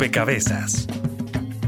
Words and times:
Rompecabezas. 0.00 0.86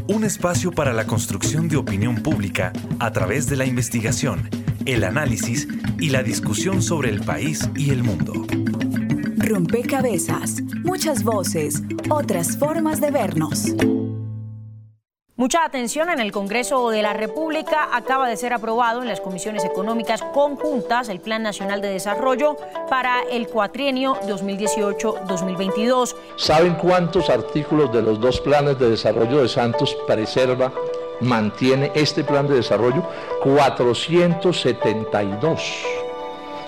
Un 0.08 0.24
espacio 0.24 0.72
para 0.72 0.94
la 0.94 1.06
construcción 1.06 1.68
de 1.68 1.76
opinión 1.76 2.14
pública 2.14 2.72
a 2.98 3.10
través 3.12 3.46
de 3.46 3.56
la 3.56 3.66
investigación, 3.66 4.48
el 4.86 5.04
análisis 5.04 5.68
y 5.98 6.08
la 6.08 6.22
discusión 6.22 6.80
sobre 6.80 7.10
el 7.10 7.20
país 7.20 7.68
y 7.76 7.90
el 7.90 8.02
mundo. 8.02 8.46
Rompecabezas. 9.36 10.62
Muchas 10.82 11.24
voces, 11.24 11.82
otras 12.08 12.56
formas 12.56 13.02
de 13.02 13.10
vernos. 13.10 13.66
Mucha 15.34 15.64
atención 15.64 16.10
en 16.10 16.20
el 16.20 16.30
Congreso 16.30 16.90
de 16.90 17.00
la 17.00 17.14
República. 17.14 17.88
Acaba 17.92 18.28
de 18.28 18.36
ser 18.36 18.52
aprobado 18.52 19.00
en 19.00 19.08
las 19.08 19.22
comisiones 19.22 19.64
económicas 19.64 20.20
conjuntas 20.20 21.08
el 21.08 21.20
Plan 21.20 21.42
Nacional 21.42 21.80
de 21.80 21.88
Desarrollo 21.88 22.58
para 22.90 23.22
el 23.30 23.48
cuatrienio 23.48 24.16
2018-2022. 24.26 26.14
¿Saben 26.36 26.74
cuántos 26.74 27.30
artículos 27.30 27.90
de 27.94 28.02
los 28.02 28.20
dos 28.20 28.42
planes 28.42 28.78
de 28.78 28.90
desarrollo 28.90 29.40
de 29.40 29.48
Santos 29.48 29.96
preserva, 30.06 30.70
mantiene 31.20 31.90
este 31.94 32.24
plan 32.24 32.46
de 32.46 32.56
desarrollo? 32.56 33.02
472. 33.42 35.62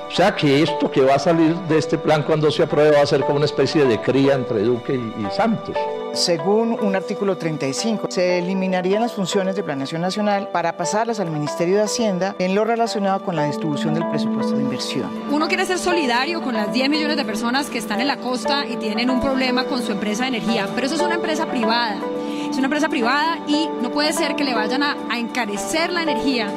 O 0.09 0.11
sea 0.11 0.35
que 0.35 0.63
esto 0.63 0.91
que 0.91 1.03
va 1.03 1.17
a 1.17 1.19
salir 1.19 1.55
de 1.69 1.77
este 1.77 1.99
plan 1.99 2.23
cuando 2.23 2.51
se 2.51 2.63
apruebe 2.63 2.97
va 2.97 3.03
a 3.03 3.07
ser 3.07 3.21
como 3.25 3.37
una 3.37 3.45
especie 3.45 3.85
de 3.85 4.01
cría 4.01 4.33
entre 4.35 4.63
Duque 4.63 4.95
y, 4.95 5.27
Santos. 5.37 5.77
Según 6.15 6.79
un 6.81 6.95
artículo 6.95 7.37
35, 7.37 8.07
se 8.09 8.39
eliminarían 8.39 9.03
las 9.03 9.13
funciones 9.13 9.57
de 9.57 9.65
planeación 9.65 10.01
nacional 10.01 10.49
para 10.53 10.77
pasarlas 10.77 11.19
al 11.19 11.29
Ministerio 11.29 11.77
de 11.77 11.83
Hacienda 11.83 12.37
en 12.39 12.55
lo 12.55 12.65
relacionado 12.65 13.21
con 13.25 13.35
la 13.35 13.45
distribución 13.47 13.95
del 13.95 14.09
presupuesto 14.09 14.55
de 14.55 14.63
inversión. 14.63 15.11
Uno 15.33 15.49
quiere 15.49 15.67
ser 15.67 15.79
solidario 15.79 16.41
con 16.41 16.55
las 16.55 16.73
10 16.73 16.89
millones 16.89 17.17
de 17.17 17.25
personas 17.25 17.69
que 17.69 17.79
están 17.79 18.01
en 18.01 18.07
la 18.07 18.19
costa 18.19 18.65
y 18.65 18.77
tienen 18.77 19.11
un 19.11 19.21
problema 19.21 19.65
con 19.65 19.83
su 19.83 19.91
empresa 19.91 20.23
de 20.23 20.29
energía, 20.29 20.69
pero 20.73 20.87
eso 20.87 20.95
es 20.95 21.03
una 21.03 21.17
empresa 21.17 21.47
privada. 21.47 21.97
Es 22.49 22.57
una 22.57 22.67
empresa 22.67 22.89
privada 22.89 23.41
y 23.49 23.69
no 23.83 23.91
puede 23.91 24.13
ser 24.13 24.37
que 24.37 24.45
le 24.45 24.55
vayan 24.55 24.85
a, 24.85 24.97
a 25.11 25.19
encarecer 25.19 25.93
la 25.93 26.05
energía 26.05 26.49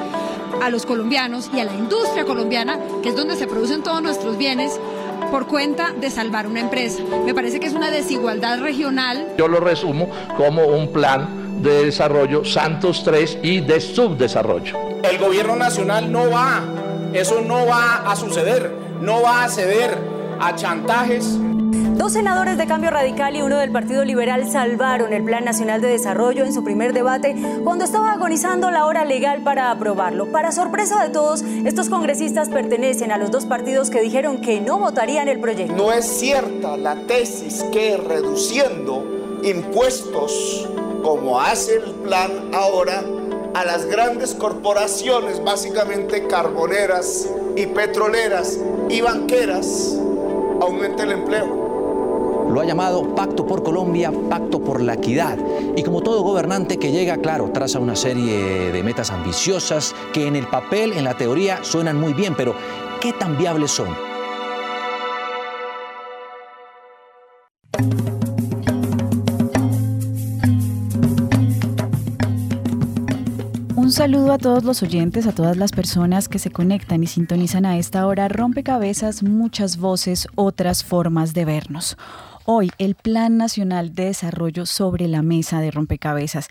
a 0.62 0.70
los 0.70 0.86
colombianos 0.86 1.50
y 1.54 1.60
a 1.60 1.66
la 1.66 1.74
industria 1.74 2.26
colombiana, 2.26 2.80
que 3.02 3.10
es 3.10 3.16
donde 3.16 3.36
se 3.36 3.48
producen 3.48 3.82
todos 3.82 4.04
nuestros 4.04 4.38
bienes, 4.38 4.80
por 5.28 5.48
cuenta 5.48 5.94
de 5.94 6.10
salvar 6.10 6.48
una 6.48 6.60
empresa. 6.60 7.04
Me 7.26 7.34
parece 7.34 7.60
que 7.60 7.68
es 7.68 7.74
una 7.74 7.92
desigualdad 7.92 8.60
regional. 8.60 9.28
Yo 9.38 9.48
lo 9.48 9.60
resumo 9.60 10.10
como 10.36 10.66
un 10.66 10.92
plan 10.92 11.62
de 11.62 11.86
desarrollo 11.86 12.46
Santos 12.46 13.04
3 13.04 13.40
y 13.44 13.62
de 13.62 13.82
subdesarrollo. 13.82 14.78
El 15.04 15.18
gobierno 15.18 15.56
nacional 15.56 16.12
no 16.12 16.30
va, 16.30 16.64
eso 17.14 17.42
no 17.42 17.66
va 17.66 18.10
a 18.10 18.16
suceder, 18.16 18.72
no 19.02 19.22
va 19.22 19.44
a 19.44 19.50
ceder 19.50 19.98
a 20.40 20.56
chantajes 20.56 21.38
Dos 21.98 22.14
senadores 22.14 22.60
de 22.60 22.68
Cambio 22.68 22.92
Radical 22.92 23.36
y 23.36 23.42
uno 23.42 23.58
del 23.58 23.72
Partido 23.72 24.06
Liberal 24.06 24.48
salvaron 24.48 25.14
el 25.14 25.24
Plan 25.24 25.44
Nacional 25.44 25.82
de 25.82 25.88
Desarrollo 25.88 26.46
en 26.46 26.54
su 26.54 26.64
primer 26.64 26.94
debate 26.94 27.36
cuando 27.64 27.86
estaba 27.86 28.14
agonizando 28.14 28.70
la 28.70 28.86
hora 28.86 29.04
legal 29.04 29.42
para 29.42 29.72
aprobarlo. 29.72 30.32
Para 30.32 30.52
sorpresa 30.52 31.04
de 31.04 31.10
todos, 31.10 31.42
estos 31.42 31.90
congresistas 31.90 32.50
pertenecen 32.50 33.12
a 33.12 33.18
los 33.18 33.32
dos 33.32 33.46
partidos 33.46 33.90
que 33.90 34.00
dijeron 34.02 34.42
que 34.42 34.62
no 34.62 34.78
votarían 34.78 35.28
el 35.28 35.40
proyecto. 35.40 35.74
No 35.76 35.92
es 35.92 36.06
cierta 36.06 36.78
la 36.78 36.96
tesis 37.08 37.66
que 37.74 37.98
reduciendo 37.98 39.40
impuestos, 39.44 40.70
como 41.02 41.42
hace 41.42 41.78
el 41.78 41.92
plan 42.04 42.52
ahora, 42.54 43.04
a 43.56 43.66
las 43.66 43.86
grandes 43.86 44.36
corporaciones, 44.36 45.44
básicamente 45.44 46.28
carboneras 46.28 47.28
y 47.56 47.66
petroleras 47.66 48.60
y 48.88 49.02
banqueras, 49.02 49.98
aumente 50.62 51.02
el 51.02 51.14
empleo. 51.14 51.67
Lo 52.50 52.62
ha 52.62 52.66
llamado 52.66 53.14
Pacto 53.14 53.46
por 53.46 53.62
Colombia, 53.62 54.12
Pacto 54.30 54.60
por 54.60 54.82
la 54.82 54.94
Equidad. 54.94 55.38
Y 55.76 55.84
como 55.84 56.02
todo 56.02 56.24
gobernante 56.24 56.78
que 56.78 56.92
llega, 56.92 57.18
claro, 57.18 57.52
traza 57.54 57.80
una 57.80 57.96
serie 57.96 58.72
de 58.72 58.84
metas 58.84 59.12
ambiciosas 59.12 59.94
que 60.14 60.28
en 60.28 60.36
el 60.36 60.48
papel, 60.48 60.94
en 60.94 61.04
la 61.04 61.18
teoría, 61.18 61.64
suenan 61.64 62.00
muy 62.00 62.14
bien, 62.14 62.36
pero 62.36 62.56
¿qué 63.02 63.12
tan 63.14 63.38
viables 63.38 63.72
son? 63.72 63.90
Un 73.76 73.92
saludo 73.92 74.34
a 74.34 74.38
todos 74.38 74.64
los 74.64 74.84
oyentes, 74.84 75.28
a 75.28 75.32
todas 75.32 75.58
las 75.58 75.72
personas 75.72 76.28
que 76.30 76.40
se 76.40 76.50
conectan 76.50 77.04
y 77.04 77.08
sintonizan 77.08 77.66
a 77.66 77.78
esta 77.78 78.08
hora. 78.08 78.28
Rompecabezas, 78.28 79.22
muchas 79.24 79.78
voces, 79.78 80.28
otras 80.36 80.84
formas 80.84 81.34
de 81.34 81.46
vernos 81.46 81.98
hoy 82.50 82.72
el 82.78 82.96
Plan 82.96 83.38
Nacional 83.38 83.94
de 83.94 84.06
Desarrollo 84.06 84.66
sobre 84.66 85.08
la 85.08 85.22
mesa 85.22 85.60
de 85.60 85.70
rompecabezas, 85.70 86.48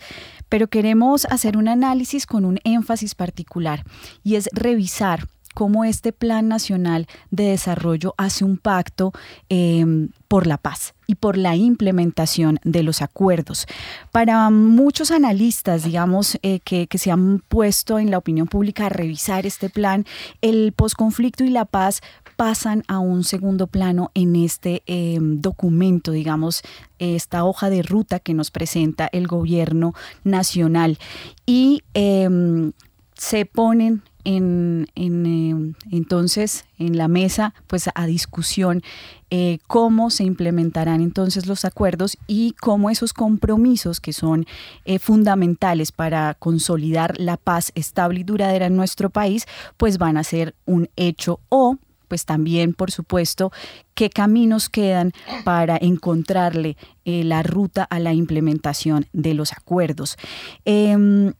pero 0.47 0.67
queremos 0.67 1.25
hacer 1.25 1.57
un 1.57 1.67
análisis 1.67 2.27
con 2.27 2.45
un 2.45 2.59
énfasis 2.63 3.15
particular 3.15 3.83
y 4.23 4.35
es 4.35 4.47
revisar 4.53 5.27
cómo 5.55 5.85
este 5.85 6.13
Plan 6.13 6.47
Nacional 6.47 7.07
de 7.31 7.45
Desarrollo 7.45 8.13
hace 8.19 8.45
un 8.45 8.57
pacto 8.57 9.11
em, 9.49 10.09
por 10.27 10.45
la 10.45 10.59
paz 10.59 10.93
y 11.07 11.15
por 11.15 11.35
la 11.35 11.55
implementación 11.55 12.59
de 12.63 12.83
los 12.83 13.01
acuerdos. 13.01 13.65
Para 14.11 14.51
muchos 14.51 15.09
analistas, 15.09 15.83
digamos, 15.83 16.37
eh, 16.43 16.59
que, 16.59 16.85
que, 16.85 16.99
se 16.99 17.09
han 17.09 17.39
puesto 17.39 17.97
en 17.97 18.11
la 18.11 18.19
opinión 18.19 18.45
pública 18.45 18.85
a 18.85 18.89
revisar 18.89 19.47
este 19.47 19.71
plan, 19.71 20.05
el 20.41 20.73
posconflicto 20.73 21.43
y 21.43 21.49
la 21.49 21.65
paz 21.65 22.01
pasan 22.37 22.83
a 22.87 22.99
un 22.99 23.25
segundo 23.25 23.67
plano 23.67 24.11
en 24.13 24.35
este 24.37 24.83
em, 24.85 25.41
documento, 25.41 26.11
digamos, 26.11 26.61
esta 26.99 27.43
hoja 27.43 27.69
de 27.69 27.81
ruta 27.81 28.19
que 28.19 28.33
nos 28.33 28.51
presenta 28.51 29.09
el 29.11 29.27
gobierno 29.27 29.93
nacional. 30.23 30.99
Y 31.45 31.81
em, 31.93 32.71
se 33.15 33.45
ponen 33.45 34.03
en, 34.23 34.87
em, 34.95 35.73
entonces 35.89 36.65
en 36.77 36.97
la 36.97 37.07
mesa 37.07 37.53
pues 37.65 37.89
a 37.95 38.05
discusión 38.05 38.83
eh, 39.29 39.59
cómo 39.67 40.09
se 40.09 40.25
implementarán 40.25 41.01
entonces 41.01 41.47
los 41.47 41.63
acuerdos 41.63 42.17
y 42.27 42.51
cómo 42.59 42.89
esos 42.89 43.13
compromisos 43.13 44.01
que 44.01 44.11
son 44.11 44.45
eh, 44.83 44.99
fundamentales 44.99 45.93
para 45.93 46.33
consolidar 46.33 47.17
la 47.19 47.37
paz 47.37 47.71
estable 47.73 48.19
y 48.19 48.23
duradera 48.23 48.65
en 48.65 48.75
nuestro 48.75 49.09
país 49.09 49.45
pues 49.77 49.97
van 49.97 50.17
a 50.17 50.25
ser 50.25 50.55
un 50.65 50.89
hecho 50.97 51.39
o 51.47 51.77
pues 52.07 52.25
también, 52.25 52.73
por 52.73 52.91
supuesto, 52.91 53.51
qué 53.93 54.09
caminos 54.09 54.69
quedan 54.69 55.11
para 55.43 55.77
encontrarle 55.79 56.77
eh, 57.05 57.23
la 57.23 57.43
ruta 57.43 57.83
a 57.83 57.99
la 57.99 58.13
implementación 58.13 59.07
de 59.13 59.33
los 59.33 59.53
acuerdos. 59.53 60.17
Em, 60.65 61.33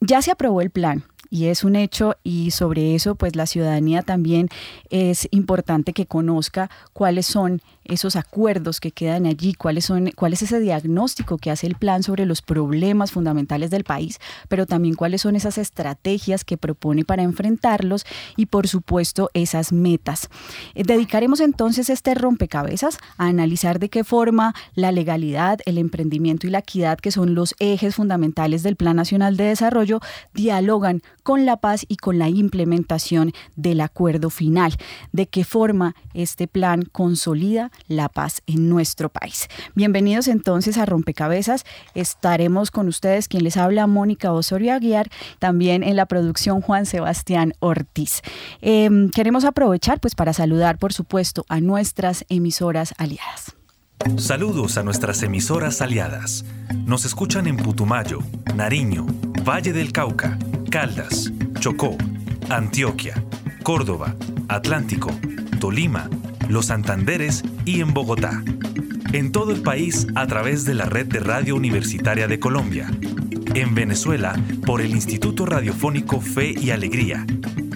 ya 0.00 0.20
se 0.22 0.30
aprobó 0.30 0.60
el 0.60 0.70
plan, 0.70 1.04
y 1.32 1.46
es 1.46 1.64
un 1.64 1.76
hecho 1.76 2.16
y 2.22 2.50
sobre 2.50 2.94
eso 2.94 3.14
pues 3.14 3.36
la 3.36 3.46
ciudadanía 3.46 4.02
también 4.02 4.50
es 4.90 5.26
importante 5.30 5.94
que 5.94 6.04
conozca 6.04 6.70
cuáles 6.92 7.24
son 7.24 7.62
esos 7.84 8.16
acuerdos 8.16 8.80
que 8.80 8.92
quedan 8.92 9.26
allí, 9.26 9.54
cuáles 9.54 9.86
son, 9.86 10.10
cuál 10.14 10.34
es 10.34 10.42
ese 10.42 10.60
diagnóstico 10.60 11.38
que 11.38 11.50
hace 11.50 11.66
el 11.66 11.74
plan 11.74 12.02
sobre 12.02 12.26
los 12.26 12.42
problemas 12.42 13.10
fundamentales 13.10 13.70
del 13.70 13.82
país, 13.82 14.18
pero 14.48 14.66
también 14.66 14.94
cuáles 14.94 15.22
son 15.22 15.34
esas 15.34 15.58
estrategias 15.58 16.44
que 16.44 16.56
propone 16.56 17.04
para 17.04 17.22
enfrentarlos 17.22 18.04
y 18.36 18.46
por 18.46 18.68
supuesto 18.68 19.30
esas 19.34 19.72
metas. 19.72 20.28
Eh, 20.74 20.84
dedicaremos 20.84 21.40
entonces 21.40 21.90
este 21.90 22.14
rompecabezas 22.14 22.98
a 23.16 23.26
analizar 23.26 23.78
de 23.78 23.88
qué 23.88 24.04
forma 24.04 24.54
la 24.74 24.92
legalidad, 24.92 25.60
el 25.64 25.78
emprendimiento 25.78 26.46
y 26.46 26.50
la 26.50 26.58
equidad, 26.58 26.98
que 26.98 27.10
son 27.10 27.34
los 27.34 27.54
ejes 27.58 27.96
fundamentales 27.96 28.62
del 28.62 28.76
Plan 28.76 28.96
Nacional 28.96 29.36
de 29.36 29.44
Desarrollo, 29.44 30.00
dialogan 30.34 31.02
con 31.22 31.46
la 31.46 31.56
paz 31.56 31.84
y 31.88 31.96
con 31.96 32.18
la 32.18 32.28
implementación 32.28 33.32
del 33.56 33.80
acuerdo 33.80 34.30
final, 34.30 34.76
de 35.12 35.26
qué 35.26 35.44
forma 35.44 35.94
este 36.14 36.48
plan 36.48 36.82
consolida 36.90 37.70
la 37.88 38.08
paz 38.08 38.42
en 38.46 38.68
nuestro 38.68 39.08
país. 39.08 39.48
Bienvenidos 39.74 40.28
entonces 40.28 40.78
a 40.78 40.86
Rompecabezas. 40.86 41.64
Estaremos 41.94 42.70
con 42.70 42.88
ustedes, 42.88 43.28
quien 43.28 43.44
les 43.44 43.56
habla, 43.56 43.86
Mónica 43.86 44.32
Osorio 44.32 44.74
Aguiar, 44.74 45.08
también 45.38 45.82
en 45.82 45.96
la 45.96 46.06
producción 46.06 46.60
Juan 46.60 46.86
Sebastián 46.86 47.54
Ortiz. 47.60 48.22
Em, 48.60 49.10
queremos 49.10 49.44
aprovechar 49.44 50.00
pues 50.00 50.14
para 50.14 50.32
saludar, 50.32 50.78
por 50.78 50.92
supuesto, 50.92 51.44
a 51.48 51.60
nuestras 51.60 52.24
emisoras 52.28 52.94
aliadas. 52.98 53.54
Saludos 54.16 54.78
a 54.78 54.82
nuestras 54.82 55.22
emisoras 55.22 55.80
aliadas. 55.80 56.44
Nos 56.84 57.04
escuchan 57.04 57.46
en 57.46 57.56
Putumayo, 57.56 58.18
Nariño, 58.54 59.06
Valle 59.46 59.72
del 59.72 59.92
Cauca, 59.92 60.38
Caldas, 60.70 61.32
Chocó, 61.60 61.96
Antioquia, 62.48 63.22
Córdoba, 63.62 64.14
Atlántico, 64.48 65.10
Tolima, 65.60 66.10
Los 66.48 66.66
Santanderes 66.66 67.42
y 67.64 67.80
en 67.80 67.94
Bogotá. 67.94 68.42
En 69.12 69.30
todo 69.30 69.52
el 69.52 69.60
país 69.60 70.06
a 70.14 70.26
través 70.26 70.64
de 70.64 70.72
la 70.74 70.86
red 70.86 71.06
de 71.06 71.20
Radio 71.20 71.54
Universitaria 71.54 72.26
de 72.28 72.40
Colombia. 72.40 72.90
En 73.54 73.74
Venezuela 73.74 74.34
por 74.64 74.80
el 74.80 74.92
Instituto 74.92 75.44
Radiofónico 75.44 76.22
Fe 76.22 76.54
y 76.58 76.70
Alegría 76.70 77.26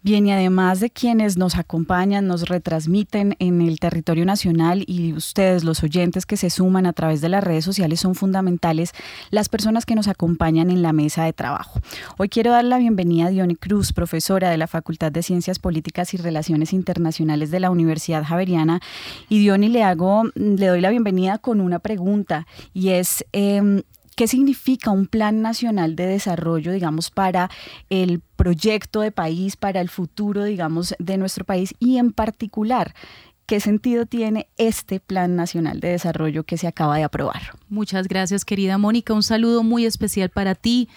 Bien, 0.00 0.24
y 0.26 0.32
además 0.32 0.78
de 0.78 0.90
quienes 0.90 1.36
nos 1.36 1.56
acompañan, 1.56 2.28
nos 2.28 2.48
retransmiten 2.48 3.34
en 3.40 3.60
el 3.60 3.80
territorio 3.80 4.24
nacional 4.24 4.84
y 4.86 5.12
ustedes, 5.12 5.64
los 5.64 5.82
oyentes 5.82 6.24
que 6.24 6.36
se 6.36 6.50
suman 6.50 6.86
a 6.86 6.92
través 6.92 7.20
de 7.20 7.28
las 7.28 7.42
redes 7.42 7.64
sociales, 7.64 7.98
son 7.98 8.14
fundamentales 8.14 8.92
las 9.30 9.48
personas 9.48 9.86
que 9.86 9.96
nos 9.96 10.06
acompañan 10.06 10.70
en 10.70 10.82
la 10.82 10.92
mesa 10.92 11.24
de 11.24 11.32
trabajo. 11.32 11.80
Hoy 12.16 12.28
quiero 12.28 12.52
dar 12.52 12.64
la 12.64 12.78
bienvenida 12.78 13.26
a 13.26 13.30
Diony 13.30 13.56
Cruz, 13.56 13.92
profesora 13.92 14.50
de 14.50 14.56
la 14.56 14.68
Facultad 14.68 15.10
de 15.10 15.24
Ciencias 15.24 15.58
Políticas 15.58 16.14
y 16.14 16.16
Relaciones 16.16 16.72
Internacionales 16.72 17.50
de 17.50 17.58
la 17.58 17.70
Universidad 17.70 18.22
Javeriana. 18.24 18.80
Y 19.28 19.40
Diony 19.40 19.68
le 19.68 19.82
hago, 19.82 20.24
le 20.36 20.66
doy 20.68 20.80
la 20.80 20.90
bienvenida 20.90 21.38
con 21.38 21.60
una 21.60 21.80
pregunta 21.80 22.46
y 22.72 22.90
es 22.90 23.24
em, 23.32 23.82
¿Qué 24.18 24.26
significa 24.26 24.90
un 24.90 25.06
plan 25.06 25.42
nacional 25.42 25.94
de 25.94 26.08
desarrollo, 26.08 26.72
digamos, 26.72 27.08
para 27.08 27.50
el 27.88 28.20
proyecto 28.34 29.00
de 29.00 29.12
país, 29.12 29.54
para 29.54 29.80
el 29.80 29.88
futuro, 29.88 30.42
digamos, 30.42 30.96
de 30.98 31.18
nuestro 31.18 31.44
país 31.44 31.72
y 31.78 31.98
en 31.98 32.10
particular? 32.10 32.96
¿Qué 33.46 33.60
sentido 33.60 34.06
tiene 34.06 34.48
este 34.58 34.98
Plan 34.98 35.36
Nacional 35.36 35.78
de 35.78 35.90
Desarrollo 35.90 36.42
que 36.42 36.58
se 36.58 36.66
acaba 36.66 36.96
de 36.96 37.04
aprobar? 37.04 37.56
Muchas 37.68 38.08
gracias, 38.08 38.44
querida 38.44 38.76
Mónica. 38.76 39.14
Un 39.14 39.22
saludo 39.22 39.62
muy 39.62 39.86
especial 39.86 40.30
para 40.30 40.56
ti, 40.56 40.88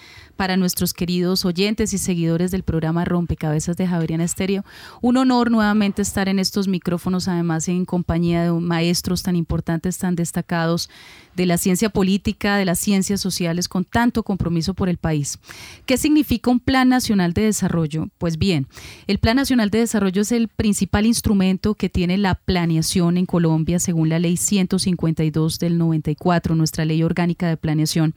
para 0.42 0.56
nuestros 0.56 0.92
queridos 0.92 1.44
oyentes 1.44 1.94
y 1.94 1.98
seguidores 1.98 2.50
del 2.50 2.64
programa 2.64 3.04
Rompecabezas 3.04 3.76
de 3.76 3.86
Javeriana 3.86 4.24
Estéreo. 4.24 4.64
Un 5.00 5.16
honor 5.16 5.52
nuevamente 5.52 6.02
estar 6.02 6.28
en 6.28 6.40
estos 6.40 6.66
micrófonos, 6.66 7.28
además 7.28 7.68
en 7.68 7.84
compañía 7.84 8.42
de 8.42 8.50
maestros 8.50 9.22
tan 9.22 9.36
importantes, 9.36 9.98
tan 9.98 10.16
destacados 10.16 10.90
de 11.36 11.46
la 11.46 11.58
ciencia 11.58 11.90
política, 11.90 12.56
de 12.56 12.64
las 12.64 12.80
ciencias 12.80 13.20
sociales, 13.20 13.68
con 13.68 13.84
tanto 13.84 14.24
compromiso 14.24 14.74
por 14.74 14.88
el 14.88 14.98
país. 14.98 15.38
¿Qué 15.86 15.96
significa 15.96 16.50
un 16.50 16.58
Plan 16.58 16.88
Nacional 16.88 17.34
de 17.34 17.42
Desarrollo? 17.42 18.08
Pues 18.18 18.36
bien, 18.36 18.66
el 19.06 19.18
Plan 19.18 19.36
Nacional 19.36 19.70
de 19.70 19.78
Desarrollo 19.78 20.22
es 20.22 20.32
el 20.32 20.48
principal 20.48 21.06
instrumento 21.06 21.76
que 21.76 21.88
tiene 21.88 22.18
la 22.18 22.34
planeación 22.34 23.16
en 23.16 23.26
Colombia 23.26 23.78
según 23.78 24.08
la 24.08 24.18
ley 24.18 24.36
152 24.36 25.60
del 25.60 25.78
94, 25.78 26.56
nuestra 26.56 26.84
ley 26.84 27.04
orgánica 27.04 27.48
de 27.48 27.56
planeación. 27.56 28.14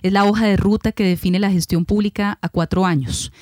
Es 0.00 0.12
la 0.12 0.24
hoja 0.24 0.46
de 0.46 0.56
ruta 0.56 0.92
que 0.92 1.04
define 1.04 1.38
la 1.38 1.50
gestión 1.50 1.65
pública 1.84 2.38
a 2.40 2.48
cuatro 2.48 2.86
años. 2.86 3.32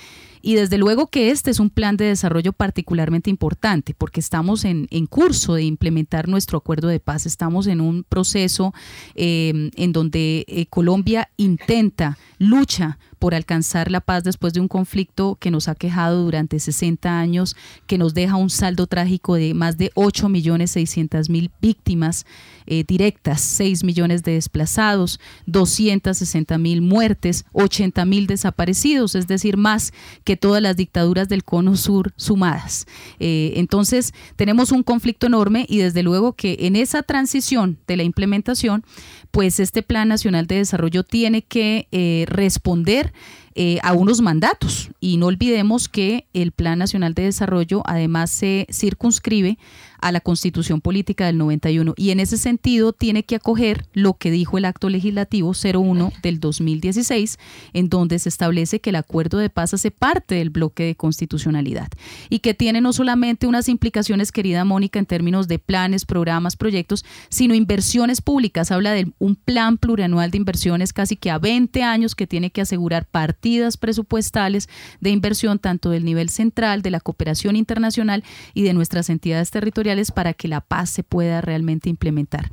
Y 0.46 0.56
desde 0.56 0.76
luego 0.76 1.06
que 1.06 1.30
este 1.30 1.50
es 1.50 1.58
un 1.58 1.70
plan 1.70 1.96
de 1.96 2.04
desarrollo 2.04 2.52
particularmente 2.52 3.30
importante 3.30 3.94
porque 3.94 4.20
estamos 4.20 4.66
en, 4.66 4.86
curso 5.06 5.54
de 5.54 5.62
implementar 5.62 6.28
nuestro 6.28 6.58
acuerdo 6.58 6.88
de 6.88 7.00
paz, 7.00 7.24
estamos 7.24 7.66
en 7.66 7.80
un 7.80 8.04
proceso 8.04 8.74
eh, 9.14 9.70
en 9.74 9.92
donde 9.92 10.44
eh, 10.46 10.66
Colombia 10.66 11.30
intenta, 11.38 12.18
lucha 12.38 12.98
por 13.24 13.34
alcanzar 13.34 13.90
la 13.90 14.02
paz 14.02 14.22
después 14.22 14.52
de 14.52 14.60
un 14.60 14.68
conflicto 14.68 15.38
que 15.40 15.50
nos 15.50 15.68
ha 15.68 15.74
quejado 15.74 16.24
durante 16.24 16.60
60 16.60 17.18
años, 17.18 17.56
que 17.86 17.96
nos 17.96 18.12
deja 18.12 18.36
un 18.36 18.50
saldo 18.50 18.86
trágico 18.86 19.36
de 19.36 19.54
más 19.54 19.78
de 19.78 19.90
8.600.000 19.94 21.50
víctimas 21.58 22.26
eh, 22.66 22.84
directas, 22.86 23.40
6 23.40 23.82
millones 23.82 24.24
de 24.24 24.32
desplazados, 24.32 25.20
260.000 25.46 26.82
muertes, 26.82 27.46
80.000 27.54 28.26
desaparecidos, 28.26 29.14
es 29.14 29.26
decir, 29.26 29.56
más 29.56 29.94
que 30.24 30.36
todas 30.36 30.60
las 30.60 30.76
dictaduras 30.76 31.30
del 31.30 31.44
cono 31.44 31.78
sur 31.78 32.12
sumadas. 32.16 32.84
Eh, 33.20 33.54
entonces, 33.56 34.12
tenemos 34.36 34.70
un 34.70 34.82
conflicto 34.82 35.26
enorme 35.26 35.64
y 35.66 35.78
desde 35.78 36.02
luego 36.02 36.34
que 36.34 36.58
en 36.60 36.76
esa 36.76 37.02
transición 37.02 37.78
de 37.86 37.96
la 37.96 38.02
implementación, 38.02 38.84
pues 39.30 39.60
este 39.60 39.82
Plan 39.82 40.08
Nacional 40.08 40.46
de 40.46 40.56
Desarrollo 40.56 41.04
tiene 41.04 41.40
que 41.40 41.88
eh, 41.90 42.26
responder 42.28 43.13
eh, 43.55 43.78
a 43.82 43.93
unos 43.93 44.20
mandatos. 44.20 44.90
Y 45.00 45.16
no 45.16 45.26
olvidemos 45.26 45.88
que 45.88 46.26
el 46.32 46.52
Plan 46.52 46.78
Nacional 46.78 47.14
de 47.14 47.25
Desarrollo 47.25 47.82
además 47.87 48.31
se 48.31 48.66
circunscribe 48.72 49.58
a 50.04 50.12
la 50.12 50.20
Constitución 50.20 50.82
Política 50.82 51.24
del 51.24 51.38
91 51.38 51.94
y 51.96 52.10
en 52.10 52.20
ese 52.20 52.36
sentido 52.36 52.92
tiene 52.92 53.22
que 53.22 53.36
acoger 53.36 53.86
lo 53.94 54.18
que 54.18 54.30
dijo 54.30 54.58
el 54.58 54.66
acto 54.66 54.90
legislativo 54.90 55.52
01 55.54 56.12
del 56.22 56.40
2016, 56.40 57.38
en 57.72 57.88
donde 57.88 58.18
se 58.18 58.28
establece 58.28 58.80
que 58.80 58.90
el 58.90 58.96
acuerdo 58.96 59.38
de 59.38 59.48
paz 59.48 59.72
hace 59.72 59.90
parte 59.90 60.34
del 60.34 60.50
bloque 60.50 60.84
de 60.84 60.94
constitucionalidad 60.94 61.88
y 62.28 62.40
que 62.40 62.52
tiene 62.52 62.82
no 62.82 62.92
solamente 62.92 63.46
unas 63.46 63.70
implicaciones, 63.70 64.30
querida 64.30 64.66
Mónica, 64.66 64.98
en 64.98 65.06
términos 65.06 65.48
de 65.48 65.58
planes, 65.58 66.04
programas, 66.04 66.56
proyectos, 66.56 67.02
sino 67.30 67.54
inversiones 67.54 68.20
públicas. 68.20 68.72
Habla 68.72 68.92
de 68.92 69.10
un 69.18 69.36
plan 69.36 69.78
plurianual 69.78 70.30
de 70.30 70.36
inversiones 70.36 70.92
casi 70.92 71.16
que 71.16 71.30
a 71.30 71.38
20 71.38 71.82
años 71.82 72.14
que 72.14 72.26
tiene 72.26 72.50
que 72.50 72.60
asegurar 72.60 73.06
partidas 73.06 73.78
presupuestales 73.78 74.68
de 75.00 75.08
inversión 75.08 75.58
tanto 75.58 75.88
del 75.88 76.04
nivel 76.04 76.28
central, 76.28 76.82
de 76.82 76.90
la 76.90 77.00
cooperación 77.00 77.56
internacional 77.56 78.22
y 78.52 78.64
de 78.64 78.74
nuestras 78.74 79.08
entidades 79.08 79.50
territoriales 79.50 79.94
para 80.11 80.35
que 80.35 80.49
la 80.49 80.61
paz 80.61 80.91
se 80.91 81.02
pueda 81.02 81.41
realmente 81.41 81.88
implementar. 81.88 82.50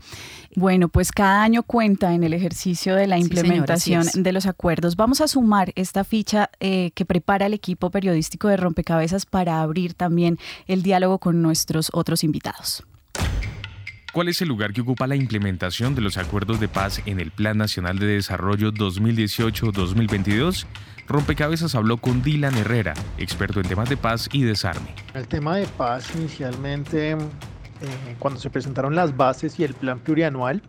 Bueno, 0.55 0.89
pues 0.89 1.11
cada 1.11 1.43
año 1.43 1.63
cuenta 1.63 2.13
en 2.13 2.23
el 2.23 2.33
ejercicio 2.33 2.95
de 2.95 3.07
la 3.07 3.17
implementación 3.17 4.05
de 4.13 4.31
los 4.31 4.45
acuerdos. 4.45 4.95
Vamos 4.95 5.21
a 5.21 5.27
sumar 5.27 5.71
esta 5.75 6.03
ficha 6.03 6.49
eh, 6.59 6.91
que 6.93 7.05
prepara 7.05 7.45
el 7.45 7.53
equipo 7.53 7.89
periodístico 7.89 8.47
de 8.47 8.57
Rompecabezas 8.57 9.25
para 9.25 9.61
abrir 9.61 9.93
también 9.93 10.37
el 10.67 10.83
diálogo 10.83 11.19
con 11.19 11.41
nuestros 11.41 11.89
otros 11.93 12.23
invitados. 12.23 12.83
¿Cuál 14.11 14.27
es 14.27 14.41
el 14.41 14.49
lugar 14.49 14.73
que 14.73 14.81
ocupa 14.81 15.07
la 15.07 15.15
implementación 15.15 15.95
de 15.95 16.01
los 16.01 16.17
acuerdos 16.17 16.59
de 16.59 16.67
paz 16.67 17.01
en 17.05 17.21
el 17.21 17.31
Plan 17.31 17.57
Nacional 17.57 17.97
de 17.97 18.07
Desarrollo 18.07 18.73
2018-2022? 18.73 20.65
Rompecabezas 21.11 21.75
habló 21.75 21.97
con 21.97 22.21
Dylan 22.21 22.55
Herrera, 22.57 22.93
experto 23.17 23.59
en 23.59 23.67
temas 23.67 23.89
de 23.89 23.97
paz 23.97 24.29
y 24.31 24.43
desarme. 24.43 24.95
El 25.13 25.27
tema 25.27 25.57
de 25.57 25.67
paz 25.67 26.15
inicialmente, 26.15 27.11
eh, 27.11 27.17
cuando 28.17 28.39
se 28.39 28.49
presentaron 28.49 28.95
las 28.95 29.15
bases 29.17 29.59
y 29.59 29.63
el 29.63 29.73
plan 29.73 29.99
plurianual, 29.99 30.61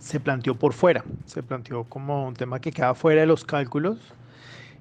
se 0.00 0.20
planteó 0.20 0.54
por 0.56 0.72
fuera, 0.72 1.04
se 1.26 1.42
planteó 1.42 1.84
como 1.84 2.26
un 2.26 2.34
tema 2.34 2.60
que 2.60 2.72
queda 2.72 2.94
fuera 2.94 3.20
de 3.20 3.26
los 3.26 3.44
cálculos 3.44 3.98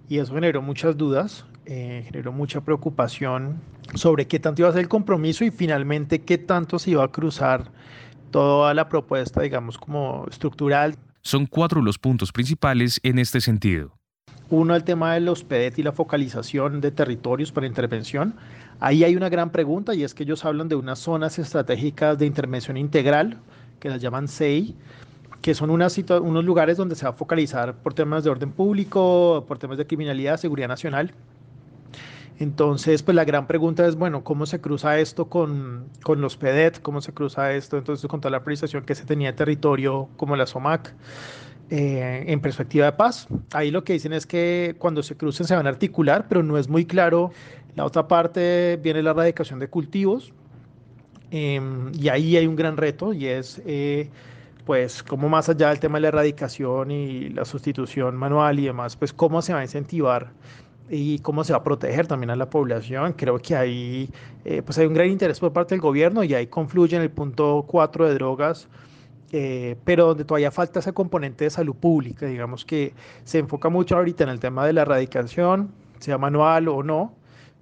y 0.09 0.19
eso 0.19 0.33
generó 0.33 0.61
muchas 0.61 0.97
dudas, 0.97 1.45
eh, 1.65 2.03
generó 2.05 2.31
mucha 2.31 2.61
preocupación 2.61 3.61
sobre 3.93 4.27
qué 4.27 4.39
tanto 4.39 4.61
iba 4.61 4.69
a 4.69 4.71
ser 4.71 4.81
el 4.81 4.87
compromiso 4.87 5.43
y 5.43 5.51
finalmente 5.51 6.21
qué 6.21 6.37
tanto 6.37 6.79
se 6.79 6.91
iba 6.91 7.03
a 7.03 7.09
cruzar 7.09 7.71
toda 8.31 8.73
la 8.73 8.89
propuesta, 8.89 9.41
digamos, 9.41 9.77
como 9.77 10.25
estructural. 10.29 10.95
Son 11.21 11.45
cuatro 11.45 11.81
los 11.81 11.97
puntos 11.97 12.31
principales 12.31 12.99
en 13.03 13.19
este 13.19 13.41
sentido. 13.41 13.96
Uno, 14.49 14.75
el 14.75 14.85
tema 14.85 15.13
de 15.13 15.19
los 15.19 15.43
PEDET 15.43 15.77
y 15.79 15.83
la 15.83 15.91
focalización 15.91 16.79
de 16.79 16.91
territorios 16.91 17.51
para 17.51 17.67
intervención. 17.67 18.35
Ahí 18.79 19.03
hay 19.03 19.15
una 19.15 19.27
gran 19.27 19.51
pregunta 19.51 19.93
y 19.93 20.03
es 20.03 20.13
que 20.13 20.23
ellos 20.23 20.45
hablan 20.45 20.69
de 20.69 20.75
unas 20.75 20.99
zonas 20.99 21.37
estratégicas 21.37 22.17
de 22.17 22.25
intervención 22.25 22.77
integral, 22.77 23.37
que 23.81 23.89
las 23.89 24.01
llaman 24.01 24.29
SEI, 24.29 24.73
que 25.41 25.53
son 25.53 25.69
unos 25.69 26.45
lugares 26.45 26.77
donde 26.77 26.95
se 26.95 27.05
va 27.05 27.11
a 27.11 27.13
focalizar 27.13 27.75
por 27.75 27.93
temas 27.93 28.23
de 28.23 28.29
orden 28.29 28.51
público, 28.51 29.43
por 29.47 29.57
temas 29.57 29.77
de 29.77 29.85
criminalidad, 29.85 30.37
seguridad 30.37 30.69
nacional. 30.69 31.11
Entonces, 32.39 33.03
pues 33.03 33.15
la 33.15 33.25
gran 33.25 33.47
pregunta 33.47 33.85
es, 33.85 33.95
bueno, 33.95 34.23
¿cómo 34.23 34.45
se 34.45 34.61
cruza 34.61 34.99
esto 34.99 35.25
con, 35.25 35.87
con 36.03 36.21
los 36.21 36.37
PEDET? 36.37 36.81
¿Cómo 36.81 37.01
se 37.01 37.11
cruza 37.11 37.51
esto 37.53 37.77
entonces 37.77 38.07
con 38.09 38.21
toda 38.21 38.31
la 38.31 38.43
priorización 38.43 38.85
que 38.85 38.95
se 38.95 39.05
tenía 39.05 39.31
de 39.31 39.37
territorio 39.37 40.07
como 40.15 40.35
la 40.35 40.45
SOMAC? 40.45 40.93
Eh, 41.69 42.23
en 42.27 42.39
perspectiva 42.39 42.85
de 42.85 42.93
paz. 42.93 43.27
Ahí 43.51 43.71
lo 43.71 43.83
que 43.83 43.91
dicen 43.91 44.13
es 44.13 44.25
que 44.25 44.77
cuando 44.79 45.03
se 45.03 45.17
crucen 45.17 45.45
se 45.45 45.53
van 45.53 45.65
a 45.65 45.69
articular, 45.69 46.27
pero 46.29 46.41
no 46.41 46.57
es 46.57 46.69
muy 46.69 46.85
claro. 46.85 47.31
La 47.75 47.83
otra 47.83 48.07
parte 48.07 48.79
viene 48.81 49.03
la 49.03 49.11
erradicación 49.11 49.59
de 49.59 49.67
cultivos 49.67 50.31
em, 51.29 51.91
y 51.93 52.07
ahí 52.07 52.37
hay 52.37 52.47
un 52.47 52.55
gran 52.55 52.77
reto 52.77 53.11
y 53.11 53.25
es, 53.25 53.61
eh, 53.65 54.09
pues, 54.65 55.03
cómo 55.03 55.27
más 55.27 55.49
allá 55.49 55.67
del 55.67 55.79
tema 55.81 55.97
de 55.97 56.03
la 56.03 56.07
erradicación 56.07 56.89
y 56.89 57.29
la 57.29 57.43
sustitución 57.43 58.15
manual 58.15 58.59
y 58.59 58.67
demás, 58.67 58.95
pues, 58.95 59.11
cómo 59.11 59.41
se 59.41 59.51
va 59.51 59.59
a 59.59 59.63
incentivar 59.63 60.31
y 60.89 61.19
cómo 61.19 61.43
se 61.43 61.51
va 61.51 61.59
a 61.59 61.63
proteger 61.63 62.07
también 62.07 62.29
a 62.29 62.37
la 62.37 62.49
población. 62.49 63.11
Creo 63.11 63.39
que 63.39 63.57
ahí, 63.57 64.09
eh, 64.45 64.61
pues, 64.61 64.77
hay 64.77 64.87
un 64.87 64.93
gran 64.93 65.09
interés 65.09 65.41
por 65.41 65.51
parte 65.51 65.75
del 65.75 65.81
gobierno 65.81 66.23
y 66.23 66.33
ahí 66.33 66.47
confluye 66.47 66.95
en 66.95 67.03
el 67.03 67.11
punto 67.11 67.65
4 67.67 68.07
de 68.07 68.13
drogas 68.13 68.69
eh, 69.31 69.75
pero 69.83 70.07
donde 70.07 70.23
todavía 70.23 70.51
falta 70.51 70.79
ese 70.79 70.93
componente 70.93 71.43
de 71.43 71.49
salud 71.49 71.75
pública, 71.75 72.25
digamos 72.25 72.63
que 72.63 72.93
se 73.23 73.39
enfoca 73.39 73.69
mucho 73.69 73.97
ahorita 73.97 74.23
en 74.23 74.29
el 74.29 74.39
tema 74.39 74.65
de 74.65 74.73
la 74.73 74.83
erradicación, 74.83 75.71
sea 75.99 76.17
manual 76.17 76.67
o 76.67 76.83
no, 76.83 77.13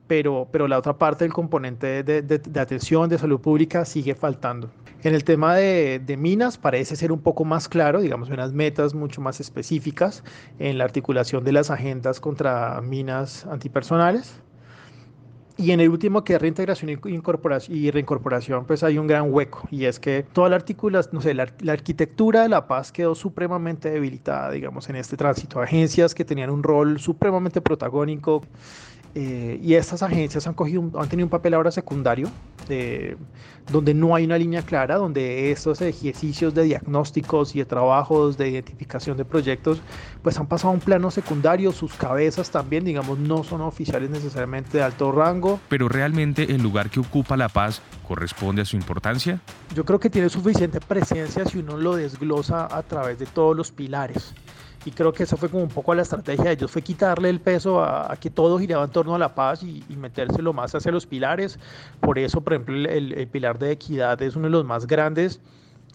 pero, 0.08 0.48
pero 0.52 0.68
la 0.68 0.78
otra 0.78 0.98
parte 0.98 1.24
del 1.24 1.34
componente 1.34 2.04
de, 2.04 2.60
atención 2.60 3.10
de 3.10 3.18
salud 3.18 3.40
pública 3.40 3.86
sigue 3.86 4.16
faltando. 4.16 4.70
En 5.04 5.14
el 5.14 5.24
tema 5.24 5.56
de, 5.56 6.16
minas 6.18 6.58
parece 6.58 6.96
ser 6.96 7.12
un 7.12 7.20
poco 7.20 7.46
más 7.46 7.68
claro, 7.68 8.02
digamos, 8.02 8.30
unas 8.30 8.54
metas 8.54 8.94
mucho 8.94 9.22
más 9.22 9.40
específicas 9.40 10.24
en 10.60 10.78
la 10.78 10.84
articulación 10.84 11.44
de 11.44 11.52
las 11.52 11.70
agendas 11.70 12.20
contra 12.20 12.82
minas 12.82 13.46
antipersonales. 13.46 14.42
Y 15.58 15.72
en 15.72 15.80
el 15.80 15.90
último 15.90 16.24
que 16.24 16.36
es 16.36 16.42
reintegración 16.42 16.90
y 16.90 17.92
reincorporación, 17.92 18.66
pues 18.66 18.84
hay 18.84 18.98
un 18.98 19.08
gran 19.08 19.34
hueco 19.34 19.68
y 19.72 19.86
es 19.86 20.02
que 20.02 20.26
toda 20.34 20.50
la 20.50 20.58
articulación, 20.58 21.16
no 21.16 21.22
sé, 21.22 21.34
la, 21.34 21.48
arquitectura 21.72 22.42
de 22.42 22.50
la 22.50 22.68
paz 22.68 22.92
quedó 22.92 23.16
supremamente 23.16 23.90
debilitada, 23.90 24.52
digamos, 24.52 24.90
en 24.90 24.98
este 24.98 25.16
tránsito. 25.16 25.62
Agencias 25.62 26.14
que 26.14 26.26
tenían 26.26 26.50
un 26.50 26.62
rol 26.62 27.00
supremamente 27.00 27.62
protagónico 27.62 28.44
eh, 29.18 29.60
y 29.64 29.76
estas 29.76 30.04
agencias 30.04 30.46
han, 30.46 30.54
cogido 30.54 30.92
han 31.00 31.08
tenido 31.08 31.26
un 31.26 31.30
papel 31.30 31.54
ahora 31.54 31.72
secundario, 31.72 32.30
donde 33.72 33.94
no 33.94 34.14
hay 34.14 34.26
una 34.26 34.38
línea 34.38 34.62
clara, 34.62 34.98
donde 34.98 35.52
estos 35.52 35.80
ejercicios 35.80 36.54
de 36.54 36.64
diagnósticos 36.64 37.56
y 37.56 37.60
de 37.60 37.66
trabajos, 37.66 38.38
de 38.38 38.50
identificación 38.50 39.16
de 39.16 39.24
proyectos, 39.24 39.80
pues 40.22 40.38
han 40.38 40.48
pasado 40.48 40.72
a 40.72 40.74
un 40.74 40.82
plano 40.82 41.12
secundario, 41.12 41.72
sus 41.72 41.94
cabezas 41.94 42.52
también, 42.52 42.84
digamos, 42.84 43.18
no 43.18 43.46
son 43.46 43.62
oficiales 43.62 44.10
necesariamente 44.10 44.80
de 44.80 44.84
alto 44.84 45.14
rango. 45.14 45.62
Pero 45.70 45.88
realmente 45.88 46.54
el 46.54 46.62
lugar 46.62 46.90
que 46.90 47.00
ocupa 47.00 47.38
La 47.38 47.48
Paz 47.48 47.82
corresponde 48.06 48.64
a 48.64 48.66
su 48.66 48.76
importancia? 48.76 49.40
Yo 49.74 49.86
creo 49.86 50.00
que 50.00 50.10
tiene 50.10 50.28
suficiente 50.28 50.82
presencia 50.82 51.46
si 51.46 51.60
uno 51.60 51.78
lo 51.78 51.96
desglosa 51.96 52.68
a 52.70 52.84
través 52.84 53.18
de 53.18 53.28
todos 53.28 53.56
los 53.56 53.72
pilares 53.72 54.34
y 54.86 54.92
creo 54.92 55.12
que 55.12 55.24
eso 55.24 55.36
fue 55.36 55.50
como 55.50 55.64
un 55.64 55.70
poco 55.70 55.96
la 55.96 56.04
estrategia 56.04 56.46
de 56.46 56.52
ellos, 56.52 56.72
fue 56.72 56.84
quitarle 56.84 57.30
el 57.30 57.42
peso 57.42 57.84
a, 57.84 58.16
que 58.18 58.30
todo 58.30 58.60
giraba 58.60 58.86
en 58.86 58.92
torno 58.92 59.16
a 59.16 59.20
la 59.20 59.34
paz 59.34 59.64
y, 59.64 59.84
y, 59.90 59.96
metérselo 59.96 60.54
más 60.54 60.76
hacia 60.76 60.92
los 60.92 61.08
pilares. 61.08 61.60
Por 62.00 62.20
eso, 62.20 62.42
por 62.42 62.54
ejemplo, 62.54 62.76
el, 62.76 63.14
el, 63.14 63.28
pilar 63.28 63.58
de 63.58 63.72
equidad 63.72 64.22
es 64.22 64.36
uno 64.36 64.46
de 64.46 64.52
los 64.52 64.64
más 64.64 64.86
grandes 64.86 65.42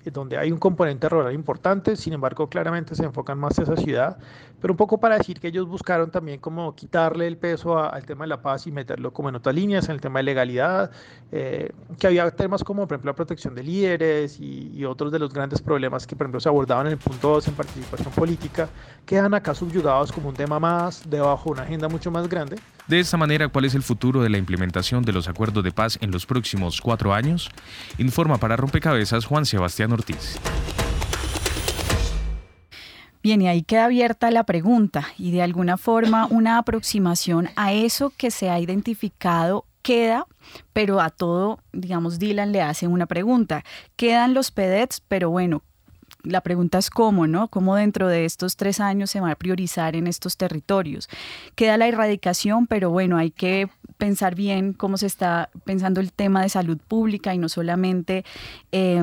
donde 0.04 0.38
hay 0.38 0.50
un 0.50 0.59
componente 0.59 1.09
rural 1.09 1.35
importante, 1.35 1.94
sin 1.94 2.14
embargo 2.14 2.49
claramente 2.49 2.94
se 2.94 3.04
enfocan 3.04 3.38
más 3.38 3.59
en 3.59 3.64
esa 3.64 3.76
ciudad, 3.76 4.18
pero 4.61 4.73
un 4.73 4.76
poco 4.76 4.99
para 4.99 5.19
decir 5.19 5.40
que 5.40 5.49
ellos 5.49 5.67
buscaron 5.67 6.11
también 6.11 6.40
como 6.40 6.75
quitarle 6.75 7.26
el 7.26 7.37
peso 7.37 7.79
al 7.79 8.05
tema 8.05 8.25
de 8.25 8.29
la 8.29 8.43
paz 8.43 8.67
y 8.67 8.73
meterlo 8.73 9.12
como 9.12 9.29
en 9.29 9.37
otras 9.37 9.55
líneas, 9.55 9.87
en 9.87 9.93
el 9.93 10.00
tema 10.00 10.19
de 10.19 10.25
legalidad, 10.25 10.90
eh, 11.33 11.73
que 11.99 12.07
había 12.07 12.31
temas 12.31 12.62
como 12.64 12.87
por 12.87 12.97
ejemplo 12.97 13.11
la 13.11 13.17
protección 13.17 13.55
de 13.55 13.62
líderes 13.62 14.38
y, 14.40 14.71
y, 14.75 14.85
otros 14.85 15.12
de 15.12 15.19
los 15.19 15.33
grandes 15.33 15.62
problemas 15.62 16.07
que 16.07 16.17
por 16.17 16.26
ejemplo 16.26 16.40
se 16.40 16.49
abordaban 16.49 16.87
en 16.87 16.93
el 16.93 16.99
punto 16.99 17.29
2 17.29 17.49
en 17.49 17.55
participación 17.55 18.12
política, 18.12 18.69
quedan 19.07 19.35
acá 19.35 19.55
subyugados 19.55 20.12
como 20.12 20.29
un 20.29 20.35
tema 20.35 20.59
más 20.59 21.09
debajo 21.09 21.47
de 21.47 21.52
una 21.52 21.62
agenda 21.62 21.88
mucho 21.88 22.11
más 22.11 22.29
grande. 22.29 22.57
De 22.87 22.99
esta 22.99 23.17
manera, 23.17 23.49
¿cuál 23.49 23.67
es 23.67 23.75
el 23.75 23.83
futuro 23.83 24.21
de 24.23 24.31
la 24.31 24.38
implementación 24.38 25.05
de 25.05 25.12
los 25.12 25.29
acuerdos 25.29 25.62
de 25.62 25.71
paz 25.71 25.99
en 26.00 26.11
los 26.11 26.26
próximos 26.26 26.81
cuatro 26.81 27.14
años? 27.14 27.49
Informa 27.99 28.38
para 28.38 28.57
Rompecabezas 28.57 29.25
Juan 29.25 29.47
Sebastián 29.47 29.93
Ortiz. 29.93 30.40
Bien, 33.23 33.43
y 33.43 33.49
ahí 33.49 33.62
queda 33.62 33.85
abierta 33.85 34.31
la 34.31 34.45
pregunta 34.45 35.07
y 35.19 35.31
de 35.31 35.43
alguna 35.43 35.77
forma 35.77 36.27
una 36.31 36.59
aproximación 36.59 37.49
a 37.57 37.73
eso 37.73 38.12
que 38.17 38.31
se 38.31 38.49
ha 38.50 38.59
identificado 38.59 39.67
queda, 39.83 40.27
pero 40.73 41.00
a 41.00 41.11
todo, 41.11 41.61
digamos, 41.73 42.19
Dylan 42.19 42.53
le 42.53 42.62
hace 42.62 42.87
una 42.87 43.07
pregunta. 43.07 43.65
Quedan 43.97 44.35
los 44.35 44.50
PEDETs, 44.50 45.03
pero 45.09 45.31
bueno, 45.31 45.62
la 46.23 46.43
pregunta 46.43 46.79
es 46.79 46.91
cómo, 46.91 47.27
¿no? 47.27 47.49
¿Cómo 47.49 47.77
dentro 47.77 48.09
de 48.09 48.25
estos 48.25 48.57
tres 48.57 48.81
años 48.81 49.11
se 49.11 49.21
va 49.21 49.31
a 49.31 49.37
priorizar 49.37 49.97
en 49.97 50.07
estos 50.07 50.37
territorios? 50.37 51.09
Queda 51.55 51.77
la 51.77 51.89
erradicación, 51.89 52.67
pero 52.67 52.91
bueno, 52.91 53.17
hay 53.17 53.31
que 53.31 53.71
pensar 54.00 54.35
bien 54.35 54.73
cómo 54.73 54.97
se 54.97 55.07
está 55.07 55.50
pensando 55.64 56.00
el 56.00 56.12
tema 56.12 56.42
de 56.42 56.49
salud 56.49 56.78
pública 56.78 57.33
y 57.33 57.38
no 57.38 57.49
solamente 57.49 58.25
eh, 58.73 59.00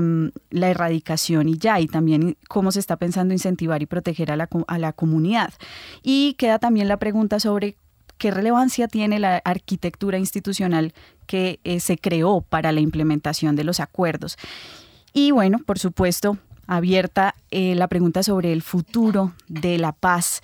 la 0.50 0.70
erradicación 0.70 1.48
y 1.48 1.58
ya, 1.58 1.80
y 1.80 1.88
también 1.88 2.36
cómo 2.50 2.74
se 2.74 2.82
está 2.82 2.98
pensando 2.98 3.34
incentivar 3.34 3.82
y 3.82 3.86
proteger 3.86 4.32
a 4.32 4.36
la, 4.36 4.50
a 4.68 4.78
la 4.78 4.92
comunidad. 4.92 5.54
Y 6.04 6.34
queda 6.34 6.60
también 6.60 6.90
la 6.90 6.98
pregunta 6.98 7.40
sobre 7.40 7.78
qué 8.18 8.32
relevancia 8.32 8.90
tiene 8.90 9.20
la 9.20 9.38
arquitectura 9.46 10.18
institucional 10.18 10.94
que 11.28 11.60
eh, 11.64 11.80
se 11.80 11.98
creó 11.98 12.42
para 12.42 12.72
la 12.72 12.82
implementación 12.82 13.56
de 13.56 13.64
los 13.64 13.80
acuerdos. 13.80 14.38
Y 15.14 15.32
bueno, 15.32 15.60
por 15.66 15.80
supuesto, 15.80 16.38
abierta 16.68 17.36
eh, 17.50 17.76
la 17.76 17.88
pregunta 17.88 18.24
sobre 18.24 18.54
el 18.54 18.62
futuro 18.62 19.34
de 19.48 19.78
la 19.78 19.94
paz. 19.94 20.42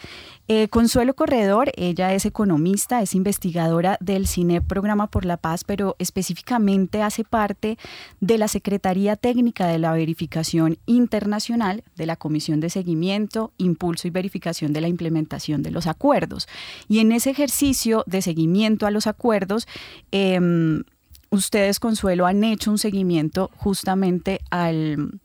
Eh, 0.50 0.68
Consuelo 0.68 1.14
Corredor, 1.14 1.72
ella 1.76 2.14
es 2.14 2.26
economista, 2.26 3.02
es 3.02 3.16
investigadora 3.16 3.98
del 4.02 4.28
CINE 4.28 4.62
Programa 4.62 5.08
por 5.08 5.24
la 5.24 5.38
Paz, 5.38 5.64
pero 5.64 5.96
específicamente 6.00 7.02
hace 7.02 7.24
parte 7.24 7.78
de 8.20 8.38
la 8.38 8.50
Secretaría 8.50 9.16
Técnica 9.16 9.68
de 9.68 9.80
la 9.80 9.94
Verificación 9.94 10.78
Internacional 10.86 11.84
de 11.96 12.06
la 12.06 12.18
Comisión 12.18 12.60
de 12.60 12.70
Seguimiento, 12.70 13.54
Impulso 13.58 14.08
y 14.08 14.12
Verificación 14.12 14.74
de 14.74 14.82
la 14.82 14.90
Implementación 14.90 15.64
de 15.64 15.72
los 15.72 15.88
Acuerdos. 15.88 16.48
Y 16.90 17.00
en 17.00 17.14
ese 17.14 17.30
ejercicio 17.30 18.04
de 18.06 18.22
seguimiento 18.22 18.86
a 18.86 18.92
los 18.92 19.08
acuerdos, 19.08 19.66
em, 20.12 20.84
ustedes, 21.30 21.80
Consuelo, 21.80 22.26
han 22.26 22.44
hecho 22.44 22.70
un 22.70 22.78
seguimiento 22.78 23.50
justamente 23.56 24.42
al 24.50 25.20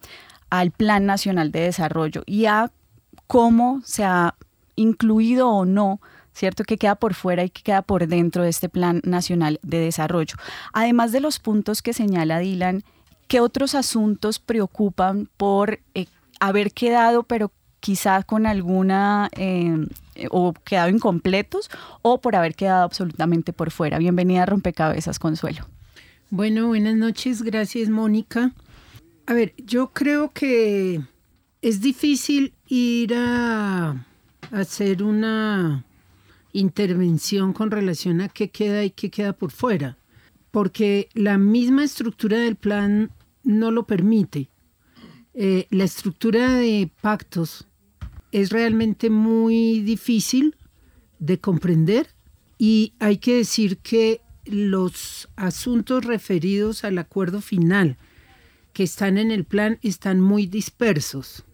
al 0.51 0.71
Plan 0.71 1.07
Nacional 1.07 1.53
de 1.53 1.61
Desarrollo 1.61 2.23
y 2.27 2.47
a 2.47 2.71
cómo 3.27 3.83
se 3.85 4.05
ha 4.05 4.35
incluido 4.77 5.49
o 5.51 5.65
no, 5.65 6.01
¿cierto? 6.33 6.65
Que 6.65 6.79
queda 6.79 6.95
por 6.95 7.15
fuera 7.15 7.45
y 7.45 7.51
que 7.51 7.63
queda 7.63 7.83
por 7.83 8.07
dentro 8.07 8.43
de 8.43 8.51
este 8.51 8.69
Plan 8.69 9.01
Nacional 9.05 9.59
de 9.63 9.81
Desarrollo. 9.81 10.37
Además 10.73 11.13
de 11.13 11.21
los 11.21 11.39
puntos 11.39 11.83
que 11.83 11.93
señala 11.93 12.39
Dylan, 12.39 12.85
¿qué 13.27 13.41
otros 13.41 13.75
asuntos 13.75 14.39
preocupan 14.39 15.29
por 15.37 15.81
eh, 15.95 16.07
haber 16.41 16.73
quedado, 16.73 17.23
pero 17.25 17.53
quizás 17.81 18.25
con 18.25 18.47
alguna 18.47 19.29
eh, 19.37 19.87
o 20.31 20.53
quedado 20.53 20.89
incompletos 20.89 21.71
o 22.03 22.21
por 22.21 22.35
haber 22.35 22.55
quedado 22.55 22.85
absolutamente 22.85 23.53
por 23.53 23.71
fuera? 23.71 23.99
Bienvenida 23.99 24.45
a 24.45 24.47
Rompecabezas, 24.47 25.19
Consuelo. 25.19 25.67
Bueno, 26.31 26.69
buenas 26.69 26.95
noches, 26.95 27.43
gracias 27.43 27.89
Mónica. 27.89 28.53
A 29.29 29.35
ver, 29.35 29.53
yo 29.59 29.91
creo 29.93 30.33
que 30.33 31.03
es 31.61 31.83
difícil 31.83 32.55
ir 32.67 33.13
a 33.15 34.07
hacer 34.51 35.03
una 35.03 35.85
intervención 36.55 37.53
con 37.53 37.71
relación 37.71 38.23
a 38.23 38.31
qué 38.31 38.49
queda 38.49 38.85
y 38.85 38.91
qué 38.91 39.11
queda 39.11 39.35
por 39.35 39.51
fuera, 39.51 39.99
porque 40.51 41.11
la 41.13 41.37
misma 41.37 41.85
estructura 41.85 42.39
del 42.39 42.57
plan 42.57 43.11
no 43.45 43.71
lo 43.71 43.87
permite. 43.87 44.49
Eh, 45.35 45.67
la 45.69 45.85
estructura 45.85 46.55
de 46.55 46.91
pactos 47.03 47.67
es 48.33 48.49
realmente 48.49 49.11
muy 49.11 49.81
difícil 49.81 50.57
de 51.19 51.39
comprender 51.39 52.15
y 52.57 52.95
hay 52.99 53.19
que 53.19 53.37
decir 53.37 53.77
que 53.77 54.23
los 54.47 55.29
asuntos 55.37 56.07
referidos 56.07 56.83
al 56.83 56.97
acuerdo 56.97 57.43
final, 57.43 57.99
que 58.79 58.85
están 58.85 59.19
en 59.19 59.33
el 59.33 59.45
plan 59.45 59.81
están 59.83 60.21
muy 60.21 60.47
dispersos. 60.47 61.45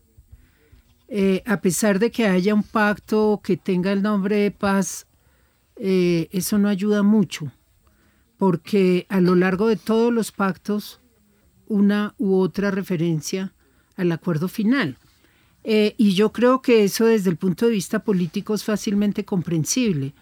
Eh, 1.08 1.42
a 1.46 1.62
pesar 1.62 1.98
de 1.98 2.10
que 2.10 2.26
haya 2.26 2.52
un 2.52 2.62
pacto 2.62 3.40
que 3.42 3.56
tenga 3.56 3.92
el 3.92 4.02
nombre 4.02 4.36
de 4.36 4.50
paz, 4.50 5.06
eh, 5.76 6.28
eso 6.32 6.58
no 6.58 6.68
ayuda 6.68 7.02
mucho, 7.02 7.50
porque 8.36 9.06
a 9.08 9.22
lo 9.22 9.36
largo 9.36 9.68
de 9.68 9.76
todos 9.76 10.12
los 10.12 10.32
pactos, 10.32 11.00
una 11.66 12.14
u 12.18 12.34
otra 12.34 12.70
referencia 12.70 13.54
al 13.96 14.12
acuerdo 14.12 14.46
final. 14.46 14.98
Eh, 15.62 15.94
y 15.96 16.12
yo 16.12 16.30
creo 16.30 16.60
que 16.60 16.84
eso 16.84 17.06
desde 17.06 17.30
el 17.30 17.38
punto 17.38 17.64
de 17.64 17.72
vista 17.72 18.04
político 18.04 18.52
es 18.52 18.64
fácilmente 18.64 19.24
comprensible, 19.24 20.12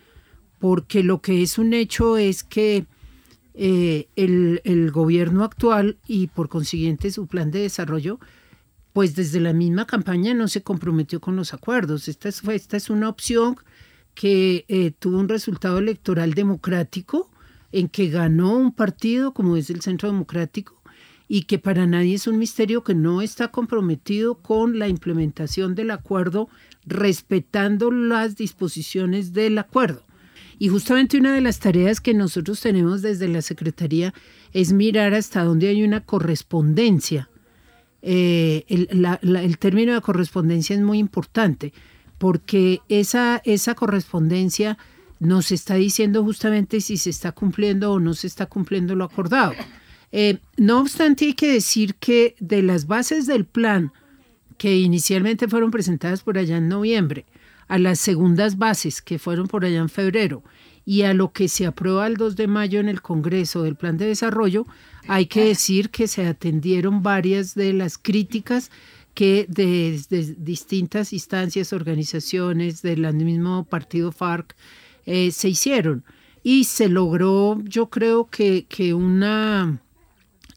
porque 0.60 1.02
lo 1.02 1.20
que 1.20 1.42
es 1.42 1.58
un 1.58 1.74
hecho 1.74 2.16
es 2.16 2.44
que 2.44 2.86
eh, 3.54 4.08
el, 4.16 4.90
gobierno 4.90 5.44
actual 5.44 5.98
y 6.06 6.28
por 6.28 6.48
consiguiente 6.48 7.10
su 7.10 7.26
plan 7.26 7.50
de 7.50 7.60
desarrollo, 7.60 8.18
pues 8.92 9.14
desde 9.14 9.40
la 9.40 9.52
misma 9.52 9.86
campaña 9.86 10.34
no 10.34 10.48
se 10.48 10.62
comprometió 10.62 11.20
con 11.20 11.36
los 11.36 11.54
acuerdos. 11.54 12.08
Esta 12.08 12.28
es, 12.28 12.42
esta 12.48 12.76
es 12.76 12.90
una 12.90 13.08
opción 13.08 13.56
que 14.14 14.64
eh, 14.68 14.92
tuvo 14.98 15.18
un 15.18 15.28
resultado 15.28 15.78
electoral 15.78 16.34
democrático 16.34 17.30
en 17.72 17.88
que 17.88 18.08
ganó 18.08 18.56
un 18.56 18.72
partido 18.72 19.32
como 19.32 19.56
es 19.56 19.70
el 19.70 19.80
Centro 19.80 20.10
Democrático 20.10 20.82
y 21.28 21.44
que 21.44 21.58
para 21.58 21.86
nadie 21.86 22.14
es 22.14 22.26
un 22.26 22.38
misterio 22.38 22.84
que 22.84 22.94
no 22.94 23.22
está 23.22 23.48
comprometido 23.48 24.34
con 24.34 24.78
la 24.78 24.88
implementación 24.88 25.74
del 25.74 25.90
acuerdo 25.90 26.48
respetando 26.84 27.90
las 27.90 28.36
disposiciones 28.36 29.32
del 29.32 29.56
acuerdo. 29.56 30.02
Y 30.62 30.68
justamente 30.68 31.18
una 31.18 31.34
de 31.34 31.40
las 31.40 31.58
tareas 31.58 32.00
que 32.00 32.14
nosotros 32.14 32.60
tenemos 32.60 33.02
desde 33.02 33.26
la 33.26 33.42
Secretaría 33.42 34.14
es 34.52 34.72
mirar 34.72 35.12
hasta 35.12 35.42
dónde 35.42 35.66
hay 35.66 35.82
una 35.82 36.02
correspondencia. 36.02 37.28
Eh, 38.00 38.64
el, 38.68 39.58
término 39.58 39.92
de 39.92 40.00
correspondencia 40.00 40.76
es 40.76 40.82
muy 40.82 40.98
importante 40.98 41.72
porque 42.16 42.78
esa, 42.88 43.42
esa 43.44 43.74
correspondencia 43.74 44.78
nos 45.18 45.50
está 45.50 45.74
diciendo 45.74 46.22
justamente 46.22 46.80
si 46.80 46.96
se 46.96 47.10
está 47.10 47.32
cumpliendo 47.32 47.90
o 47.90 47.98
no 47.98 48.14
se 48.14 48.28
está 48.28 48.46
cumpliendo 48.46 48.94
lo 48.94 49.02
acordado. 49.02 49.54
Eh, 50.12 50.38
no 50.58 50.78
obstante, 50.78 51.24
hay 51.24 51.34
que 51.34 51.52
decir 51.54 51.96
que 51.96 52.36
de 52.38 52.62
las 52.62 52.86
bases 52.86 53.26
del 53.26 53.46
plan 53.46 53.90
que 54.58 54.76
inicialmente 54.76 55.48
fueron 55.48 55.72
presentadas 55.72 56.22
por 56.22 56.38
allá 56.38 56.58
en 56.58 56.68
noviembre, 56.68 57.26
a 57.72 57.78
las 57.78 58.00
segundas 58.00 58.58
bases 58.58 59.00
que 59.00 59.18
fueron 59.18 59.48
por 59.48 59.64
allá 59.64 59.78
en 59.78 59.88
febrero 59.88 60.42
y 60.84 61.02
a 61.02 61.14
lo 61.14 61.32
que 61.32 61.48
se 61.48 61.64
aprueba 61.64 62.06
el 62.06 62.18
2 62.18 62.36
de 62.36 62.46
mayo 62.46 62.80
en 62.80 62.90
el 62.90 63.00
Congreso 63.00 63.62
del 63.62 63.76
Plan 63.76 63.96
de 63.96 64.04
Desarrollo, 64.04 64.66
hay 65.08 65.24
que 65.24 65.46
decir 65.46 65.88
que 65.88 66.06
se 66.06 66.26
atendieron 66.26 67.02
varias 67.02 67.54
de 67.54 67.72
las 67.72 67.96
críticas 67.96 68.70
que 69.14 69.46
desde 69.48 70.34
distintas 70.34 71.14
instancias, 71.14 71.72
organizaciones 71.72 72.82
del 72.82 73.10
mismo 73.14 73.64
partido 73.64 74.12
FARC 74.12 74.54
eh, 75.06 75.30
se 75.30 75.48
hicieron. 75.48 76.04
Y 76.42 76.64
se 76.64 76.90
logró, 76.90 77.58
yo 77.64 77.88
creo 77.88 78.28
que, 78.28 78.66
que 78.68 78.92
una 78.92 79.80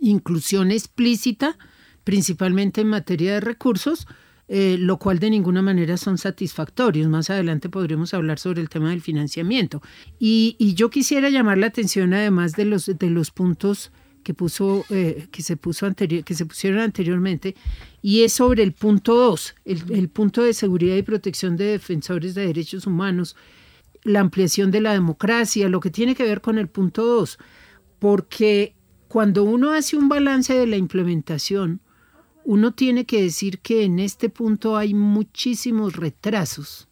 inclusión 0.01 0.69
explícita, 0.69 1.57
principalmente 2.03 2.81
en 2.81 2.87
materia 2.87 3.35
de 3.35 3.39
recursos, 3.39 4.05
eh, 4.47 4.77
lo 4.79 4.97
cual 4.97 5.17
de 5.17 5.31
ninguna 5.31 5.61
manera 5.61 5.97
son 5.97 6.17
satisfactorios. 6.17 7.07
Más 7.07 7.29
adelante 7.29 7.67
podremos 7.67 8.13
hablar 8.13 8.37
sobre 8.37 8.61
el 8.61 8.69
tema 8.69 8.91
del 8.91 9.01
financiamiento. 9.01 9.81
Y, 10.19 10.55
yo 10.75 10.89
quisiera 10.89 11.29
llamar 11.29 11.57
la 11.57 11.67
atención 11.67 12.13
además 12.13 12.53
de 12.53 12.65
los, 12.65 12.85
de 12.85 13.09
los 13.09 13.31
puntos 13.31 13.91
que, 14.23 14.33
puso, 14.33 14.85
eh, 14.89 15.27
que, 15.31 15.41
se 15.41 15.57
puso 15.57 15.87
que 15.95 16.33
se 16.33 16.45
pusieron 16.45 16.79
anteriormente, 16.79 17.55
y 18.01 18.23
es 18.23 18.33
sobre 18.33 18.63
el 18.63 18.73
punto 18.73 19.15
2, 19.15 19.55
el, 19.65 19.83
el 19.91 20.09
punto 20.09 20.43
de 20.43 20.53
seguridad 20.53 20.95
y 20.95 21.03
protección 21.03 21.55
de 21.55 21.65
defensores 21.65 22.33
de 22.35 22.47
derechos 22.47 22.87
humanos, 22.87 23.35
la 24.03 24.19
ampliación 24.19 24.71
de 24.71 24.81
la 24.81 24.93
democracia, 24.93 25.69
lo 25.69 25.79
que 25.79 25.91
tiene 25.91 26.15
que 26.15 26.23
ver 26.23 26.41
con 26.41 26.57
el 26.57 26.67
punto 26.67 27.05
2, 27.05 27.37
porque 27.99 28.75
cuando 29.07 29.43
uno 29.43 29.71
hace 29.71 29.95
un 29.95 30.09
balance 30.09 30.53
de 30.53 30.67
la 30.67 30.77
implementación, 30.77 31.81
uno 32.45 32.73
tiene 32.73 33.05
que 33.05 33.21
decir 33.21 33.59
que 33.59 33.83
en 33.83 33.99
este 33.99 34.29
punto 34.29 34.77
hay 34.77 34.93
muchísimos 34.93 35.95
retrasos 35.95 36.87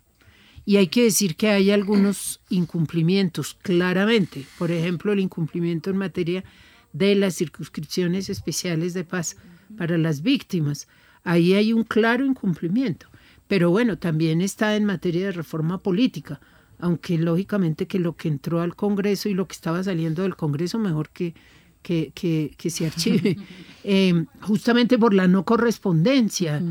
y 0.65 0.77
hay 0.77 0.87
que 0.87 1.03
decir 1.03 1.35
que 1.35 1.49
hay 1.49 1.69
algunos 1.69 2.41
incumplimientos, 2.49 3.53
claramente. 3.61 4.45
Por 4.57 4.71
ejemplo, 4.71 5.11
el 5.11 5.19
incumplimiento 5.19 5.91
en 5.91 5.97
materia 5.97 6.43
de 6.91 7.13
las 7.15 7.35
circunscripciones 7.35 8.29
especiales 8.29 8.93
de 8.93 9.03
paz 9.03 9.35
para 9.77 9.97
las 9.97 10.23
víctimas. 10.23 10.87
Ahí 11.23 11.53
hay 11.53 11.71
un 11.71 11.83
claro 11.83 12.25
incumplimiento. 12.25 13.07
Pero 13.47 13.69
bueno, 13.69 13.99
también 13.99 14.41
está 14.41 14.75
en 14.75 14.85
materia 14.85 15.27
de 15.27 15.31
reforma 15.33 15.77
política, 15.77 16.39
aunque 16.79 17.17
lógicamente 17.17 17.85
que 17.85 17.99
lo 17.99 18.15
que 18.15 18.29
entró 18.29 18.61
al 18.61 18.75
Congreso 18.75 19.29
y 19.29 19.33
lo 19.33 19.47
que 19.47 19.53
estaba 19.53 19.83
saliendo 19.83 20.23
del 20.23 20.35
Congreso, 20.35 20.79
mejor 20.79 21.09
que 21.09 21.35
que, 21.83 22.55
se 22.69 22.85
archive, 22.87 23.37
em, 23.83 24.25
justamente 24.41 24.97
por 24.97 25.13
la 25.13 25.27
no 25.27 25.45
correspondencia. 25.45 26.61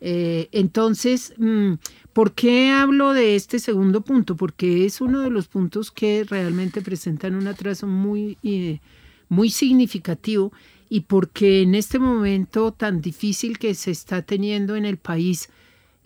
Eh, 0.00 0.48
entonces, 0.52 1.34
mm, 1.38 1.74
¿por 2.12 2.32
qué 2.32 2.70
hablo 2.70 3.12
de 3.12 3.34
este 3.34 3.58
segundo 3.58 4.02
punto? 4.02 4.36
Porque 4.36 4.84
es 4.84 5.00
uno 5.00 5.20
de 5.20 5.30
los 5.30 5.48
puntos 5.48 5.90
que 5.90 6.24
realmente 6.28 6.82
presentan 6.82 7.34
un 7.34 7.48
atraso 7.48 7.86
muy, 7.86 8.38
eh, 8.42 8.80
muy 9.28 9.50
significativo 9.50 10.52
y 10.88 11.00
porque 11.00 11.62
en 11.62 11.74
este 11.74 11.98
momento 11.98 12.72
tan 12.72 13.00
difícil 13.00 13.58
que 13.58 13.74
se 13.74 13.90
está 13.90 14.22
teniendo 14.22 14.76
en 14.76 14.84
el 14.84 14.96
país, 14.96 15.48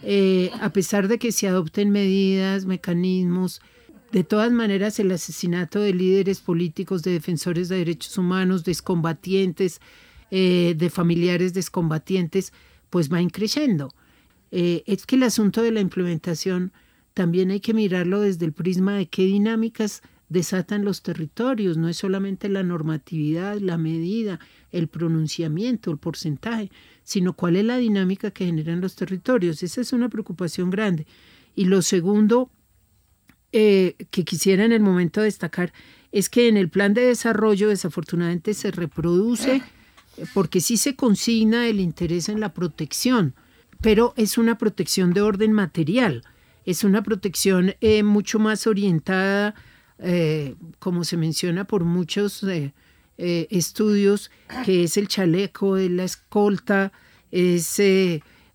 eh, 0.03 0.51
a 0.61 0.71
pesar 0.71 1.07
de 1.07 1.19
que 1.19 1.31
se 1.31 1.47
adopten 1.47 1.91
medidas, 1.91 2.65
mecanismos, 2.65 3.61
de 4.13 4.25
todas 4.25 4.53
maneras, 4.53 5.01
el 5.01 5.11
asesinato 5.11 5.81
de 5.81 5.95
líderes 5.95 6.41
políticos, 6.41 7.03
de 7.03 7.13
defensores 7.13 7.69
de 7.69 7.79
derechos 7.79 8.19
humanos, 8.19 8.63
de 8.63 8.73
excombatientes, 8.73 9.81
eh, 10.31 10.75
de 10.77 10.91
familiares 10.91 11.55
de 11.55 11.61
excombatientes, 11.61 12.53
pues 12.91 13.11
va 13.11 13.23
increciendo. 13.23 13.93
Eh, 14.51 14.83
es 14.87 15.07
que 15.07 15.17
el 15.17 15.23
asunto 15.23 15.63
de 15.63 15.73
la 15.73 15.81
implementación 15.81 16.73
también 17.15 17.51
hay 17.51 17.61
que 17.61 17.73
mirarlo 17.73 18.21
desde 18.21 18.45
el 18.45 18.53
prisma 18.53 18.95
de 18.95 19.07
qué 19.07 19.25
dinámicas 19.25 20.03
desatan 20.29 20.85
los 20.85 21.03
territorios, 21.03 21.77
no 21.77 21.89
es 21.89 21.99
solamente 21.99 22.49
la 22.49 22.63
normatividad, 22.63 23.59
la 23.59 23.77
medida, 23.77 24.41
el 24.71 24.89
pronunciamiento, 24.89 25.91
el 25.91 25.99
porcentaje, 25.99 26.71
sino 27.03 27.35
cuál 27.35 27.57
es 27.57 27.65
la 27.65 27.77
dinámica 27.77 28.31
que 28.31 28.47
generan 28.47 28.81
los 28.81 28.95
territorios. 28.95 29.63
Esa 29.63 29.81
es 29.81 29.93
una 29.93 30.09
preocupación 30.09 30.71
grande. 30.71 31.07
Y 31.55 31.67
lo 31.67 31.83
segundo, 31.83 32.51
eh, 33.55 33.97
que 34.11 34.25
quisiera 34.25 34.65
en 34.65 34.73
el 34.73 34.81
momento 34.81 35.21
destacar 35.21 35.75
es 36.11 36.31
que 36.31 36.49
en 36.49 36.57
el 36.57 36.71
plan 36.71 36.95
de 36.95 37.03
desarrollo 37.03 37.69
desafortunadamente 37.69 38.55
se 38.55 38.71
reproduce 38.71 39.57
eh, 39.57 40.25
porque 40.33 40.63
sí 40.63 40.79
se 40.79 40.97
consigna 40.97 41.69
el 41.69 41.79
interés 41.79 42.31
en 42.31 42.41
la 42.41 42.55
protección, 42.55 43.35
pero 43.83 44.15
es 44.17 44.39
una 44.39 44.57
protección 44.57 45.13
de 45.13 45.21
orden 45.21 45.53
material, 45.53 46.25
es 46.65 46.83
una 46.83 47.03
protección 47.03 47.75
eh, 47.83 48.03
mucho 48.03 48.39
más 48.39 48.67
orientada, 48.67 49.55
como 50.81 51.05
se 51.05 51.17
menciona 51.17 51.65
por 51.65 51.85
muchos 51.85 52.45
estudios, 53.17 54.33
que 54.65 54.83
es 54.83 54.97
el 54.97 55.07
chaleco, 55.07 55.77
es 55.77 55.91
la 55.93 56.03
escolta, 56.03 56.91
es 57.31 57.81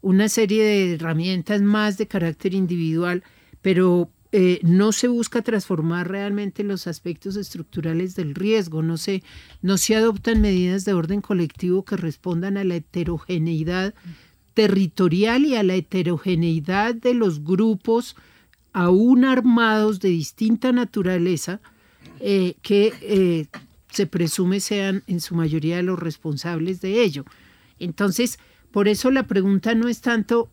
una 0.02 0.28
serie 0.28 0.64
de 0.66 0.94
herramientas 0.96 1.62
más 1.62 1.98
de 1.98 2.08
carácter 2.08 2.54
individual, 2.54 3.24
pero 3.62 4.12
eh, 4.32 4.60
no 4.64 4.92
se 4.92 5.08
busca 5.08 5.42
transformar 5.42 6.10
realmente 6.10 6.64
los 6.64 6.88
aspectos 6.88 7.38
estructurales 7.38 8.16
del 8.16 8.36
riesgo, 8.36 8.84
no 8.84 8.98
se, 8.98 9.24
no 9.62 9.78
se 9.78 9.96
adoptan 9.96 10.42
medidas 10.42 10.84
de 10.84 10.94
orden 10.94 11.22
colectivo 11.22 11.86
que 11.86 11.96
respondan 11.96 12.58
a 12.58 12.64
la 12.64 12.76
heterogeneidad 12.76 13.94
territorial 14.54 15.46
y 15.46 15.56
a 15.56 15.64
la 15.64 15.76
heterogeneidad 15.76 16.96
de 16.96 17.14
los 17.14 17.44
grupos 17.44 18.16
aún 18.74 19.24
armados 19.24 20.00
de 20.00 20.10
distinta 20.10 20.72
naturaleza 20.72 21.62
eh, 22.20 22.56
que 22.62 22.94
eh, 23.02 23.48
se 23.90 24.08
presume 24.08 24.60
sean 24.60 25.04
en 25.08 25.22
su 25.22 25.36
mayoría 25.36 25.82
los 25.82 26.00
responsables 26.00 26.82
de 26.82 27.02
ello. 27.02 27.24
Entonces, 27.80 28.40
por 28.72 28.88
eso 28.88 29.10
la 29.10 29.28
pregunta 29.28 29.74
no 29.74 29.88
es 29.88 30.02
tanto 30.02 30.50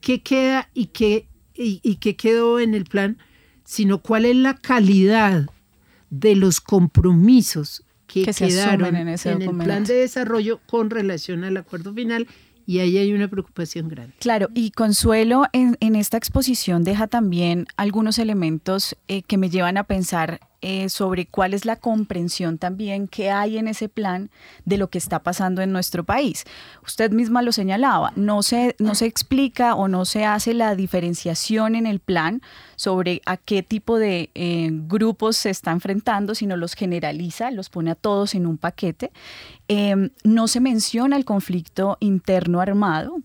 qué 0.00 0.22
queda 0.22 0.70
y 0.72 0.86
qué 0.86 1.26
y, 1.58 1.96
qué 1.96 2.16
quedó 2.16 2.60
en 2.60 2.74
el 2.74 2.84
plan, 2.84 3.18
sino 3.64 3.98
cuál 3.98 4.24
es 4.24 4.36
la 4.36 4.54
calidad 4.54 5.46
de 6.10 6.36
los 6.36 6.60
compromisos 6.60 7.82
que, 8.06 8.24
quedaron 8.24 8.96
en, 8.96 9.08
ese 9.08 9.32
en 9.32 9.42
el 9.42 9.56
plan 9.56 9.84
de 9.84 9.94
desarrollo 9.94 10.60
con 10.66 10.88
relación 10.88 11.44
al 11.44 11.56
acuerdo 11.56 11.92
final 11.92 12.26
y 12.64 12.80
ahí 12.80 12.98
hay 12.98 13.12
una 13.14 13.28
preocupación 13.28 13.88
grande. 13.88 14.14
Claro, 14.18 14.48
y 14.54 14.70
Consuelo 14.72 15.46
en, 15.52 15.76
en 15.80 15.96
esta 15.96 16.16
exposición 16.18 16.84
deja 16.84 17.06
también 17.06 17.66
algunos 17.76 18.18
elementos 18.18 18.94
eh, 19.08 19.22
que 19.22 19.38
me 19.38 19.48
llevan 19.48 19.78
a 19.78 19.84
pensar 19.84 20.40
eh, 20.60 20.88
sobre 20.88 21.26
cuál 21.26 21.54
es 21.54 21.64
la 21.64 21.76
comprensión 21.76 22.58
también 22.58 23.06
que 23.06 23.30
hay 23.30 23.58
en 23.58 23.68
ese 23.68 23.88
plan 23.88 24.28
de 24.64 24.76
lo 24.76 24.90
que 24.90 24.98
está 24.98 25.22
pasando 25.22 25.62
en 25.62 25.70
nuestro 25.70 26.02
país. 26.02 26.44
Usted 26.84 27.12
misma 27.12 27.42
lo 27.42 27.52
señalaba, 27.52 28.12
no 28.16 28.42
se, 28.42 28.74
no 28.80 28.96
se 28.96 29.06
explica 29.06 29.76
o 29.76 29.86
no 29.86 30.04
se 30.04 30.24
hace 30.24 30.54
la 30.54 30.74
diferenciación 30.74 31.76
en 31.76 31.86
el 31.86 32.00
plan 32.00 32.42
sobre 32.74 33.22
a 33.24 33.36
qué 33.36 33.62
tipo 33.62 33.98
de 33.98 34.30
eh, 34.34 34.70
grupos 34.72 35.36
se 35.36 35.50
está 35.50 35.70
enfrentando, 35.70 36.34
sino 36.34 36.56
los 36.56 36.74
generaliza, 36.74 37.50
los 37.50 37.70
pone 37.70 37.92
a 37.92 37.94
todos 37.94 38.34
en 38.34 38.46
un 38.46 38.58
paquete. 38.58 39.12
Em, 39.68 40.10
no 40.24 40.48
se 40.48 40.60
menciona 40.60 41.16
el 41.16 41.24
conflicto 41.24 41.98
interno 42.00 42.60
armado 42.60 43.20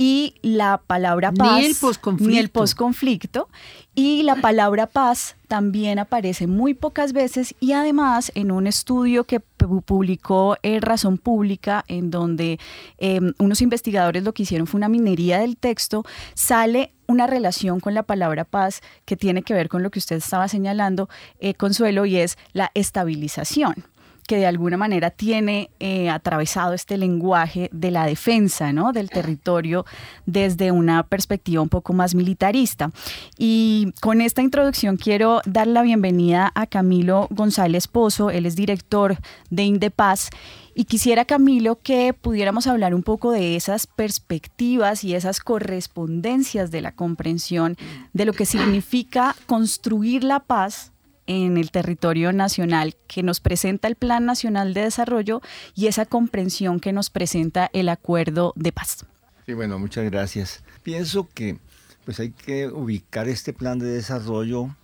y 0.00 0.32
la 0.40 0.78
palabra 0.78 1.30
paz. 1.30 1.58
Ni 1.58 1.66
el 1.66 1.76
posconflicto. 1.78 2.30
Ni 2.30 2.38
el 2.38 2.48
posconflicto. 2.48 3.50
Y 3.94 4.22
la 4.22 4.36
palabra 4.36 4.86
paz 4.86 5.36
también 5.46 5.98
aparece 5.98 6.46
muy 6.46 6.72
pocas 6.72 7.12
veces 7.12 7.54
y 7.60 7.72
además 7.72 8.32
en 8.34 8.50
un 8.50 8.66
estudio 8.66 9.24
que 9.24 9.40
publicó 9.40 10.56
eh, 10.62 10.80
Razón 10.80 11.18
Pública, 11.18 11.84
en 11.86 12.10
donde 12.10 12.58
em, 12.96 13.34
unos 13.38 13.60
investigadores 13.60 14.24
lo 14.24 14.32
que 14.32 14.44
hicieron 14.44 14.66
fue 14.66 14.78
una 14.78 14.88
minería 14.88 15.38
del 15.38 15.58
texto, 15.58 16.02
sale 16.32 16.94
una 17.06 17.26
relación 17.26 17.78
con 17.78 17.92
la 17.92 18.04
palabra 18.04 18.46
paz 18.46 18.80
que 19.04 19.18
tiene 19.18 19.42
que 19.42 19.52
ver 19.52 19.68
con 19.68 19.82
lo 19.82 19.90
que 19.90 19.98
usted 19.98 20.16
estaba 20.16 20.48
señalando, 20.48 21.10
eh, 21.40 21.52
Consuelo, 21.52 22.06
y 22.06 22.16
es 22.16 22.38
la 22.54 22.70
estabilización 22.72 23.84
que 24.30 24.36
de 24.36 24.46
alguna 24.46 24.76
manera 24.76 25.10
tiene 25.10 25.70
eh, 25.80 26.08
atravesado 26.08 26.72
este 26.72 26.96
lenguaje 26.96 27.68
de 27.72 27.90
la 27.90 28.06
defensa 28.06 28.72
¿no? 28.72 28.92
del 28.92 29.10
territorio 29.10 29.84
desde 30.24 30.70
una 30.70 31.02
perspectiva 31.02 31.60
un 31.60 31.68
poco 31.68 31.94
más 31.94 32.14
militarista. 32.14 32.92
Y 33.36 33.92
con 34.00 34.20
esta 34.20 34.40
introducción 34.40 34.98
quiero 34.98 35.40
dar 35.46 35.66
la 35.66 35.82
bienvenida 35.82 36.52
a 36.54 36.68
Camilo 36.68 37.26
González 37.30 37.88
Pozo, 37.88 38.30
él 38.30 38.46
es 38.46 38.54
director 38.54 39.16
de 39.50 39.64
Indepaz. 39.64 40.30
Y 40.76 40.84
quisiera, 40.84 41.24
Camilo, 41.24 41.80
que 41.82 42.14
pudiéramos 42.14 42.68
hablar 42.68 42.94
un 42.94 43.02
poco 43.02 43.32
de 43.32 43.56
esas 43.56 43.88
perspectivas 43.88 45.02
y 45.02 45.16
esas 45.16 45.40
correspondencias 45.40 46.70
de 46.70 46.82
la 46.82 46.92
comprensión 46.92 47.76
de 48.12 48.26
lo 48.26 48.32
que 48.32 48.46
significa 48.46 49.34
construir 49.46 50.22
la 50.22 50.38
paz 50.38 50.92
en 51.30 51.56
el 51.56 51.70
territorio 51.70 52.32
nacional 52.32 52.96
que 53.06 53.22
nos 53.22 53.38
presenta 53.38 53.86
el 53.86 53.94
Plan 53.94 54.26
Nacional 54.26 54.74
de 54.74 54.82
Desarrollo 54.82 55.40
y 55.76 55.86
esa 55.86 56.04
comprensión 56.04 56.80
que 56.80 56.92
nos 56.92 57.08
presenta 57.08 57.70
el 57.72 57.88
Acuerdo 57.88 58.52
de 58.56 58.72
Paz. 58.72 59.06
Sí, 59.46 59.52
bueno, 59.52 59.78
muchas 59.78 60.10
gracias. 60.10 60.64
Pienso 60.82 61.28
que 61.32 61.58
pues 62.04 62.18
hay 62.18 62.30
que 62.30 62.66
ubicar 62.66 63.28
este 63.28 63.52
plan 63.52 63.78
de 63.78 63.86
desarrollo 63.86 64.74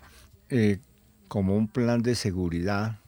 eh, 0.49 0.79
como 1.27 1.57
un 1.57 1.67
plan 1.67 2.03
de 2.03 2.15
seguridad 2.15 3.01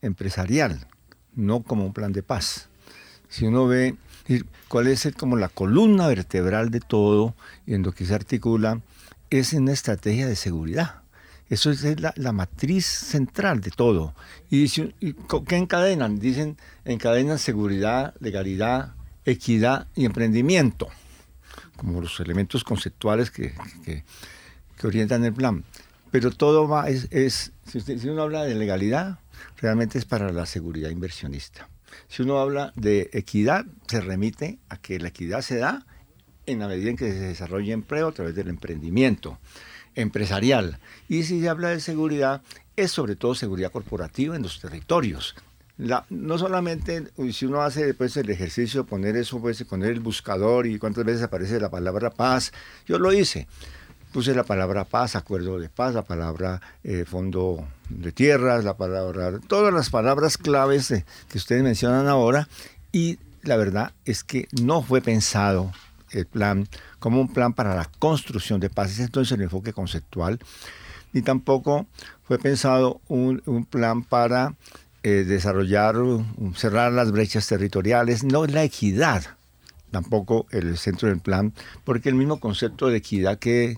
empresarial, 0.00 0.86
no 1.34 1.62
como 1.62 1.84
un 1.84 1.92
plan 1.92 2.12
de 2.14 2.22
paz. 2.22 2.70
Si 3.28 3.44
uno 3.44 3.66
ve 3.66 3.94
cuál 4.68 4.86
es 4.86 5.06
como 5.18 5.36
la 5.36 5.50
columna 5.50 6.08
vertebral 6.08 6.70
de 6.70 6.80
todo 6.80 7.34
y 7.66 7.74
en 7.74 7.82
lo 7.82 7.92
que 7.92 8.06
se 8.06 8.14
articula, 8.14 8.80
es 9.28 9.52
una 9.52 9.72
estrategia 9.72 10.26
de 10.26 10.36
seguridad. 10.36 10.99
Eso 11.50 11.72
es 11.72 11.84
la, 12.00 12.32
matriz 12.32 12.86
central 12.86 13.60
de 13.60 13.72
todo. 13.72 14.14
¿Y, 14.50 14.68
qué 14.68 15.56
encadenan? 15.56 16.20
Dicen, 16.20 16.56
encadenan 16.84 17.40
seguridad, 17.40 18.14
legalidad, 18.20 18.94
equidad 19.24 19.88
y 19.96 20.04
emprendimiento, 20.04 20.86
como 21.76 22.00
los 22.00 22.20
elementos 22.20 22.62
conceptuales 22.62 23.32
que, 23.32 23.52
que, 23.84 24.04
orientan 24.86 25.24
el 25.24 25.32
plan. 25.32 25.64
Pero 26.12 26.30
todo 26.30 26.68
va, 26.68 26.88
es, 26.88 27.08
es 27.10 27.50
si, 27.66 27.80
si 27.80 28.08
uno 28.08 28.22
habla 28.22 28.44
de 28.44 28.54
legalidad, 28.54 29.18
realmente 29.56 29.98
es 29.98 30.04
para 30.04 30.30
la 30.32 30.46
seguridad 30.46 30.90
inversionista. 30.90 31.68
Si 32.06 32.22
uno 32.22 32.38
habla 32.38 32.72
de 32.76 33.10
equidad, 33.12 33.66
se 33.88 34.00
remite 34.00 34.60
a 34.68 34.76
que 34.76 35.00
la 35.00 35.08
equidad 35.08 35.40
se 35.40 35.56
da 35.56 35.84
en 36.46 36.60
la 36.60 36.68
medida 36.68 36.90
en 36.90 36.96
que 36.96 37.10
se 37.10 37.20
desarrolla 37.20 37.74
empleo 37.74 38.06
a 38.06 38.12
través 38.12 38.36
del 38.36 38.48
emprendimiento 38.48 39.40
empresarial. 39.94 40.78
Y 41.08 41.24
si 41.24 41.40
se 41.40 41.48
habla 41.48 41.70
de 41.70 41.80
seguridad, 41.80 42.42
es 42.76 42.90
sobre 42.90 43.16
todo 43.16 43.34
seguridad 43.34 43.72
corporativa 43.72 44.36
en 44.36 44.42
los 44.42 44.60
territorios. 44.60 45.34
No 46.10 46.36
solamente 46.36 47.04
si 47.32 47.46
uno 47.46 47.62
hace 47.62 47.86
después 47.86 48.14
el 48.18 48.28
ejercicio 48.28 48.84
poner 48.84 49.16
eso, 49.16 49.40
pues 49.40 49.62
poner 49.64 49.92
el 49.92 50.00
buscador 50.00 50.66
y 50.66 50.78
cuántas 50.78 51.04
veces 51.04 51.22
aparece 51.22 51.58
la 51.58 51.70
palabra 51.70 52.10
paz, 52.10 52.52
yo 52.86 52.98
lo 52.98 53.12
hice 53.12 53.48
puse 54.12 54.34
la 54.34 54.44
palabra 54.44 54.84
paz, 54.84 55.16
acuerdo 55.16 55.58
de 55.58 55.68
paz, 55.68 55.94
la 55.94 56.02
palabra 56.02 56.60
eh, 56.82 57.04
fondo 57.06 57.66
de 57.88 58.12
tierras, 58.12 58.64
la 58.64 58.76
palabra, 58.76 59.38
todas 59.46 59.72
las 59.72 59.90
palabras 59.90 60.36
claves 60.36 60.88
que 61.28 61.38
ustedes 61.38 61.62
mencionan 61.62 62.08
ahora 62.08 62.48
y 62.92 63.18
la 63.42 63.56
verdad 63.56 63.92
es 64.04 64.24
que 64.24 64.48
no 64.60 64.82
fue 64.82 65.00
pensado 65.00 65.72
el 66.10 66.26
plan 66.26 66.68
como 66.98 67.20
un 67.20 67.32
plan 67.32 67.52
para 67.52 67.74
la 67.74 67.90
construcción 67.98 68.60
de 68.60 68.70
paz, 68.70 68.90
ese 68.90 69.02
es 69.02 69.06
entonces 69.06 69.32
el 69.32 69.42
enfoque 69.42 69.72
conceptual, 69.72 70.38
ni 71.12 71.22
tampoco 71.22 71.86
fue 72.24 72.38
pensado 72.38 73.00
un, 73.08 73.66
plan 73.68 74.02
para 74.02 74.54
eh, 75.02 75.24
desarrollar, 75.26 75.96
cerrar 76.54 76.92
las 76.92 77.10
brechas 77.10 77.46
territoriales, 77.46 78.22
no 78.24 78.46
la 78.46 78.64
equidad 78.64 79.24
tampoco 79.90 80.46
el 80.50 80.78
centro 80.78 81.08
del 81.08 81.20
plan, 81.20 81.52
porque 81.84 82.08
el 82.08 82.14
mismo 82.14 82.40
concepto 82.40 82.88
de 82.88 82.98
equidad 82.98 83.38
que, 83.38 83.76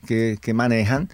manejan 0.54 1.08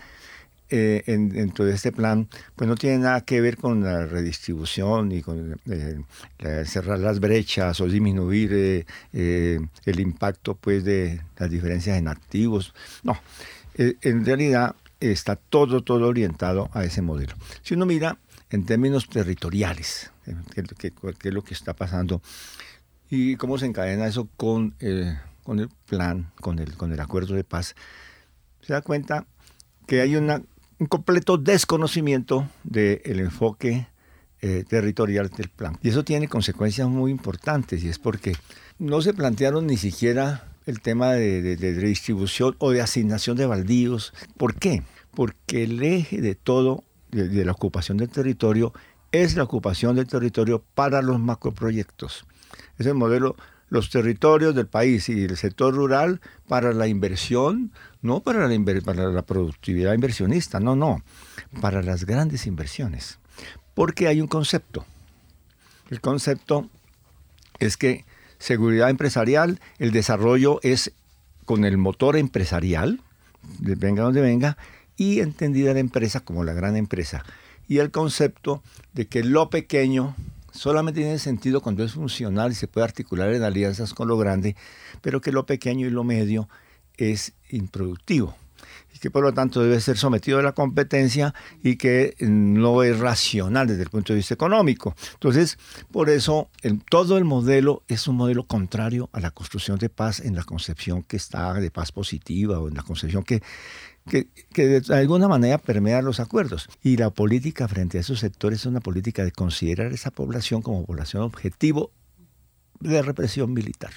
eh, 0.70 1.02
dentro 1.07 1.64
de 1.64 1.74
este 1.74 1.92
plan, 1.92 2.28
pues 2.57 2.68
no 2.68 2.74
tiene 2.76 2.98
nada 2.98 3.20
que 3.22 3.40
ver 3.40 3.57
con 3.57 3.83
la 3.83 4.07
redistribución 4.07 5.12
y 5.12 5.22
con 5.22 5.61
eh, 5.66 6.64
cerrar 6.66 6.98
las 6.98 7.20
brechas 7.20 7.81
o 7.81 7.87
disminuir 7.87 8.85
eh, 9.12 9.61
el 9.85 10.00
impacto 10.00 10.54
pues 10.54 10.85
de 10.85 11.20
las 11.37 11.50
diferencias 11.50 11.98
en 11.98 12.09
activos. 12.09 12.74
No, 13.02 13.18
en 13.76 14.24
realidad 14.24 14.74
está 15.00 15.37
todo, 15.37 15.83
todo 15.83 16.09
orientado 16.09 16.70
a 16.72 16.85
ese 16.85 17.02
modelo. 17.02 17.35
Si 17.62 17.74
uno 17.74 17.87
mira 17.87 18.18
en 18.50 18.64
términos 18.64 19.09
territoriales, 19.09 20.11
qué 20.54 20.62
es 21.28 21.35
lo 21.35 21.42
que 21.42 21.54
está 21.54 21.74
pasando 21.74 22.20
¿Y 23.11 23.37
cómo 23.37 23.59
se 23.59 23.66
encadena 23.66 24.07
eso 24.07 24.28
con, 24.37 24.74
con 25.42 25.61
el 25.61 25.68
plan, 25.87 26.31
con 26.40 26.59
el, 26.59 26.76
con 26.76 26.92
el 26.92 27.00
acuerdo 27.00 27.35
de 27.35 27.44
paz? 27.44 27.74
Se 28.61 28.72
da 28.72 28.83
cuenta 28.83 29.26
que 29.87 30.02
hay 30.02 30.16
una, 30.16 30.42
un 30.78 30.86
completo 30.86 31.38
desconocimiento 31.38 32.48
del 32.64 33.20
enfoque 33.20 33.88
eh, 34.40 34.64
territorial 34.68 35.28
del 35.30 35.48
plan. 35.48 35.76
Y 35.82 35.88
eso 35.88 36.04
tiene 36.04 36.28
consecuencias 36.28 36.88
muy 36.88 37.10
importantes 37.10 37.82
y 37.82 37.88
es 37.88 37.98
porque 37.98 38.34
no 38.78 39.02
se 39.02 39.14
plantearon 39.14 39.66
ni 39.66 39.76
siquiera 39.76 40.44
el 40.66 40.80
tema 40.80 41.12
de, 41.12 41.56
de, 41.56 41.80
redistribución 41.80 42.54
o 42.58 42.70
de 42.70 42.80
asignación 42.80 43.36
de 43.36 43.46
baldíos. 43.46 44.12
¿Por 44.36 44.54
qué? 44.54 44.82
Porque 45.14 45.64
el 45.64 45.82
eje 45.82 46.20
de 46.20 46.34
todo, 46.34 46.84
de, 47.10 47.28
de 47.28 47.44
la 47.44 47.52
ocupación 47.52 47.96
del 47.96 48.10
territorio, 48.10 48.72
es 49.10 49.34
la 49.34 49.42
ocupación 49.42 49.96
del 49.96 50.06
territorio 50.06 50.62
para 50.74 51.02
los 51.02 51.18
macroproyectos 51.18 52.26
es 52.78 52.86
el 52.86 52.94
modelo 52.94 53.36
los 53.70 53.90
territorios 53.90 54.54
del 54.54 54.66
país 54.66 55.10
y 55.10 55.24
el 55.24 55.36
sector 55.36 55.74
rural 55.74 56.22
para 56.46 56.72
la 56.72 56.86
inversión, 56.86 57.70
no 58.02 58.20
para 58.20 58.46
la, 58.48 58.80
para 58.82 59.08
la 59.08 59.22
productividad 59.22 59.94
inversionista, 59.94 60.61
no, 60.61 60.76
no, 60.76 61.02
para 61.61 61.82
las 61.82 62.04
grandes 62.04 62.46
inversiones. 62.46 63.18
Porque 63.74 64.08
hay 64.08 64.20
un 64.20 64.28
concepto. 64.28 64.84
El 65.90 66.00
concepto 66.00 66.68
es 67.58 67.76
que 67.76 68.04
seguridad 68.38 68.90
empresarial, 68.90 69.61
el 69.78 69.90
desarrollo 69.90 70.61
es 70.62 70.92
con 71.44 71.64
el 71.64 71.78
motor 71.78 72.16
empresarial, 72.16 73.00
venga 73.58 74.02
donde 74.02 74.20
venga, 74.20 74.58
y 74.96 75.20
entendida 75.20 75.72
la 75.72 75.80
empresa 75.80 76.20
como 76.20 76.44
la 76.44 76.52
gran 76.52 76.76
empresa. 76.76 77.24
Y 77.68 77.78
el 77.78 77.90
concepto 77.90 78.62
de 78.92 79.06
que 79.06 79.22
lo 79.22 79.48
pequeño 79.50 80.14
solamente 80.52 81.00
tiene 81.00 81.18
sentido 81.18 81.61
cuando 81.61 81.84
es 81.84 81.92
funcional 81.92 82.52
y 82.52 82.54
se 82.54 82.66
puede 82.66 82.84
articular 82.84 83.32
en 83.32 83.42
alianzas 83.42 83.94
con 83.94 84.08
lo 84.08 84.18
grande, 84.18 84.56
pero 85.00 85.20
que 85.20 85.32
lo 85.32 85.46
pequeño 85.46 85.87
y 85.87 85.90
lo 85.90 86.04
medio 86.04 86.48
es 86.98 87.32
improductivo 87.50 88.37
y 88.94 88.98
que 88.98 89.11
por 89.11 89.22
lo 89.22 89.32
tanto 89.32 89.62
debe 89.62 89.80
ser 89.80 89.96
sometido 89.96 90.38
a 90.38 90.42
la 90.42 90.52
competencia 90.52 91.34
y 91.62 91.76
que 91.76 92.14
no 92.20 92.82
es 92.82 92.98
racional 92.98 93.66
desde 93.66 93.82
el 93.82 93.90
punto 93.90 94.12
de 94.12 94.18
vista 94.18 94.34
económico. 94.34 94.94
Entonces, 95.14 95.58
por 95.90 96.11
eso 96.11 96.50
todo 96.90 97.18
el 97.18 97.24
modelo 97.24 97.82
es 97.88 98.08
un 98.08 98.16
modelo 98.16 98.44
contrario 98.44 99.08
a 99.12 99.20
la 99.20 99.30
construcción 99.30 99.78
de 99.78 99.88
paz 99.88 100.20
en 100.20 100.34
la 100.34 100.44
concepción 100.44 101.02
que 101.02 101.16
está 101.16 101.54
de 101.54 101.70
paz 101.70 101.92
positiva 101.92 102.58
o 102.58 102.68
en 102.68 102.74
la 102.74 102.82
concepción 102.82 103.22
que 103.22 103.42
que, 104.08 104.80
de 104.80 104.94
alguna 104.94 105.28
manera 105.28 105.58
permea 105.58 106.02
los 106.02 106.18
acuerdos. 106.20 106.68
Y 106.82 106.96
la 106.96 107.11
política 107.11 107.68
frente 107.68 107.98
a 107.98 108.00
esos 108.00 108.20
sectores 108.20 108.61
es 108.61 108.66
una 108.66 108.80
política 108.80 109.24
de 109.24 109.32
considerar 109.32 109.92
esa 109.92 110.11
población 110.11 110.62
como 110.62 110.84
población 110.84 111.22
objetivo 111.22 111.92
de 112.80 113.02
represión 113.02 113.52
militar. 113.52 113.90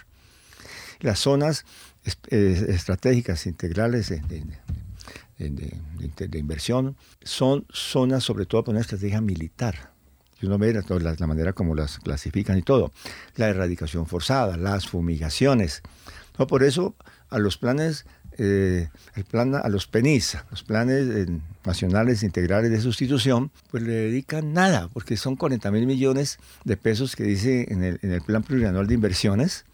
Las 1.02 1.20
zonas 1.20 1.66
estratégicas 2.30 3.46
integrales 3.46 4.10
de, 4.10 4.44
inversión 6.38 6.96
son 7.24 7.66
zonas 7.72 8.24
sobre 8.24 8.46
todo 8.46 8.64
por 8.64 8.74
una 8.74 8.82
estrategia 8.82 9.22
militar. 9.22 9.92
Si 10.40 10.46
uno 10.48 10.58
ve 10.58 10.74
la, 10.74 10.84
la 11.20 11.28
manera 11.28 11.54
como 11.54 11.76
las 11.76 12.00
clasifican 12.00 12.58
y 12.58 12.64
todo, 12.64 12.92
la 13.36 13.50
erradicación 13.50 14.08
forzada, 14.08 14.58
las 14.58 14.88
fumigaciones. 14.88 15.84
No, 16.40 16.48
por 16.48 16.64
eso 16.64 16.96
a 17.30 17.38
los 17.38 17.58
planes 17.58 18.06
eh, 18.38 18.88
el 19.16 19.26
plan 19.26 19.54
a 19.56 19.68
los 19.68 19.88
PENIS, 19.88 20.38
los 20.50 20.64
planes 20.64 21.08
eh, 21.10 21.28
nacionales 21.66 22.24
integrales 22.24 22.72
de 22.72 22.80
sustitución, 22.80 23.52
pues 23.70 23.84
le 23.84 23.92
dedican 23.92 24.54
nada, 24.54 24.88
porque 24.94 25.18
son 25.18 25.36
40 25.36 25.70
mil 25.72 25.86
millones 25.86 26.40
de 26.64 26.78
pesos 26.78 27.16
que 27.16 27.24
dice 27.24 27.68
en 27.70 27.84
el, 27.84 28.00
en 28.02 28.12
el 28.12 28.22
plan 28.22 28.42
plurianual 28.42 28.88
de 28.88 28.94
inversiones. 28.94 29.66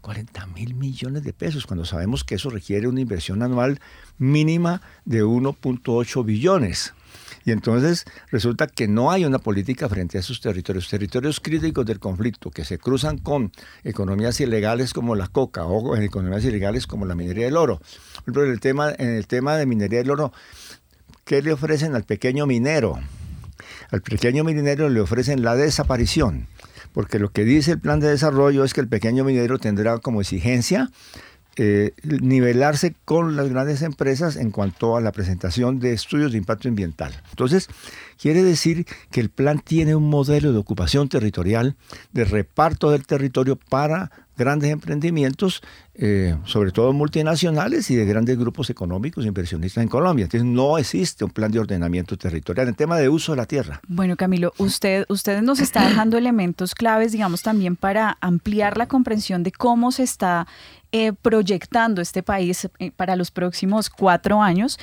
40 0.00 0.46
mil 0.46 0.74
millones 0.74 1.22
de 1.22 1.32
pesos, 1.32 1.66
cuando 1.66 1.84
sabemos 1.84 2.24
que 2.24 2.36
eso 2.36 2.50
requiere 2.50 2.88
una 2.88 3.00
inversión 3.00 3.42
anual 3.42 3.80
mínima 4.18 4.82
de 5.04 5.24
1.8 5.24 6.24
billones. 6.24 6.94
Y 7.44 7.52
entonces 7.52 8.04
resulta 8.30 8.66
que 8.66 8.86
no 8.86 9.10
hay 9.10 9.24
una 9.24 9.38
política 9.38 9.88
frente 9.88 10.18
a 10.18 10.20
esos 10.20 10.40
territorios, 10.40 10.88
territorios 10.88 11.40
críticos 11.40 11.86
del 11.86 11.98
conflicto, 11.98 12.50
que 12.50 12.64
se 12.64 12.78
cruzan 12.78 13.18
con 13.18 13.52
economías 13.82 14.40
ilegales 14.40 14.92
como 14.92 15.14
la 15.14 15.28
coca 15.28 15.64
o 15.64 15.96
en 15.96 16.02
economías 16.02 16.44
ilegales 16.44 16.86
como 16.86 17.06
la 17.06 17.14
minería 17.14 17.46
del 17.46 17.56
oro. 17.56 17.80
Por 18.26 18.46
el 18.46 18.60
tema, 18.60 18.92
en 18.96 19.10
el 19.10 19.26
tema 19.26 19.56
de 19.56 19.66
minería 19.66 20.00
del 20.00 20.10
oro, 20.10 20.32
¿qué 21.24 21.42
le 21.42 21.52
ofrecen 21.52 21.94
al 21.94 22.04
pequeño 22.04 22.46
minero? 22.46 22.98
Al 23.90 24.02
pequeño 24.02 24.44
minero 24.44 24.88
le 24.88 25.00
ofrecen 25.00 25.42
la 25.42 25.56
desaparición, 25.56 26.46
porque 26.92 27.18
lo 27.18 27.30
que 27.30 27.44
dice 27.44 27.72
el 27.72 27.80
plan 27.80 28.00
de 28.00 28.08
desarrollo 28.08 28.64
es 28.64 28.74
que 28.74 28.80
el 28.80 28.88
pequeño 28.88 29.24
minero 29.24 29.58
tendrá 29.58 29.98
como 29.98 30.20
exigencia 30.20 30.90
eh, 31.56 31.92
nivelarse 32.02 32.94
con 33.04 33.36
las 33.36 33.48
grandes 33.48 33.82
empresas 33.82 34.36
en 34.36 34.50
cuanto 34.50 34.96
a 34.96 35.00
la 35.00 35.10
presentación 35.10 35.80
de 35.80 35.92
estudios 35.92 36.30
de 36.32 36.38
impacto 36.38 36.68
ambiental. 36.68 37.12
Entonces, 37.30 37.68
quiere 38.18 38.42
decir 38.42 38.86
que 39.10 39.20
el 39.20 39.30
plan 39.30 39.58
tiene 39.58 39.96
un 39.96 40.08
modelo 40.08 40.52
de 40.52 40.58
ocupación 40.58 41.08
territorial, 41.08 41.76
de 42.12 42.24
reparto 42.24 42.92
del 42.92 43.04
territorio 43.04 43.56
para 43.56 44.10
grandes 44.40 44.70
emprendimientos, 44.70 45.62
eh, 45.94 46.34
sobre 46.44 46.72
todo 46.72 46.94
multinacionales 46.94 47.90
y 47.90 47.94
de 47.94 48.06
grandes 48.06 48.38
grupos 48.38 48.70
económicos 48.70 49.26
inversionistas 49.26 49.82
en 49.82 49.88
Colombia. 49.88 50.24
Entonces 50.24 50.48
no 50.48 50.78
existe 50.78 51.24
un 51.24 51.30
plan 51.30 51.52
de 51.52 51.60
ordenamiento 51.60 52.16
territorial 52.16 52.68
en 52.68 52.74
tema 52.74 52.96
de 52.96 53.10
uso 53.10 53.32
de 53.32 53.36
la 53.36 53.46
tierra. 53.46 53.80
Bueno, 53.86 54.16
Camilo, 54.16 54.54
usted, 54.56 55.04
usted 55.10 55.42
nos 55.42 55.60
está 55.60 55.86
dejando 55.86 56.16
elementos 56.16 56.74
claves, 56.74 57.12
digamos, 57.12 57.42
también 57.42 57.76
para 57.76 58.16
ampliar 58.22 58.78
la 58.78 58.86
comprensión 58.86 59.42
de 59.42 59.52
cómo 59.52 59.92
se 59.92 60.04
está 60.04 60.46
eh, 60.90 61.12
proyectando 61.12 62.00
este 62.00 62.22
país 62.22 62.68
eh, 62.78 62.90
para 62.96 63.14
los 63.14 63.30
próximos 63.30 63.90
cuatro 63.90 64.42
años. 64.42 64.78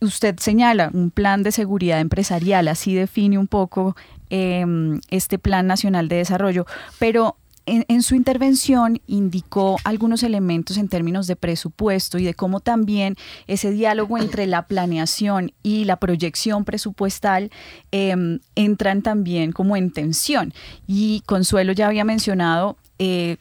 usted 0.00 0.36
señala 0.38 0.90
un 0.92 1.10
plan 1.10 1.42
de 1.44 1.52
seguridad 1.52 2.00
empresarial, 2.00 2.66
así 2.66 2.94
define 2.94 3.38
un 3.38 3.46
poco 3.46 3.94
em, 4.30 5.00
este 5.10 5.38
Plan 5.38 5.66
Nacional 5.66 6.08
de 6.08 6.16
Desarrollo, 6.16 6.66
pero 6.98 7.36
en, 7.66 8.02
su 8.02 8.14
intervención 8.14 9.00
indicó 9.06 9.76
algunos 9.84 10.22
elementos 10.22 10.76
en 10.76 10.88
términos 10.88 11.26
de 11.26 11.36
presupuesto 11.36 12.18
y 12.18 12.24
de 12.24 12.34
cómo 12.34 12.60
también 12.60 13.16
ese 13.46 13.70
diálogo 13.70 14.18
entre 14.18 14.46
la 14.46 14.66
planeación 14.66 15.52
y 15.62 15.84
la 15.84 15.96
proyección 15.96 16.64
presupuestal 16.64 17.50
em, 17.92 18.40
entran 18.54 19.02
también 19.02 19.52
como 19.52 19.76
en 19.76 19.92
tensión. 19.92 20.52
Y 20.86 21.22
Consuelo 21.26 21.72
ya 21.72 21.86
había 21.86 22.04
mencionado 22.04 22.76
eh, 22.98 23.36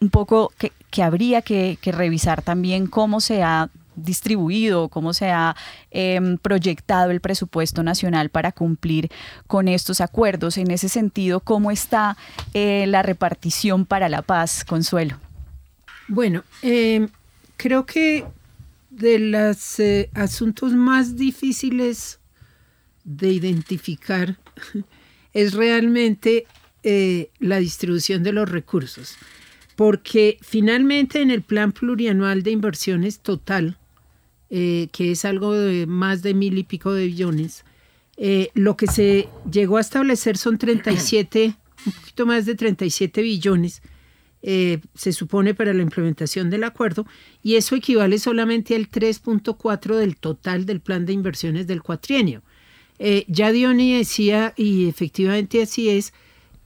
un 0.00 0.10
poco 0.10 0.52
que, 0.58 0.72
habría 1.02 1.42
que, 1.42 1.78
que 1.80 1.92
revisar 1.92 2.40
también 2.40 2.86
cómo 2.86 3.20
se 3.20 3.42
ha 3.42 3.68
distribuido, 3.96 4.88
cómo 4.88 5.12
se 5.12 5.30
ha 5.30 5.56
em, 5.90 6.38
proyectado 6.38 7.10
el 7.10 7.20
presupuesto 7.20 7.82
nacional 7.82 8.30
para 8.30 8.52
cumplir 8.52 9.10
con 9.46 9.68
estos 9.68 10.00
acuerdos. 10.00 10.58
En 10.58 10.70
ese 10.70 10.88
sentido, 10.88 11.40
¿cómo 11.40 11.70
está 11.70 12.16
eh, 12.54 12.84
la 12.86 13.02
repartición 13.02 13.86
para 13.86 14.08
la 14.08 14.22
paz, 14.22 14.64
Consuelo? 14.64 15.18
Bueno, 16.08 16.44
em, 16.62 17.08
creo 17.56 17.84
que 17.86 18.24
de 18.90 19.18
los 19.18 19.80
eh, 19.80 20.10
asuntos 20.14 20.72
más 20.72 21.16
difíciles 21.16 22.20
de 23.04 23.32
identificar 23.32 24.36
es 25.32 25.52
realmente 25.52 26.46
eh, 26.82 27.30
la 27.40 27.58
distribución 27.58 28.22
de 28.22 28.32
los 28.32 28.48
recursos, 28.48 29.16
porque 29.74 30.38
finalmente 30.40 31.20
en 31.20 31.30
el 31.30 31.42
plan 31.42 31.72
plurianual 31.72 32.42
de 32.42 32.52
inversiones 32.52 33.20
total, 33.20 33.76
eh, 34.48 34.88
que 34.92 35.10
es 35.10 35.24
algo 35.24 35.54
de 35.54 35.86
más 35.88 36.22
de 36.22 36.32
mil 36.32 36.56
y 36.56 36.62
pico 36.62 36.92
de 36.92 37.06
billones, 37.06 37.64
eh, 38.16 38.50
lo 38.54 38.76
que 38.76 38.86
se 38.86 39.28
llegó 39.50 39.76
a 39.76 39.80
establecer 39.80 40.38
son 40.38 40.56
37, 40.56 41.56
un 41.84 41.92
poquito 41.92 42.26
más 42.26 42.46
de 42.46 42.54
37 42.54 43.22
billones, 43.22 43.82
eh, 44.42 44.78
se 44.94 45.12
supone 45.12 45.52
para 45.52 45.74
la 45.74 45.82
implementación 45.82 46.48
del 46.48 46.62
acuerdo, 46.62 47.06
y 47.42 47.56
eso 47.56 47.74
equivale 47.74 48.20
solamente 48.20 48.76
al 48.76 48.88
3.4 48.88 49.96
del 49.96 50.16
total 50.16 50.64
del 50.64 50.80
plan 50.80 51.06
de 51.06 51.12
inversiones 51.12 51.66
del 51.66 51.82
cuatrienio. 51.82 52.42
ya 53.26 53.50
Diony 53.50 53.98
decía, 53.98 54.54
y 54.56 54.88
efectivamente 54.88 55.60
así 55.60 55.88
es, 55.88 56.14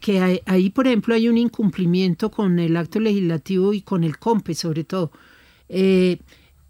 que 0.01 0.43
ahí, 0.45 0.71
por 0.71 0.87
ejemplo, 0.87 1.15
hay 1.15 1.31
un 1.31 1.39
incumplimiento 1.39 2.31
con 2.31 2.59
el 2.59 2.77
acto 2.77 3.01
legislativo 3.01 3.73
y 3.73 3.81
con 3.81 4.05
el 4.05 4.19
COMPE, 4.19 4.55
sobre 4.55 4.85
todo 4.85 5.13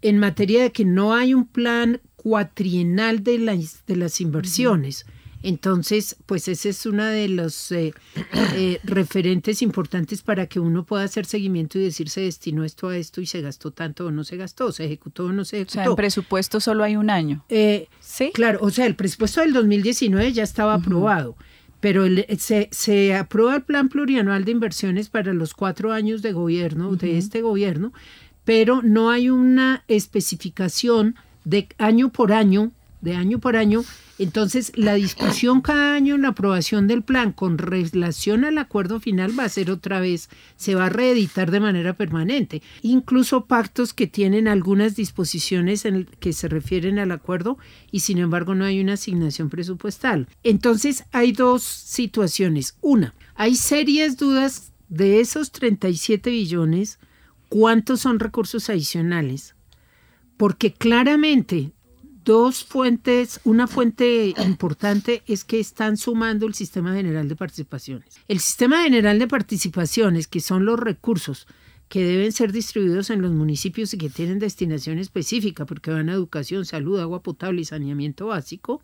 en 0.01 0.17
materia 0.17 0.63
de 0.63 0.71
que 0.71 0.85
no 0.85 1.13
hay 1.13 1.33
un 1.33 1.47
plan 1.47 2.01
cuatrienal 2.15 3.23
de 3.23 3.39
las, 3.39 3.85
de 3.85 3.95
las 3.95 4.21
inversiones. 4.21 5.05
Entonces, 5.43 6.17
pues 6.25 6.47
ese 6.47 6.69
es 6.69 6.85
uno 6.85 7.03
de 7.03 7.27
los 7.27 7.71
eh, 7.71 7.93
eh, 8.55 8.79
referentes 8.83 9.61
importantes 9.61 10.21
para 10.21 10.45
que 10.45 10.59
uno 10.59 10.85
pueda 10.85 11.03
hacer 11.03 11.25
seguimiento 11.25 11.79
y 11.79 11.83
decir 11.83 12.09
se 12.09 12.21
destinó 12.21 12.63
esto 12.63 12.89
a 12.89 12.97
esto 12.97 13.21
y 13.21 13.25
se 13.25 13.41
gastó 13.41 13.71
tanto 13.71 14.07
o 14.07 14.11
no 14.11 14.23
se 14.23 14.37
gastó, 14.37 14.71
se 14.71 14.85
ejecutó 14.85 15.25
o 15.25 15.31
no 15.31 15.45
se 15.45 15.57
ejecutó. 15.57 15.79
O 15.79 15.83
sea, 15.83 15.85
en 15.85 15.95
presupuesto 15.95 16.59
solo 16.59 16.83
hay 16.83 16.95
un 16.95 17.09
año. 17.09 17.43
Eh, 17.49 17.87
sí. 17.99 18.31
Claro, 18.33 18.59
o 18.61 18.69
sea, 18.69 18.85
el 18.85 18.95
presupuesto 18.95 19.41
del 19.41 19.53
2019 19.53 20.31
ya 20.33 20.43
estaba 20.43 20.75
aprobado, 20.75 21.35
pero 21.79 22.05
se, 22.37 22.69
se, 22.71 23.15
aprueba 23.15 23.55
el 23.55 23.63
plan 23.63 23.89
plurianual 23.89 24.45
de 24.45 24.51
inversiones 24.51 25.09
para 25.09 25.33
los 25.33 25.55
cuatro 25.55 25.91
años 25.91 26.21
de 26.21 26.33
gobierno, 26.33 26.95
de 26.95 27.17
este 27.17 27.41
gobierno, 27.41 27.93
pero 28.45 28.81
no 28.81 29.09
hay 29.09 29.29
una 29.29 29.83
especificación 29.87 31.15
de 31.43 31.67
año 31.77 32.11
por 32.11 32.33
año, 32.33 32.71
de 33.01 33.15
año 33.15 33.39
por 33.39 33.55
año. 33.55 33.83
Entonces, 34.19 34.71
la 34.75 34.93
discusión 34.93 35.61
cada 35.61 35.95
año 35.95 36.13
en 36.13 36.21
la 36.21 36.29
aprobación 36.29 36.87
del 36.87 37.01
plan 37.01 37.31
con 37.31 37.57
relación 37.57 38.45
al 38.45 38.59
acuerdo 38.59 38.99
final 38.99 39.37
va 39.37 39.45
a 39.45 39.49
ser 39.49 39.71
otra 39.71 39.99
vez, 39.99 40.29
se 40.57 40.75
va 40.75 40.85
a 40.85 40.89
reeditar 40.89 41.49
de 41.49 41.59
manera 41.59 41.93
permanente. 41.93 42.61
Incluso 42.83 43.45
pactos 43.45 43.95
que 43.95 44.05
tienen 44.05 44.47
algunas 44.47 44.95
disposiciones 44.95 45.85
en 45.85 46.07
que 46.19 46.33
se 46.33 46.47
refieren 46.47 46.99
al 46.99 47.11
acuerdo 47.11 47.57
y 47.91 48.01
sin 48.01 48.19
embargo 48.19 48.53
no 48.53 48.65
hay 48.65 48.79
una 48.79 48.93
asignación 48.93 49.49
presupuestal. 49.49 50.27
Entonces, 50.43 51.05
hay 51.11 51.31
dos 51.31 51.63
situaciones. 51.63 52.77
Una, 52.81 53.15
hay 53.33 53.55
serias 53.55 54.17
dudas 54.17 54.71
de 54.87 55.19
esos 55.19 55.51
37 55.51 56.29
billones 56.29 56.99
¿Cuántos 57.51 57.99
son 57.99 58.21
recursos 58.21 58.69
adicionales? 58.69 59.55
Porque 60.37 60.71
claramente 60.71 61.73
dos 62.23 62.63
fuentes, 62.63 63.41
una 63.43 63.67
fuente 63.67 64.33
importante 64.37 65.21
es 65.27 65.43
que 65.43 65.59
están 65.59 65.97
sumando 65.97 66.47
el 66.47 66.53
sistema 66.53 66.93
general 66.93 67.27
de 67.27 67.35
participaciones. 67.35 68.21
El 68.29 68.39
sistema 68.39 68.83
general 68.83 69.19
de 69.19 69.27
participaciones, 69.27 70.29
que 70.29 70.39
son 70.39 70.63
los 70.63 70.79
recursos 70.79 71.45
que 71.89 72.05
deben 72.05 72.31
ser 72.31 72.53
distribuidos 72.53 73.09
en 73.09 73.21
los 73.21 73.33
municipios 73.33 73.93
y 73.93 73.97
que 73.97 74.09
tienen 74.09 74.39
destinación 74.39 74.97
específica, 74.97 75.65
porque 75.65 75.91
van 75.91 76.07
a 76.07 76.13
educación, 76.13 76.63
salud, 76.63 77.01
agua 77.01 77.21
potable 77.21 77.63
y 77.63 77.65
saneamiento 77.65 78.27
básico, 78.27 78.81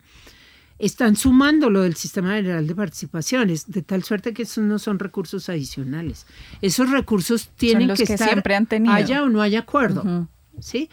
están 0.79 1.15
sumando 1.15 1.69
lo 1.69 1.81
del 1.81 1.95
Sistema 1.95 2.35
General 2.35 2.65
de 2.65 2.75
Participaciones, 2.75 3.71
de 3.71 3.81
tal 3.81 4.03
suerte 4.03 4.33
que 4.33 4.43
esos 4.43 4.63
no 4.63 4.79
son 4.79 4.99
recursos 4.99 5.49
adicionales. 5.49 6.27
Esos 6.61 6.91
recursos 6.91 7.49
tienen 7.55 7.93
que, 7.95 8.03
estar 8.03 8.29
siempre 8.29 8.55
han 8.55 8.67
tenido. 8.67 8.93
haya 8.93 9.23
o 9.23 9.29
no 9.29 9.41
haya 9.41 9.59
acuerdo. 9.59 10.27
¿sí? 10.59 10.89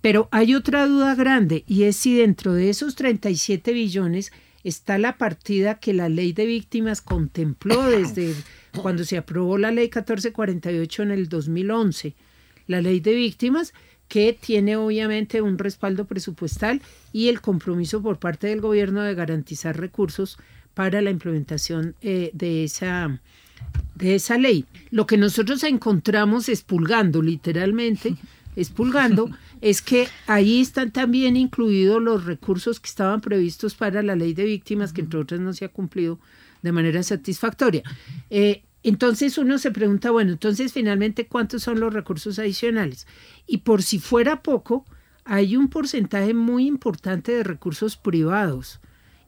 Pero 0.00 0.28
hay 0.30 0.54
otra 0.54 0.86
duda 0.86 1.14
grande 1.14 1.64
y 1.66 1.84
es 1.84 1.96
si 1.96 2.16
dentro 2.16 2.52
de 2.52 2.70
esos 2.70 2.94
37 2.94 3.72
billones 3.72 4.32
está 4.64 4.98
la 4.98 5.16
partida 5.18 5.78
que 5.78 5.92
la 5.92 6.08
ley 6.08 6.32
de 6.32 6.46
víctimas 6.46 7.00
contempló 7.00 7.82
desde 7.90 8.34
cuando 8.80 9.04
se 9.04 9.18
aprobó 9.18 9.58
la 9.58 9.70
ley 9.70 9.84
1448 9.86 11.02
en 11.02 11.10
el 11.10 11.28
2011. 11.28 12.14
La 12.66 12.82
ley 12.82 13.00
de 13.00 13.14
víctimas 13.14 13.72
que 14.08 14.36
tiene 14.38 14.76
obviamente 14.76 15.42
un 15.42 15.58
respaldo 15.58 16.06
presupuestal 16.06 16.80
y 17.12 17.28
el 17.28 17.40
compromiso 17.40 18.02
por 18.02 18.18
parte 18.18 18.46
del 18.46 18.60
gobierno 18.60 19.02
de 19.02 19.14
garantizar 19.14 19.78
recursos 19.78 20.38
para 20.74 21.02
la 21.02 21.10
implementación 21.10 21.94
eh, 22.02 22.30
de, 22.32 22.64
esa, 22.64 23.20
de 23.94 24.14
esa 24.14 24.38
ley. 24.38 24.64
Lo 24.90 25.06
que 25.06 25.18
nosotros 25.18 25.62
encontramos 25.64 26.48
expulgando, 26.48 27.20
literalmente, 27.20 28.16
expulgando, 28.56 29.30
es 29.60 29.82
que 29.82 30.08
ahí 30.26 30.60
están 30.60 30.92
también 30.92 31.36
incluidos 31.36 32.00
los 32.00 32.24
recursos 32.24 32.80
que 32.80 32.88
estaban 32.88 33.20
previstos 33.20 33.74
para 33.74 34.02
la 34.02 34.16
ley 34.16 34.34
de 34.34 34.44
víctimas, 34.44 34.92
que 34.92 35.00
entre 35.00 35.20
otras 35.20 35.40
no 35.40 35.52
se 35.52 35.64
ha 35.64 35.68
cumplido 35.68 36.18
de 36.62 36.72
manera 36.72 37.02
satisfactoria. 37.02 37.82
Eh, 38.30 38.62
entonces 38.82 39.38
uno 39.38 39.58
se 39.58 39.70
pregunta, 39.70 40.10
bueno, 40.10 40.32
entonces 40.32 40.72
finalmente 40.72 41.26
cuántos 41.26 41.62
son 41.62 41.80
los 41.80 41.92
recursos 41.92 42.38
adicionales. 42.38 43.06
Y 43.46 43.58
por 43.58 43.82
si 43.82 43.98
fuera 43.98 44.42
poco, 44.42 44.84
hay 45.24 45.56
un 45.56 45.68
porcentaje 45.68 46.32
muy 46.32 46.66
importante 46.66 47.32
de 47.32 47.44
recursos 47.44 47.96
privados. 47.96 48.80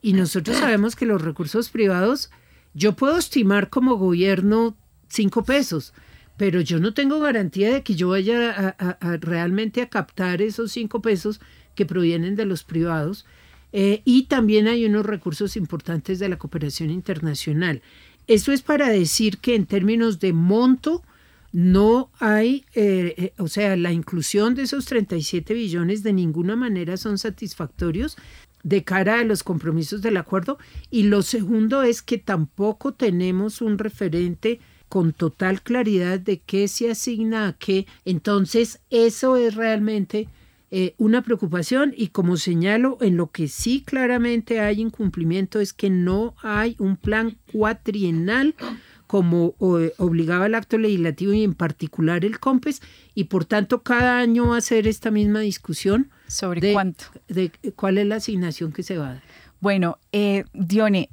Y 0.02 0.14
nosotros 0.14 0.56
sabemos 0.56 0.96
que 0.96 1.04
los 1.04 1.20
recursos 1.20 1.68
privados, 1.68 2.30
yo 2.72 2.94
puedo 2.94 3.18
estimar 3.18 3.68
como 3.68 3.96
gobierno 3.96 4.76
cinco 5.08 5.44
pesos, 5.44 5.92
pero 6.36 6.62
yo 6.62 6.80
no 6.80 6.94
tengo 6.94 7.20
garantía 7.20 7.74
de 7.74 7.82
que 7.82 7.96
yo 7.96 8.08
vaya 8.08 8.74
a, 8.78 9.16
realmente 9.18 9.82
a 9.82 9.90
captar 9.90 10.40
esos 10.40 10.72
cinco 10.72 11.02
pesos 11.02 11.40
que 11.74 11.84
provienen 11.84 12.34
de 12.34 12.46
los 12.46 12.64
privados. 12.64 13.26
Eh, 13.72 14.00
y 14.04 14.22
también 14.24 14.68
hay 14.68 14.86
unos 14.86 15.04
recursos 15.04 15.56
importantes 15.56 16.18
de 16.18 16.28
la 16.30 16.38
cooperación 16.38 16.90
internacional. 16.90 17.82
Eso 18.26 18.52
es 18.52 18.62
para 18.62 18.88
decir 18.88 19.38
que 19.38 19.54
en 19.54 19.66
términos 19.66 20.20
de 20.20 20.33
monto 20.33 21.02
no 21.52 22.11
hay, 22.18 22.64
eh, 22.74 23.14
eh, 23.16 23.33
o 23.38 23.48
sea, 23.48 23.76
la 23.76 23.92
inclusión 23.92 24.54
de 24.54 24.62
esos 24.62 24.85
37 24.87 25.52
billones 25.54 26.02
de 26.02 26.12
ninguna 26.12 26.54
manera 26.54 26.96
son 26.96 27.18
satisfactorios 27.18 28.16
de 28.62 28.85
cara 28.85 29.20
a 29.20 29.24
los 29.24 29.42
compromisos 29.42 30.02
del 30.02 30.16
acuerdo. 30.16 30.59
Y 30.90 31.04
lo 31.04 31.22
segundo 31.22 31.83
es 31.83 32.02
que 32.02 32.18
tampoco 32.18 32.92
tenemos 32.94 33.61
un 33.61 33.78
referente 33.78 34.61
con 34.88 35.12
total 35.12 35.62
claridad 35.62 36.18
de 36.18 36.40
qué 36.40 36.68
se 36.68 36.90
asigna 36.90 37.48
a 37.48 37.52
qué. 37.54 37.87
Entonces, 38.04 38.80
eso 38.90 39.37
es 39.37 39.54
realmente 39.54 40.28
eh, 40.70 40.94
una 40.98 41.22
preocupación 41.22 41.92
y 41.96 42.09
como 42.09 42.37
señalo, 42.37 42.98
en 43.00 43.16
lo 43.16 43.30
que 43.30 43.48
sí 43.48 43.83
claramente 43.85 44.61
hay 44.61 44.80
incumplimiento 44.80 45.61
es 45.61 45.72
que 45.72 45.90
no 45.90 46.35
hay 46.42 46.76
un 46.78 46.96
plan 46.96 47.38
cuatrienal 47.52 48.54
como 49.09 49.56
obligaba 49.59 50.46
el 50.46 50.54
acto 50.54 50.78
legislativo 50.78 51.33
y 51.33 51.42
en 51.42 51.54
particular 51.54 52.24
el 52.24 52.38
COMPES, 52.38 52.80
y 53.12 53.24
por 53.24 53.44
tanto 53.44 53.83
cada 53.83 54.18
año 54.18 54.50
va 54.50 54.59
a 54.59 54.61
ser 54.61 54.87
esta 54.87 55.11
misma 55.11 55.40
discusión. 55.40 56.11
¿Sobre 56.28 56.72
cuánto? 56.72 57.06
De 57.26 57.50
cuál 57.74 57.98
es 57.98 58.06
la 58.06 58.16
asignación 58.16 58.70
que 58.70 58.85
se 58.85 58.98
va 58.98 59.06
a 59.09 59.12
dar. 59.14 59.22
Bueno, 59.59 59.98
eh, 60.12 60.44
Dione, 60.54 61.11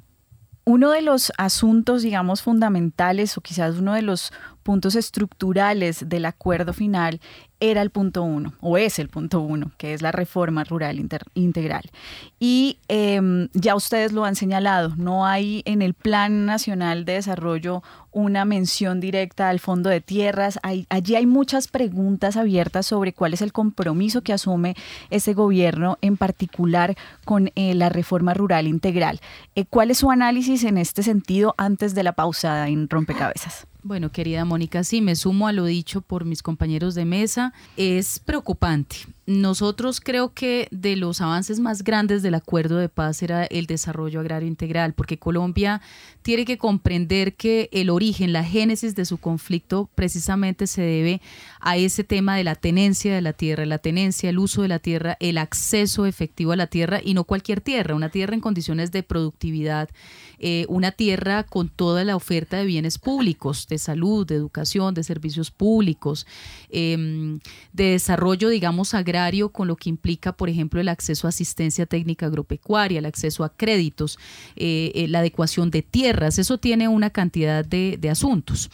uno 0.64 0.90
de 0.90 1.02
los 1.02 1.32
asuntos, 1.38 2.02
digamos, 2.02 2.42
fundamentales 2.42 3.36
o 3.36 3.40
quizás 3.40 3.78
uno 3.78 3.94
de 3.94 4.02
los 4.02 4.32
puntos 4.68 4.96
estructurales 4.96 6.10
del 6.10 6.26
acuerdo 6.26 6.74
final 6.74 7.22
era 7.58 7.80
el 7.80 7.88
punto 7.88 8.22
uno, 8.22 8.52
o 8.60 8.76
es 8.76 8.98
el 8.98 9.08
punto 9.08 9.40
uno, 9.40 9.72
que 9.78 9.94
es 9.94 10.02
la 10.02 10.12
reforma 10.12 10.62
rural 10.62 11.00
integral. 11.32 11.90
Y 12.38 12.78
em, 12.88 13.48
ya 13.54 13.74
ustedes 13.74 14.12
lo 14.12 14.26
han 14.26 14.36
señalado, 14.36 14.94
no 14.96 15.24
hay 15.24 15.62
en 15.64 15.80
el 15.80 15.94
Plan 15.94 16.44
Nacional 16.44 17.06
de 17.06 17.14
Desarrollo 17.14 17.82
una 18.12 18.44
mención 18.44 19.00
directa 19.00 19.48
al 19.48 19.58
fondo 19.58 19.88
de 19.88 20.02
tierras. 20.02 20.58
allí 20.62 21.16
hay 21.16 21.24
muchas 21.24 21.66
preguntas 21.66 22.36
abiertas 22.36 22.84
sobre 22.84 23.14
cuál 23.14 23.32
es 23.32 23.40
el 23.40 23.54
compromiso 23.54 24.20
que 24.20 24.34
asume 24.34 24.76
ese 25.08 25.32
gobierno, 25.32 25.96
en 26.02 26.18
particular 26.18 26.94
con 27.24 27.52
eh, 27.54 27.74
la 27.74 27.88
reforma 27.88 28.34
rural 28.34 28.66
integral. 28.66 29.18
Eh, 29.54 29.64
¿Cuál 29.64 29.90
es 29.90 29.96
su 29.96 30.10
análisis 30.10 30.62
en 30.64 30.76
este 30.76 31.02
sentido 31.02 31.54
antes 31.56 31.94
de 31.94 32.02
la 32.02 32.12
pausada 32.12 32.68
en 32.68 32.86
rompecabezas? 32.90 33.66
Bueno, 33.88 34.12
querida 34.12 34.44
Mónica, 34.44 34.84
sí, 34.84 35.00
me 35.00 35.16
sumo 35.16 35.48
a 35.48 35.52
lo 35.54 35.64
dicho 35.64 36.02
por 36.02 36.26
mis 36.26 36.42
compañeros 36.42 36.94
de 36.94 37.06
mesa. 37.06 37.54
Es 37.78 38.18
preocupante. 38.18 38.96
Nosotros 39.24 40.00
creo 40.00 40.32
que 40.32 40.68
de 40.70 40.96
los 40.96 41.20
avances 41.20 41.60
más 41.60 41.84
grandes 41.84 42.22
del 42.22 42.34
acuerdo 42.34 42.78
de 42.78 42.88
paz 42.88 43.22
era 43.22 43.44
el 43.44 43.66
desarrollo 43.66 44.20
agrario 44.20 44.48
integral, 44.48 44.94
porque 44.94 45.18
Colombia 45.18 45.82
tiene 46.22 46.46
que 46.46 46.56
comprender 46.56 47.34
que 47.34 47.68
el 47.72 47.90
origen, 47.90 48.32
la 48.32 48.42
génesis 48.42 48.94
de 48.94 49.04
su 49.04 49.18
conflicto 49.18 49.90
precisamente 49.94 50.66
se 50.66 50.80
debe 50.80 51.20
a 51.60 51.76
ese 51.76 52.04
tema 52.04 52.36
de 52.36 52.44
la 52.44 52.54
tenencia 52.54 53.14
de 53.14 53.20
la 53.20 53.34
tierra, 53.34 53.66
la 53.66 53.78
tenencia, 53.78 54.30
el 54.30 54.38
uso 54.38 54.62
de 54.62 54.68
la 54.68 54.78
tierra, 54.78 55.18
el 55.20 55.36
acceso 55.36 56.06
efectivo 56.06 56.52
a 56.52 56.56
la 56.56 56.66
tierra 56.66 57.00
y 57.04 57.12
no 57.12 57.24
cualquier 57.24 57.60
tierra, 57.60 57.94
una 57.94 58.08
tierra 58.08 58.32
en 58.34 58.40
condiciones 58.40 58.92
de 58.92 59.02
productividad, 59.02 59.90
eh, 60.38 60.64
una 60.70 60.92
tierra 60.92 61.42
con 61.42 61.68
toda 61.68 62.02
la 62.04 62.16
oferta 62.16 62.56
de 62.56 62.64
bienes 62.64 62.96
públicos, 62.96 63.66
salud, 63.78 64.26
de 64.26 64.34
educación, 64.34 64.94
de 64.94 65.02
servicios 65.02 65.50
públicos, 65.50 66.26
em, 66.70 67.40
de 67.72 67.92
desarrollo, 67.92 68.48
digamos, 68.48 68.94
agrario 68.94 69.50
con 69.50 69.68
lo 69.68 69.76
que 69.76 69.88
implica, 69.88 70.32
por 70.32 70.48
ejemplo, 70.48 70.80
el 70.80 70.88
acceso 70.88 71.26
a 71.26 71.30
asistencia 71.30 71.86
técnica 71.86 72.26
agropecuaria, 72.26 72.98
el 72.98 73.06
acceso 73.06 73.44
a 73.44 73.50
créditos, 73.50 74.18
eh, 74.56 74.92
eh, 74.94 75.08
la 75.08 75.20
adecuación 75.20 75.70
de 75.70 75.82
tierras, 75.82 76.38
eso 76.38 76.58
tiene 76.58 76.88
una 76.88 77.10
cantidad 77.10 77.64
de, 77.64 77.98
asuntos. 78.08 78.70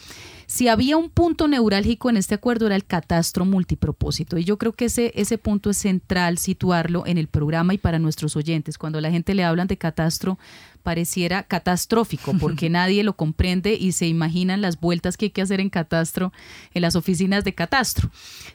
Si 0.46 0.68
había 0.68 0.96
un 0.96 1.10
punto 1.10 1.48
neurálgico 1.48 2.08
en 2.08 2.16
este 2.16 2.34
acuerdo 2.36 2.66
era 2.66 2.76
el 2.76 2.84
catastro 2.84 3.44
multipropósito 3.44 4.38
y 4.38 4.44
yo 4.44 4.58
creo 4.58 4.72
que 4.72 4.84
ese, 4.84 5.10
ese 5.16 5.38
punto 5.38 5.70
es 5.70 5.78
central 5.78 6.38
situarlo 6.38 7.04
en 7.06 7.18
el 7.18 7.26
programa 7.26 7.74
y 7.74 7.78
para 7.78 7.98
nuestros 7.98 8.36
oyentes. 8.36 8.78
Cuando 8.78 9.00
la 9.00 9.10
gente 9.10 9.34
le 9.34 9.42
hablan 9.42 9.66
de 9.66 9.76
catastro, 9.76 10.38
pareciera 10.84 11.42
catastrófico 11.42 12.34
porque 12.38 12.70
nadie 12.70 13.02
lo 13.02 13.16
comprende 13.16 13.74
y 13.74 13.90
se 13.92 14.06
imaginan 14.06 14.60
las 14.60 14.78
vueltas 14.78 15.16
que 15.16 15.26
hay 15.26 15.30
que 15.30 15.42
hacer 15.42 15.58
en 15.58 15.70
catastro, 15.70 16.32
en 16.74 16.82
las 16.82 16.94
oficinas 16.94 17.42
de 17.42 17.54
catastro. 17.54 18.10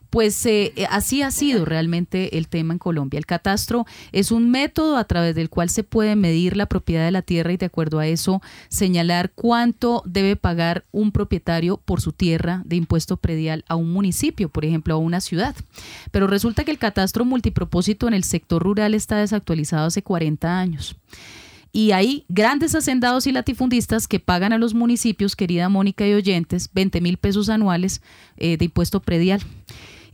Pues 0.09 0.43
eh, 0.45 0.73
eh, 0.75 0.87
así 0.89 1.21
ha 1.21 1.29
sido 1.29 1.65
realmente 1.65 2.37
el 2.37 2.47
tema 2.47 2.73
en 2.73 2.79
Colombia. 2.79 3.17
El 3.17 3.25
catastro 3.25 3.85
es 4.11 4.31
un 4.31 4.49
método 4.49 4.97
a 4.97 5.03
través 5.03 5.35
del 5.35 5.49
cual 5.49 5.69
se 5.69 5.83
puede 5.83 6.15
medir 6.15 6.55
la 6.55 6.65
propiedad 6.67 7.05
de 7.05 7.11
la 7.11 7.21
tierra 7.21 7.51
y 7.51 7.57
de 7.57 7.67
acuerdo 7.67 7.99
a 7.99 8.07
eso 8.07 8.41
señalar 8.69 9.31
cuánto 9.35 10.01
debe 10.05 10.35
pagar 10.35 10.85
un 10.91 11.11
propietario 11.11 11.77
por 11.77 12.01
su 12.01 12.13
tierra 12.13 12.61
de 12.65 12.75
impuesto 12.75 13.17
predial 13.17 13.65
a 13.67 13.75
un 13.75 13.91
municipio, 13.91 14.49
por 14.49 14.65
ejemplo, 14.65 14.93
a 14.93 14.97
una 14.97 15.21
ciudad. 15.21 15.55
Pero 16.11 16.27
resulta 16.27 16.63
que 16.63 16.71
el 16.71 16.77
catastro 16.77 17.25
multipropósito 17.25 18.07
en 18.07 18.13
el 18.13 18.23
sector 18.23 18.63
rural 18.63 18.93
está 18.93 19.17
desactualizado 19.17 19.87
hace 19.87 20.03
40 20.03 20.59
años. 20.59 20.95
Y 21.71 21.91
hay 21.91 22.25
grandes 22.29 22.73
hacendados 22.73 23.27
y 23.27 23.31
latifundistas 23.31 24.07
que 24.07 24.19
pagan 24.19 24.53
a 24.53 24.57
los 24.57 24.73
municipios, 24.73 25.35
querida 25.35 25.69
Mónica 25.69 26.07
y 26.07 26.13
oyentes, 26.13 26.69
20 26.73 27.01
mil 27.01 27.17
pesos 27.17 27.49
anuales 27.49 28.01
eh, 28.37 28.57
de 28.57 28.65
impuesto 28.65 29.01
predial. 29.01 29.41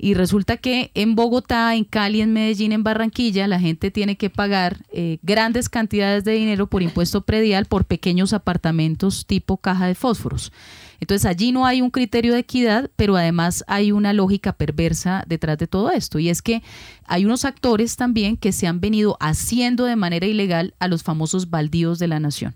Y 0.06 0.13
resulta 0.13 0.58
que 0.58 0.91
en 0.94 1.15
Bogotá, 1.15 1.74
en 1.74 1.84
Cali, 1.84 2.22
en 2.22 2.32
Medellín, 2.32 2.74
en 2.74 2.84
Barranquilla, 2.84 3.48
la 3.48 3.60
gente 3.60 3.89
tiene 3.89 4.18
que 4.18 4.30
pagar 4.30 4.86
eh, 4.91 5.18
grandes 5.24 5.68
cantidades 5.68 6.24
de 6.24 6.34
dinero 6.34 6.68
por 6.68 6.84
impuesto 6.84 7.22
predial 7.22 7.65
por 7.65 7.86
pequeños 7.86 8.32
apartamentos 8.32 9.26
tipo 9.26 9.58
caja 9.58 9.88
de 9.88 9.96
fósforos. 9.96 10.52
Entonces 11.00 11.26
allí 11.26 11.52
no 11.52 11.65
hay 11.65 11.82
un 11.82 11.89
criterio 11.89 12.34
de 12.34 12.41
equidad, 12.41 12.91
pero 12.96 13.15
además 13.15 13.63
hay 13.65 13.91
una 13.91 14.13
lógica 14.13 14.54
perversa 14.54 15.24
detrás 15.26 15.58
de 15.58 15.65
todo 15.65 15.89
esto. 15.89 16.20
Y 16.20 16.30
es 16.30 16.44
que 16.44 16.62
hay 17.06 17.26
unos 17.26 17.44
actores 17.44 17.96
también 17.96 18.38
que 18.38 18.52
se 18.52 18.68
han 18.68 18.82
venido 18.82 19.18
haciendo 19.20 19.86
de 19.86 19.96
manera 19.96 20.28
ilegal 20.28 20.76
a 20.78 20.88
los 20.88 21.02
famosos 21.02 21.50
baldíos 21.50 21.98
de 21.98 22.10
la 22.10 22.20
nación. 22.20 22.54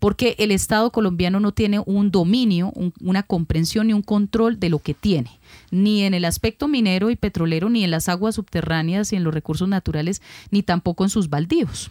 Porque 0.00 0.36
el 0.38 0.50
Estado 0.50 0.92
colombiano 0.92 1.40
no 1.40 1.52
tiene 1.52 1.80
un 1.86 2.10
dominio, 2.10 2.74
una 3.00 3.22
comprensión 3.22 3.88
y 3.88 3.94
un 3.94 4.02
control 4.02 4.60
de 4.60 4.68
lo 4.68 4.80
que 4.80 4.92
tiene 4.92 5.39
ni 5.70 6.02
en 6.04 6.14
el 6.14 6.24
aspecto 6.24 6.68
minero 6.68 7.10
y 7.10 7.16
petrolero, 7.16 7.70
ni 7.70 7.84
en 7.84 7.90
las 7.90 8.08
aguas 8.08 8.34
subterráneas 8.34 9.12
y 9.12 9.16
en 9.16 9.24
los 9.24 9.34
recursos 9.34 9.68
naturales, 9.68 10.22
ni 10.50 10.62
tampoco 10.62 11.04
en 11.04 11.10
sus 11.10 11.30
baldíos. 11.30 11.90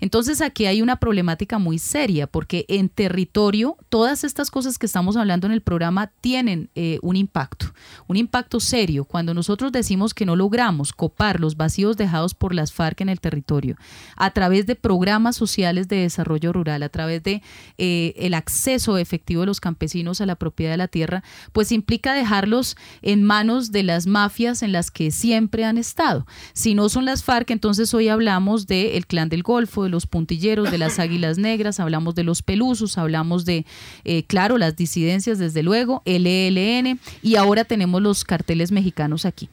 Entonces 0.00 0.40
aquí 0.40 0.66
hay 0.66 0.82
una 0.82 0.96
problemática 0.96 1.58
muy 1.58 1.78
seria 1.78 2.26
porque 2.26 2.64
en 2.68 2.88
territorio 2.88 3.76
todas 3.88 4.24
estas 4.24 4.50
cosas 4.50 4.78
que 4.78 4.86
estamos 4.86 5.16
hablando 5.16 5.46
en 5.46 5.52
el 5.52 5.60
programa 5.60 6.12
tienen 6.20 6.70
eh, 6.74 6.98
un 7.02 7.16
impacto, 7.16 7.66
un 8.06 8.16
impacto 8.16 8.60
serio. 8.60 9.04
Cuando 9.04 9.34
nosotros 9.34 9.72
decimos 9.72 10.14
que 10.14 10.26
no 10.26 10.36
logramos 10.36 10.92
copar 10.92 11.40
los 11.40 11.56
vacíos 11.56 11.96
dejados 11.96 12.34
por 12.34 12.54
las 12.54 12.72
FARC 12.72 13.00
en 13.00 13.08
el 13.08 13.20
territorio 13.20 13.76
a 14.16 14.30
través 14.30 14.66
de 14.66 14.76
programas 14.76 15.36
sociales 15.36 15.88
de 15.88 15.96
desarrollo 15.96 16.52
rural, 16.52 16.82
a 16.82 16.88
través 16.88 17.22
de 17.22 17.42
eh, 17.78 18.14
el 18.16 18.34
acceso 18.34 18.98
efectivo 18.98 19.42
de 19.42 19.46
los 19.46 19.60
campesinos 19.60 20.20
a 20.20 20.26
la 20.26 20.36
propiedad 20.36 20.72
de 20.72 20.76
la 20.76 20.88
tierra, 20.88 21.22
pues 21.52 21.72
implica 21.72 22.14
dejarlos 22.14 22.76
en 23.02 23.22
manos 23.22 23.72
de 23.72 23.82
las 23.82 24.06
mafias 24.06 24.62
en 24.62 24.72
las 24.72 24.90
que 24.90 25.10
siempre 25.10 25.64
han 25.64 25.78
estado. 25.78 26.26
Si 26.52 26.74
no 26.74 26.88
son 26.88 27.04
las 27.04 27.24
FARC, 27.24 27.50
entonces 27.50 27.92
hoy 27.94 28.08
hablamos 28.08 28.66
del 28.66 29.06
clan 29.06 29.28
del 29.28 29.42
Golfo, 29.42 29.85
de 29.86 29.90
los 29.90 30.06
puntilleros, 30.06 30.70
de 30.70 30.78
las 30.78 30.98
águilas 30.98 31.38
negras, 31.38 31.80
hablamos 31.80 32.14
de 32.14 32.24
los 32.24 32.42
pelusos, 32.42 32.98
hablamos 32.98 33.44
de, 33.44 33.64
eh, 34.04 34.24
claro, 34.24 34.58
las 34.58 34.76
disidencias, 34.76 35.38
desde 35.38 35.62
luego, 35.62 36.02
el 36.04 36.26
ELN, 36.26 37.00
y 37.22 37.36
ahora 37.36 37.64
tenemos 37.64 38.02
los 38.02 38.24
carteles 38.24 38.72
mexicanos 38.72 39.24
aquí. 39.24 39.48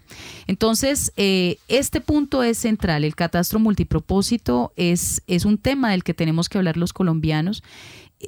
Entonces, 0.48 1.14
eh, 1.18 1.58
este 1.68 2.02
punto 2.02 2.44
es 2.44 2.58
central. 2.58 3.04
El 3.04 3.16
catastro 3.16 3.60
multipropósito 3.60 4.74
es, 4.76 5.22
es 5.28 5.46
un 5.46 5.58
tema 5.58 5.92
del 5.92 6.04
que 6.04 6.14
tenemos 6.14 6.50
que 6.50 6.58
hablar 6.58 6.78
los 6.78 6.94
colombianos 6.94 7.64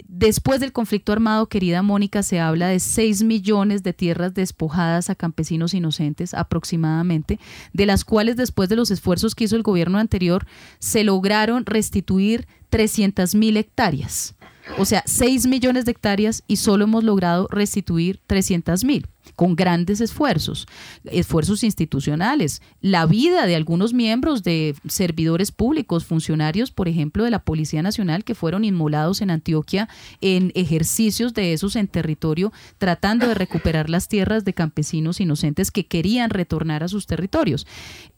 Después 0.08 0.60
del 0.60 0.72
conflicto 0.72 1.12
armado, 1.12 1.48
querida 1.48 1.82
Mónica, 1.82 2.24
se 2.24 2.40
habla 2.40 2.68
de 2.68 2.80
6 2.80 3.24
millones 3.24 3.84
de 3.84 3.94
tierras 3.94 4.34
despojadas 4.34 5.10
a 5.10 5.16
campesinos 5.16 5.74
inocentes 5.74 6.34
aproximadamente, 6.34 7.40
de 7.74 7.86
las 7.86 8.06
cuales 8.06 8.36
después 8.36 8.70
de 8.70 8.76
los 8.76 8.92
esfuerzos 8.92 9.36
que 9.36 9.46
hizo 9.46 9.56
el 9.56 9.64
gobierno 9.64 9.98
anterior, 9.98 10.46
se 10.80 11.04
lograron 11.04 11.66
restituir 11.66 12.48
300 12.70 13.36
mil 13.36 13.58
hectáreas. 13.58 14.36
O 14.78 14.86
sea, 14.86 15.04
6 15.06 15.48
millones 15.48 15.86
de 15.86 15.92
hectáreas 15.92 16.44
y 16.48 16.58
solo 16.58 16.86
hemos 16.86 17.04
logrado 17.04 17.48
restituir 17.52 18.20
300 18.28 18.84
mil 18.84 19.08
con 19.36 19.56
grandes 19.56 20.02
esfuerzos, 20.02 20.68
esfuerzos 21.06 21.64
institucionales, 21.64 22.62
la 22.82 23.06
vida 23.06 23.46
de 23.46 23.56
algunos 23.56 23.94
miembros 23.94 24.44
de 24.44 24.76
servidores 24.88 25.52
públicos, 25.52 26.06
funcionarios, 26.06 26.72
por 26.72 26.88
ejemplo, 26.88 27.24
de 27.24 27.32
la 27.32 27.44
Policía 27.44 27.82
Nacional, 27.82 28.24
que 28.24 28.36
fueron 28.36 28.64
inmolados 28.64 29.22
en 29.22 29.32
Antioquia 29.32 29.90
en 30.22 30.52
ejercicios 30.56 31.34
de 31.34 31.54
esos 31.54 31.76
en 31.76 31.88
territorio, 31.88 32.54
tratando 32.78 33.28
de 33.28 33.34
recuperar 33.34 33.90
las 33.90 34.08
tierras 34.08 34.46
de 34.46 34.54
campesinos 34.54 35.20
inocentes 35.20 35.72
que 35.72 35.86
querían 35.86 36.30
retornar 36.30 36.84
a 36.84 36.88
sus 36.88 37.08
territorios. 37.08 37.68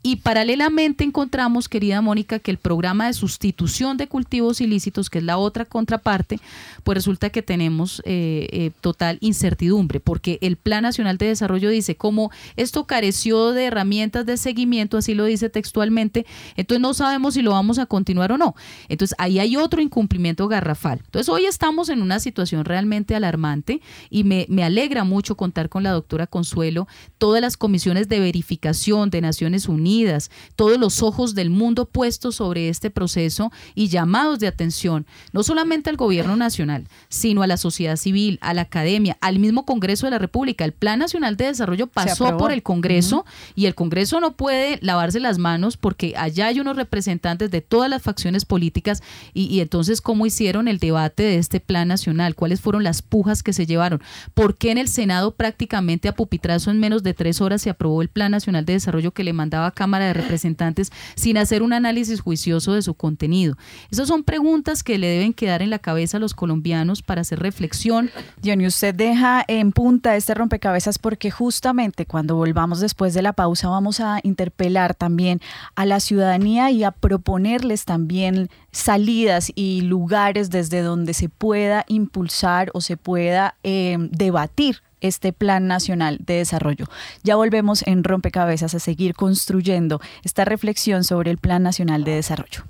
Y 0.04 0.18
paralelamente 0.18 1.04
encontramos, 1.04 1.68
querida 1.68 2.02
Mónica, 2.02 2.40
que 2.40 2.52
el 2.52 2.58
programa 2.58 3.08
de 3.08 3.14
sustitución 3.14 3.98
de 3.98 4.08
cultivos 4.08 4.62
ilícitos, 4.62 5.10
que 5.10 5.18
es 5.18 5.24
la 5.24 5.38
otra 5.38 5.66
contraparte, 5.66 6.40
pues 6.84 6.96
resulta 6.96 7.30
que 7.30 7.42
tenemos 7.42 8.02
eh, 8.06 8.48
eh, 8.52 8.72
total 8.80 9.18
incertidumbre, 9.22 10.00
porque 10.00 10.38
el 10.42 10.56
Plan 10.56 10.84
Nacional 10.84 10.97
de 11.04 11.28
Desarrollo 11.28 11.70
dice, 11.70 11.96
como 11.96 12.32
esto 12.56 12.86
careció 12.86 13.52
de 13.52 13.66
herramientas 13.66 14.26
de 14.26 14.38
seguimiento, 14.38 14.98
así 14.98 15.14
lo 15.14 15.26
dice 15.26 15.50
textualmente, 15.50 16.26
entonces 16.56 16.82
no 16.82 16.94
sabemos 16.94 17.36
si 17.36 17.42
lo 17.42 17.52
vamos 17.52 17.80
a 17.80 17.86
continuar 17.86 18.32
o 18.32 18.38
no. 18.38 18.56
Entonces 18.90 19.16
ahí 19.20 19.40
hay 19.40 19.58
otro 19.58 19.82
incumplimiento 19.82 20.48
garrafal. 20.48 21.02
Entonces 21.06 21.30
hoy 21.30 21.46
estamos 21.46 21.90
en 21.90 22.02
una 22.02 22.20
situación 22.20 22.66
realmente 22.66 23.16
alarmante 23.16 23.82
y 24.10 24.24
me, 24.24 24.46
me 24.50 24.64
alegra 24.64 25.04
mucho 25.04 25.36
contar 25.36 25.70
con 25.70 25.84
la 25.84 25.92
doctora 25.92 26.28
Consuelo, 26.28 26.88
todas 27.18 27.42
las 27.42 27.58
comisiones 27.58 28.10
de 28.10 28.20
verificación 28.20 29.10
de 29.10 29.22
Naciones 29.22 29.68
Unidas, 29.68 30.32
todos 30.56 30.80
los 30.80 31.04
ojos 31.04 31.36
del 31.36 31.50
mundo 31.50 31.86
puestos 31.86 32.36
sobre 32.36 32.70
este 32.70 32.90
proceso 32.90 33.52
y 33.76 33.90
llamados 33.90 34.40
de 34.40 34.48
atención, 34.48 35.06
no 35.34 35.44
solamente 35.44 35.90
al 35.90 35.98
gobierno 35.98 36.36
nacional, 36.36 36.88
sino 37.10 37.42
a 37.42 37.48
la 37.48 37.58
sociedad 37.58 37.96
civil, 37.96 38.40
a 38.42 38.54
la 38.54 38.62
academia, 38.62 39.18
al 39.22 39.40
mismo 39.40 39.66
Congreso 39.66 40.08
de 40.08 40.12
la 40.12 40.20
República. 40.20 40.66
El 40.66 40.74
Plan 40.74 40.87
Nacional 40.96 41.36
de 41.36 41.46
Desarrollo 41.46 41.88
pasó 41.88 42.38
por 42.38 42.52
el 42.52 42.64
Congreso 42.64 43.26
y 43.56 43.66
el 43.66 43.76
Congreso 43.76 44.20
no 44.20 44.32
puede 44.32 44.80
lavarse 44.82 45.20
las 45.20 45.38
manos 45.38 45.76
porque 45.78 46.14
allá 46.18 46.48
hay 46.48 46.60
unos 46.60 46.78
representantes 46.78 47.52
de 47.52 47.62
todas 47.62 47.90
las 47.90 48.02
facciones 48.02 48.46
políticas 48.46 49.04
y, 49.34 49.46
y 49.46 49.60
entonces 49.60 50.00
cómo 50.00 50.26
hicieron 50.26 50.68
el 50.68 50.80
debate 50.80 51.24
de 51.24 51.38
este 51.38 51.60
Plan 51.60 51.90
Nacional, 51.90 52.36
cuáles 52.36 52.62
fueron 52.62 52.84
las 52.84 53.02
pujas 53.02 53.44
que 53.44 53.54
se 53.54 53.66
llevaron, 53.66 54.02
por 54.34 54.58
qué 54.58 54.72
en 54.72 54.78
el 54.78 54.88
Senado 54.88 55.32
prácticamente 55.32 56.08
a 56.08 56.16
pupitrazo 56.16 56.72
en 56.72 56.80
menos 56.80 57.04
de 57.04 57.14
tres 57.14 57.42
horas 57.42 57.62
se 57.62 57.70
aprobó 57.70 58.02
el 58.02 58.10
Plan 58.10 58.32
Nacional 58.32 58.66
de 58.66 58.74
Desarrollo 58.74 59.12
que 59.12 59.24
le 59.24 59.34
mandaba 59.34 59.68
a 59.68 59.72
Cámara 59.72 60.06
de 60.06 60.14
Representantes 60.14 60.92
sin 61.16 61.38
hacer 61.38 61.64
un 61.64 61.74
análisis 61.74 62.22
juicioso 62.22 62.74
de 62.74 62.82
su 62.82 62.94
contenido. 62.94 63.58
Esas 63.92 64.08
son 64.08 64.24
preguntas 64.24 64.84
que 64.84 64.98
le 64.98 65.08
deben 65.08 65.34
quedar 65.34 65.62
en 65.62 65.70
la 65.70 65.80
cabeza 65.80 66.18
a 66.18 66.20
los 66.20 66.34
colombianos 66.34 67.02
para 67.02 67.22
hacer 67.22 67.40
reflexión. 67.40 68.10
Johnny, 68.44 68.68
usted 68.68 68.96
deja 68.96 69.44
en 69.48 69.72
punta 69.72 70.16
este 70.16 70.34
rompecabezas 70.34 70.77
porque 71.00 71.32
justamente 71.32 72.06
cuando 72.06 72.36
volvamos 72.36 72.80
después 72.80 73.14
de 73.14 73.22
la 73.22 73.34
pausa 73.34 73.70
vamos 73.70 74.00
a 74.00 74.20
interpelar 74.24 74.94
también 74.94 75.42
a 75.76 75.86
la 75.86 76.00
ciudadanía 76.00 76.70
y 76.70 76.84
a 76.84 76.92
proponerles 76.92 77.86
también 77.86 78.50
salidas 78.72 79.52
y 79.56 79.82
lugares 79.82 80.50
desde 80.50 80.82
donde 80.82 81.14
se 81.14 81.30
pueda 81.30 81.84
impulsar 81.88 82.70
o 82.74 82.82
se 82.82 82.98
pueda 82.98 83.56
eh, 83.64 83.98
debatir 84.12 84.82
este 85.02 85.34
Plan 85.34 85.68
Nacional 85.68 86.20
de 86.26 86.36
Desarrollo. 86.36 86.86
Ya 87.24 87.36
volvemos 87.36 87.86
en 87.86 88.04
Rompecabezas 88.04 88.74
a 88.74 88.80
seguir 88.80 89.14
construyendo 89.14 90.00
esta 90.24 90.46
reflexión 90.46 91.04
sobre 91.04 91.32
el 91.32 91.38
Plan 91.38 91.64
Nacional 91.64 92.04
de 92.04 92.12
Desarrollo. 92.12 92.64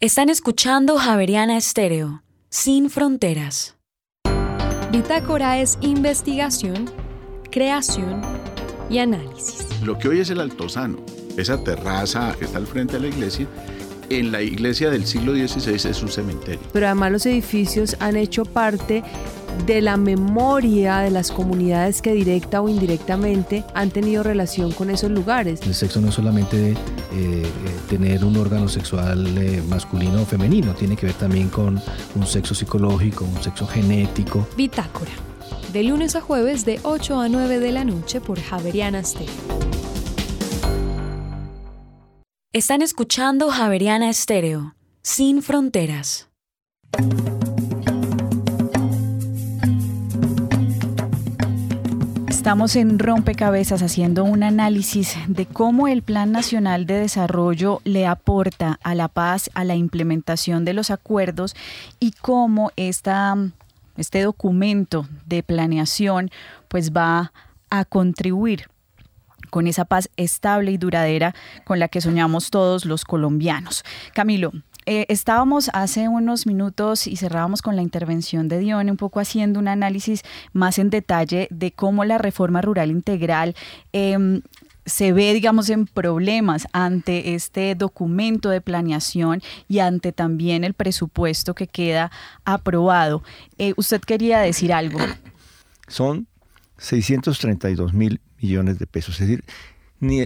Están 0.00 0.28
escuchando 0.28 0.96
Javeriana 0.98 1.56
Estéreo, 1.56 2.22
sin 2.48 2.90
fronteras. 2.90 3.76
Bitácora 4.94 5.58
es 5.58 5.76
investigación, 5.80 6.88
creación 7.54 8.20
y 8.90 8.98
análisis. 8.98 9.68
Lo 9.84 9.96
que 9.96 10.08
hoy 10.08 10.18
es 10.18 10.28
el 10.30 10.40
Altozano, 10.40 10.98
esa 11.36 11.62
terraza 11.62 12.34
que 12.36 12.46
está 12.46 12.58
al 12.58 12.66
frente 12.66 12.94
de 12.94 13.02
la 13.02 13.06
iglesia, 13.06 13.46
en 14.10 14.32
la 14.32 14.42
iglesia 14.42 14.90
del 14.90 15.06
siglo 15.06 15.34
XVI 15.34 15.88
es 15.88 16.02
un 16.02 16.08
cementerio. 16.08 16.60
Pero 16.72 16.86
además 16.86 17.12
los 17.12 17.26
edificios 17.26 17.96
han 18.00 18.16
hecho 18.16 18.44
parte 18.44 19.04
de 19.66 19.80
la 19.82 19.96
memoria 19.96 20.98
de 20.98 21.12
las 21.12 21.30
comunidades 21.30 22.02
que 22.02 22.12
directa 22.12 22.60
o 22.60 22.68
indirectamente 22.68 23.64
han 23.72 23.90
tenido 23.90 24.24
relación 24.24 24.72
con 24.72 24.90
esos 24.90 25.12
lugares. 25.12 25.60
El 25.62 25.76
sexo 25.76 26.00
no 26.00 26.08
es 26.08 26.14
solamente 26.14 26.72
eh, 26.72 26.76
eh, 27.12 27.46
tener 27.88 28.24
un 28.24 28.36
órgano 28.36 28.68
sexual 28.68 29.38
eh, 29.38 29.62
masculino 29.68 30.22
o 30.22 30.26
femenino, 30.26 30.74
tiene 30.74 30.96
que 30.96 31.06
ver 31.06 31.14
también 31.14 31.50
con 31.50 31.80
un 32.16 32.26
sexo 32.26 32.52
psicológico, 32.52 33.24
un 33.24 33.40
sexo 33.40 33.64
genético. 33.64 34.48
Bitácora, 34.56 35.12
de 35.74 35.82
lunes 35.82 36.14
a 36.14 36.20
jueves 36.20 36.64
de 36.64 36.78
8 36.84 37.20
a 37.20 37.28
9 37.28 37.58
de 37.58 37.72
la 37.72 37.82
noche 37.82 38.20
por 38.20 38.40
Javeriana 38.40 39.00
Estéreo. 39.00 39.34
Están 42.52 42.80
escuchando 42.80 43.50
Javeriana 43.50 44.08
Estéreo, 44.08 44.76
sin 45.02 45.42
fronteras. 45.42 46.28
Estamos 52.28 52.76
en 52.76 53.00
Rompecabezas 53.00 53.82
haciendo 53.82 54.22
un 54.22 54.44
análisis 54.44 55.16
de 55.26 55.46
cómo 55.46 55.88
el 55.88 56.02
Plan 56.02 56.30
Nacional 56.30 56.86
de 56.86 57.00
Desarrollo 57.00 57.80
le 57.82 58.06
aporta 58.06 58.78
a 58.84 58.94
la 58.94 59.08
paz, 59.08 59.50
a 59.54 59.64
la 59.64 59.74
implementación 59.74 60.64
de 60.64 60.74
los 60.74 60.92
acuerdos 60.92 61.56
y 61.98 62.12
cómo 62.12 62.70
esta, 62.76 63.34
este 63.96 64.22
documento 64.22 65.06
de 65.26 65.42
planeación 65.42 66.30
pues 66.68 66.92
va 66.92 67.32
a 67.70 67.84
contribuir 67.84 68.68
con 69.50 69.66
esa 69.66 69.84
paz 69.84 70.10
estable 70.16 70.72
y 70.72 70.78
duradera 70.78 71.34
con 71.64 71.78
la 71.78 71.88
que 71.88 72.00
soñamos 72.00 72.50
todos 72.50 72.84
los 72.84 73.04
colombianos. 73.04 73.84
Camilo, 74.12 74.52
eh, 74.86 75.06
estábamos 75.08 75.70
hace 75.72 76.08
unos 76.08 76.46
minutos 76.46 77.06
y 77.06 77.16
cerrábamos 77.16 77.62
con 77.62 77.74
la 77.74 77.82
intervención 77.82 78.48
de 78.48 78.58
Dione, 78.58 78.90
un 78.90 78.96
poco 78.96 79.20
haciendo 79.20 79.58
un 79.58 79.68
análisis 79.68 80.22
más 80.52 80.78
en 80.78 80.90
detalle 80.90 81.48
de 81.50 81.72
cómo 81.72 82.04
la 82.04 82.18
reforma 82.18 82.60
rural 82.60 82.90
integral 82.90 83.54
em, 83.92 84.42
se 84.86 85.12
ve, 85.12 85.32
digamos, 85.32 85.70
en 85.70 85.86
problemas 85.86 86.66
ante 86.72 87.34
este 87.34 87.74
documento 87.74 88.50
de 88.50 88.60
planeación 88.60 89.42
y 89.68 89.78
ante 89.78 90.12
también 90.12 90.64
el 90.64 90.74
presupuesto 90.74 91.54
que 91.54 91.66
queda 91.66 92.10
aprobado. 92.44 93.22
Eh, 93.58 93.74
usted 93.76 94.00
quería 94.00 94.40
decir 94.40 94.72
algo. 94.72 94.98
Son 95.88 96.26
632 96.78 97.94
mil 97.94 98.20
millones 98.40 98.78
de 98.78 98.86
pesos, 98.86 99.20
es 99.20 99.28
decir, 99.28 99.44
ni 100.00 100.20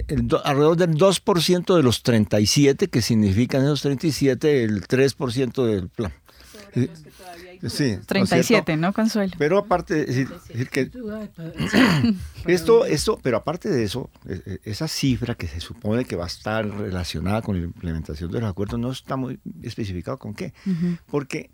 alrededor 0.44 0.76
del 0.76 0.94
2% 0.96 1.76
de 1.76 1.82
los 1.82 2.02
37, 2.02 2.88
que 2.88 3.02
significan 3.02 3.62
esos 3.62 3.82
37, 3.82 4.64
el 4.64 4.86
3% 4.86 5.64
del 5.64 5.88
plan. 5.88 6.12
Sí, 7.66 7.98
37, 8.06 8.76
¿no, 8.76 8.92
Consuelo? 8.92 9.34
Pero 9.38 9.58
aparte, 9.58 10.04
decir, 10.04 10.28
que 10.70 10.90
esto, 12.46 12.84
esto, 12.84 13.18
pero 13.22 13.38
aparte 13.38 13.68
de 13.68 13.84
eso, 13.84 14.10
e, 14.26 14.40
e, 14.44 14.60
esa 14.64 14.86
cifra 14.88 15.34
que 15.34 15.48
se 15.48 15.60
supone 15.60 16.04
que 16.04 16.16
va 16.16 16.24
a 16.24 16.28
estar 16.28 16.66
relacionada 16.66 17.42
con 17.42 17.58
la 17.58 17.64
implementación 17.64 18.30
de 18.30 18.40
los 18.40 18.50
acuerdos 18.50 18.78
no 18.78 18.92
está 18.92 19.16
muy 19.16 19.40
especificado 19.62 20.18
con 20.18 20.34
qué. 20.34 20.52
Porque 21.06 21.50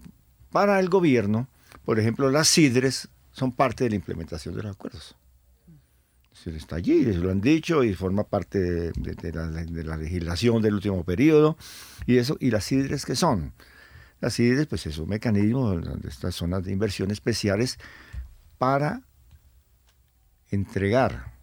para 0.50 0.78
el 0.80 0.88
gobierno, 0.88 1.48
por 1.84 1.98
ejemplo, 1.98 2.30
las 2.30 2.48
CIDRES 2.48 3.08
son 3.32 3.52
parte 3.52 3.84
de 3.84 3.90
la 3.90 3.96
implementación 3.96 4.54
de 4.54 4.62
los 4.62 4.72
acuerdos 4.72 5.16
está 6.52 6.76
allí, 6.76 7.04
lo 7.04 7.30
han 7.30 7.40
dicho 7.40 7.84
y 7.84 7.94
forma 7.94 8.24
parte 8.24 8.92
de, 8.92 9.32
la, 9.32 9.96
legislación 9.96 10.60
del 10.62 10.74
último 10.74 11.04
periodo. 11.04 11.56
Y 12.06 12.18
eso 12.18 12.36
y 12.40 12.50
las 12.50 12.66
CIDRES 12.66 13.06
que 13.06 13.16
son. 13.16 13.52
Las 14.24 14.40
pues 14.70 14.86
es 14.86 14.96
un 14.96 15.10
mecanismo 15.10 15.78
de 15.78 16.08
estas 16.08 16.34
zonas 16.34 16.64
de 16.64 16.72
inversión 16.72 17.10
especiales 17.10 17.78
para 18.56 19.02
entregar 20.50 21.34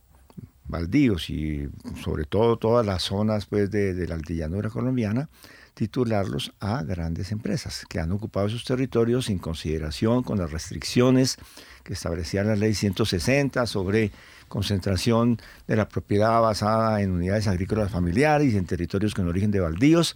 baldíos 0.64 1.30
y 1.30 1.70
sobre 2.04 2.26
todo 2.26 2.58
todas 2.58 2.84
las 2.84 3.04
zonas 3.04 3.46
pues 3.46 3.70
de, 3.70 3.94
la 4.08 4.16
altillanura 4.16 4.72
colombiana 4.72 5.30
titularlos 5.76 6.54
a 6.60 6.82
grandes 6.82 7.32
empresas 7.32 7.86
que 7.88 8.00
han 8.00 8.12
ocupado 8.14 8.50
sus 8.50 8.66
territorios 8.66 9.26
sin 9.26 9.38
consideración 9.38 10.24
con 10.24 10.40
las 10.40 10.52
restricciones 10.52 11.38
que 11.84 11.94
establecía 11.94 12.44
la 12.44 12.56
ley 12.56 12.74
160 12.74 13.68
sobre 13.68 14.12
concentración 14.48 15.40
de 15.68 15.76
la 15.76 15.88
propiedad 15.88 16.42
basada 16.42 17.00
en 17.04 17.12
unidades 17.12 17.48
agrícolas 17.48 17.92
familiares 17.92 18.52
y 18.52 18.58
en 18.58 18.66
territorios 18.66 19.14
con 19.14 19.28
origen 19.28 19.52
de 19.52 19.60
baldíos, 19.60 20.16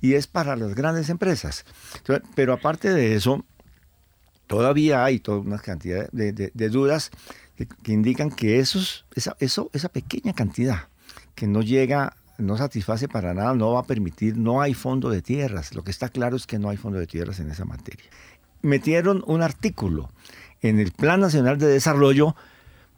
y 0.00 0.14
es 0.14 0.26
para 0.26 0.56
las 0.56 0.74
grandes 0.74 1.10
empresas. 1.10 1.64
pero 2.34 2.52
aparte 2.52 2.92
de 2.92 3.14
eso, 3.14 3.44
todavía 4.46 5.04
hay 5.04 5.20
toda 5.20 5.38
una 5.38 5.58
cantidad 5.58 6.08
de, 6.10 6.68
dudas 6.70 7.10
que, 7.56 7.92
indican 7.92 8.30
que 8.30 8.60
eso, 8.60 8.80
esa 9.14 9.88
pequeña 9.88 10.32
cantidad 10.32 10.88
que 11.34 11.46
no 11.46 11.62
llega 11.62 12.16
no 12.38 12.56
satisface 12.56 13.08
para 13.08 13.34
nada, 13.34 13.54
no 13.54 13.72
va 13.72 13.80
a 13.80 13.84
permitir, 13.84 14.36
no 14.36 14.62
hay 14.62 14.72
fondo 14.72 15.10
de 15.10 15.22
tierras. 15.22 15.74
Lo 15.74 15.82
que 15.82 15.90
está 15.90 16.08
claro 16.08 16.36
es 16.36 16.46
que 16.46 16.58
no 16.58 16.70
hay 16.70 16.76
fondo 16.76 16.98
de 16.98 17.06
tierras 17.06 17.40
en 17.40 17.50
esa 17.50 17.64
materia. 17.64 18.04
Metieron 18.62 19.24
un 19.26 19.42
artículo 19.42 20.10
en 20.62 20.78
el 20.78 20.92
Plan 20.92 21.20
Nacional 21.20 21.58
de 21.58 21.66
Desarrollo 21.66 22.36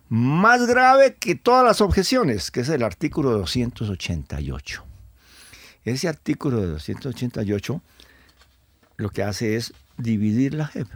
más 0.08 0.66
grave 0.66 1.14
que 1.14 1.34
todas 1.34 1.64
las 1.64 1.80
objeciones, 1.80 2.50
que 2.50 2.60
es 2.60 2.68
el 2.68 2.82
artículo 2.82 3.30
288. 3.30 4.84
Ese 5.84 6.08
artículo 6.08 6.60
de 6.60 6.68
288 6.68 7.80
lo 8.96 9.10
que 9.10 9.22
hace 9.22 9.56
es 9.56 9.72
dividir 9.96 10.54
la 10.54 10.66
JEP 10.66 10.88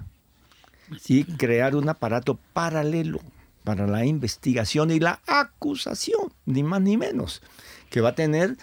y 1.09 1.25
crear 1.25 1.75
un 1.75 1.89
aparato 1.89 2.39
paralelo 2.53 3.21
para 3.65 3.87
la 3.87 4.05
investigación 4.05 4.91
y 4.91 5.01
la 5.01 5.21
acusación, 5.27 6.33
ni 6.45 6.63
más 6.63 6.83
ni 6.83 6.99
menos, 6.99 7.41
que 7.89 8.03
va 8.03 8.11
a 8.11 8.15
tener 8.15 8.57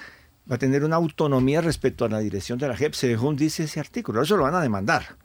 va 0.49 0.55
a 0.55 0.59
tener 0.59 0.83
una 0.83 0.97
autonomía 0.97 1.61
respecto 1.61 2.05
a 2.05 2.09
la 2.09 2.19
dirección 2.19 2.59
de 2.59 2.67
la 2.67 2.75
JEP, 2.75 2.93
según 2.93 3.35
dice 3.35 3.63
ese 3.63 3.79
artículo. 3.79 4.21
Eso 4.21 4.37
lo 4.37 4.43
van 4.43 4.55
a 4.55 4.61
demandar. 4.61 5.15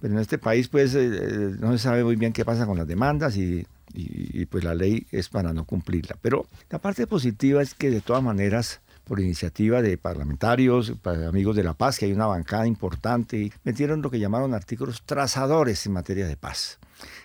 Pero 0.00 0.14
en 0.14 0.20
este 0.20 0.38
país, 0.38 0.68
pues, 0.68 0.94
eh, 0.94 1.06
eh, 1.06 1.56
no 1.58 1.72
se 1.72 1.78
sabe 1.78 2.04
muy 2.04 2.16
bien 2.16 2.32
qué 2.32 2.44
pasa 2.44 2.66
con 2.66 2.78
las 2.78 2.86
demandas 2.86 3.36
y 3.36 3.66
y, 3.94 4.46
pues 4.46 4.64
la 4.64 4.74
ley 4.74 5.06
es 5.10 5.28
para 5.28 5.52
no 5.52 5.64
cumplirla. 5.64 6.16
Pero 6.20 6.46
la 6.70 6.78
parte 6.78 7.06
positiva 7.06 7.62
es 7.62 7.74
que 7.74 7.90
de 7.90 8.00
todas 8.00 8.22
maneras 8.22 8.80
por 9.04 9.20
iniciativa 9.20 9.82
de 9.82 9.98
parlamentarios, 9.98 10.92
amigos 11.04 11.56
de 11.56 11.64
la 11.64 11.74
paz, 11.74 11.98
que 11.98 12.06
hay 12.06 12.12
una 12.12 12.26
bancada 12.26 12.66
importante, 12.66 13.38
y 13.38 13.52
metieron 13.64 14.02
lo 14.02 14.10
que 14.10 14.18
llamaron 14.18 14.54
artículos 14.54 15.02
trazadores 15.04 15.84
en 15.86 15.92
materia 15.92 16.26
de 16.26 16.36
paz, 16.36 16.78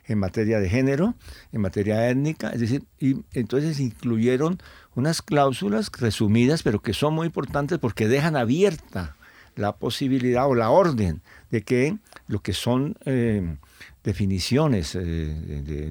en 0.06 0.20
materia 0.20 0.60
de 0.60 0.70
género, 0.70 1.16
en 1.52 1.62
materia 1.62 2.10
étnica, 2.10 2.50
es 2.50 2.62
decir, 2.62 2.84
y 3.00 3.24
entonces 3.34 3.80
incluyeron 3.80 4.60
unas 4.96 5.22
cláusulas 5.22 5.92
resumidas, 5.92 6.64
pero 6.64 6.82
que 6.82 6.94
son 6.94 7.14
muy 7.14 7.28
importantes 7.28 7.78
porque 7.78 8.08
dejan 8.08 8.36
abierta 8.36 9.16
la 9.56 9.76
posibilidad 9.76 10.48
o 10.48 10.56
la 10.56 10.70
orden 10.70 11.22
de 11.52 11.62
que 11.62 11.98
lo 12.28 12.40
que 12.40 12.54
son 12.54 12.96
eh, 13.06 13.58
definiciones 14.04 14.96
eh, 14.96 15.02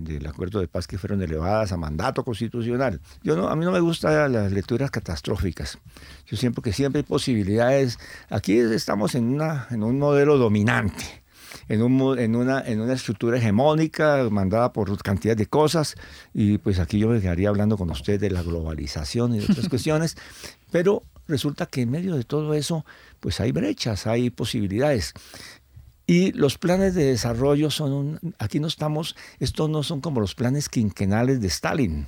del 0.01 0.26
acuerdo 0.26 0.61
de 0.61 0.68
paz 0.68 0.87
que 0.87 0.99
fueron 0.99 1.22
elevadas 1.22 1.72
a 1.72 1.76
mandato 1.76 2.24
constitucional. 2.24 3.01
Yo 3.22 3.37
no, 3.37 3.49
a 3.49 3.57
mí 3.57 3.64
no 3.64 3.72
me 3.72 3.80
gustan 3.80 4.32
las 4.32 4.53
lecturas 4.53 4.91
catastróficas. 4.91 5.78
Yo 6.26 6.37
siempre 6.37 6.62
que 6.62 6.72
siempre 6.72 7.01
hay 7.01 7.05
posibilidades. 7.05 7.99
Aquí 8.28 8.59
estamos 8.59 9.14
en, 9.14 9.24
una, 9.24 9.66
en 9.70 9.82
un 9.82 9.99
modelo 9.99 10.39
dominante. 10.39 11.22
En, 11.68 11.82
un, 11.82 12.18
en, 12.18 12.37
una, 12.37 12.61
en 12.61 12.80
una 12.80 12.93
estructura 12.93 13.39
hegemónica 13.39 14.28
mandada 14.30 14.72
por 14.72 14.97
cantidad 15.03 15.37
de 15.37 15.47
cosas 15.47 15.97
y 16.32 16.59
pues 16.59 16.78
aquí 16.78 16.99
yo 16.99 17.09
me 17.09 17.20
quedaría 17.20 17.49
hablando 17.49 17.76
con 17.76 17.91
usted 17.91 18.20
de 18.20 18.30
la 18.30 18.43
globalización 18.43 19.34
y 19.34 19.39
de 19.39 19.45
otras 19.45 19.68
cuestiones, 19.70 20.16
pero 20.70 21.03
resulta 21.26 21.66
que 21.66 21.82
en 21.82 21.91
medio 21.91 22.14
de 22.14 22.24
todo 22.24 22.55
eso 22.55 22.84
pues 23.20 23.41
hay 23.41 23.53
brechas, 23.53 24.07
hay 24.07 24.30
posibilidades. 24.30 25.14
Y 26.09 26.31
los 26.33 26.57
planes 26.57 26.95
de 26.95 27.05
desarrollo 27.05 27.69
son 27.69 27.93
un, 27.93 28.35
aquí 28.39 28.61
no 28.61 28.69
estamos, 28.69 29.17
estos 29.41 29.69
no 29.69 29.83
son 29.83 30.01
como 30.01 30.21
los 30.21 30.37
planes 30.37 30.69
quinquenales 30.69 31.41
de 31.41 31.49
Stalin 31.49 32.07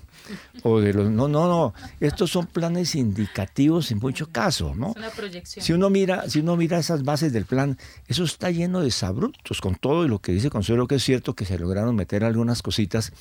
o 0.62 0.80
de 0.80 0.92
los 0.92 1.10
no, 1.10 1.26
no, 1.26 1.48
no, 1.48 1.74
estos 1.98 2.30
son 2.30 2.46
planes 2.46 2.94
indicativos 2.94 3.90
en 3.90 3.98
muchos 3.98 4.28
casos, 4.28 4.76
¿no? 4.76 4.90
Es 4.90 4.96
una 4.96 5.10
proyección. 5.10 5.64
Si 5.64 5.72
uno 5.72 5.90
mira, 5.90 6.28
si 6.28 6.38
uno 6.40 6.56
mira 6.56 6.78
esas 6.78 7.02
bases 7.02 7.32
del 7.32 7.44
plan, 7.44 7.76
eso 8.06 8.22
está 8.22 8.52
lleno 8.52 8.80
de 8.82 8.92
sabrutos 8.92 9.60
con 9.60 9.74
todo 9.74 10.04
y 10.04 10.08
lo 10.08 10.20
que 10.20 10.30
dice 10.30 10.48
Consuelo 10.48 10.86
que 10.86 10.96
es 10.96 11.02
cierto 11.02 11.34
que 11.34 11.44
se 11.44 11.58
lograron 11.58 11.96
meter 11.96 12.22
algunas 12.22 12.62
cositas, 12.62 13.12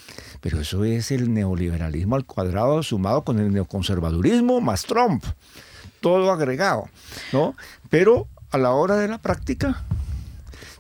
pero 0.42 0.62
eso 0.62 0.84
es 0.84 1.10
el 1.10 1.34
neoliberalismo 1.34 2.16
al 2.16 2.26
cuadrado 2.26 2.84
sumado 2.84 3.24
con 3.24 3.40
el 3.40 3.52
neoconservadurismo 3.52 4.62
más 4.62 4.84
Trump, 4.84 5.24
todo 6.02 6.32
agregado, 6.32 6.88
¿no? 7.34 7.56
Pero 7.90 8.28
a 8.52 8.60
la 8.60 8.72
hora 8.72 8.96
de 8.98 9.08
la 9.08 9.18
práctica 9.18 9.84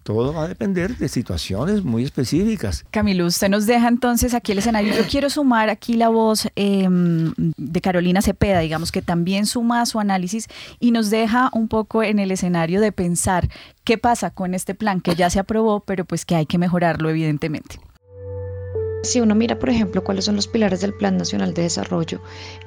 todo 0.08 0.34
va 0.34 0.43
a 0.43 0.47
depender 0.47 0.95
de 0.95 1.10
situaciones 1.10 1.84
muy 1.84 2.05
específicas. 2.05 2.86
Camilo, 2.91 3.26
usted 3.26 3.49
nos 3.49 3.66
deja 3.66 3.89
entonces 3.89 4.34
aquí 4.34 4.53
el 4.53 4.60
escenario. 4.60 4.95
Yo 4.95 5.03
quiero 5.05 5.30
sumar 5.30 5.70
aquí 5.70 5.95
la 5.95 6.08
voz 6.08 6.47
em, 6.55 7.34
de 7.36 7.82
Carolina 7.82 8.22
Cepeda, 8.22 8.60
digamos 8.60 8.93
que 8.93 9.01
también 9.01 9.45
suma 9.45 9.86
su 9.86 9.99
análisis 9.99 10.47
y 10.80 10.91
nos 10.91 11.10
deja 11.10 11.49
un 11.51 11.68
poco 11.68 12.03
en 12.03 12.20
el 12.20 12.32
escenario 12.32 12.80
de 12.80 12.93
pensar 12.93 13.49
qué 13.84 13.97
pasa 13.97 14.30
con 14.30 14.53
este 14.53 14.76
plan 14.76 15.01
que 15.01 15.14
ya 15.14 15.30
se 15.30 15.39
aprobó, 15.39 15.82
pero 15.82 16.05
pues 16.05 16.24
que 16.24 16.36
hay 16.38 16.45
que 16.45 16.58
mejorarlo 16.58 17.10
evidentemente. 17.10 17.78
Si 19.04 19.22
uno 19.22 19.36
mira, 19.36 19.60
por 19.60 19.70
ejemplo, 19.70 20.04
cuáles 20.04 20.26
son 20.26 20.36
los 20.36 20.48
pilares 20.48 20.82
del 20.82 20.93
Plan 20.93 21.18
Nacional 21.18 21.54
de 21.54 21.64
Desarrollo, 21.64 22.20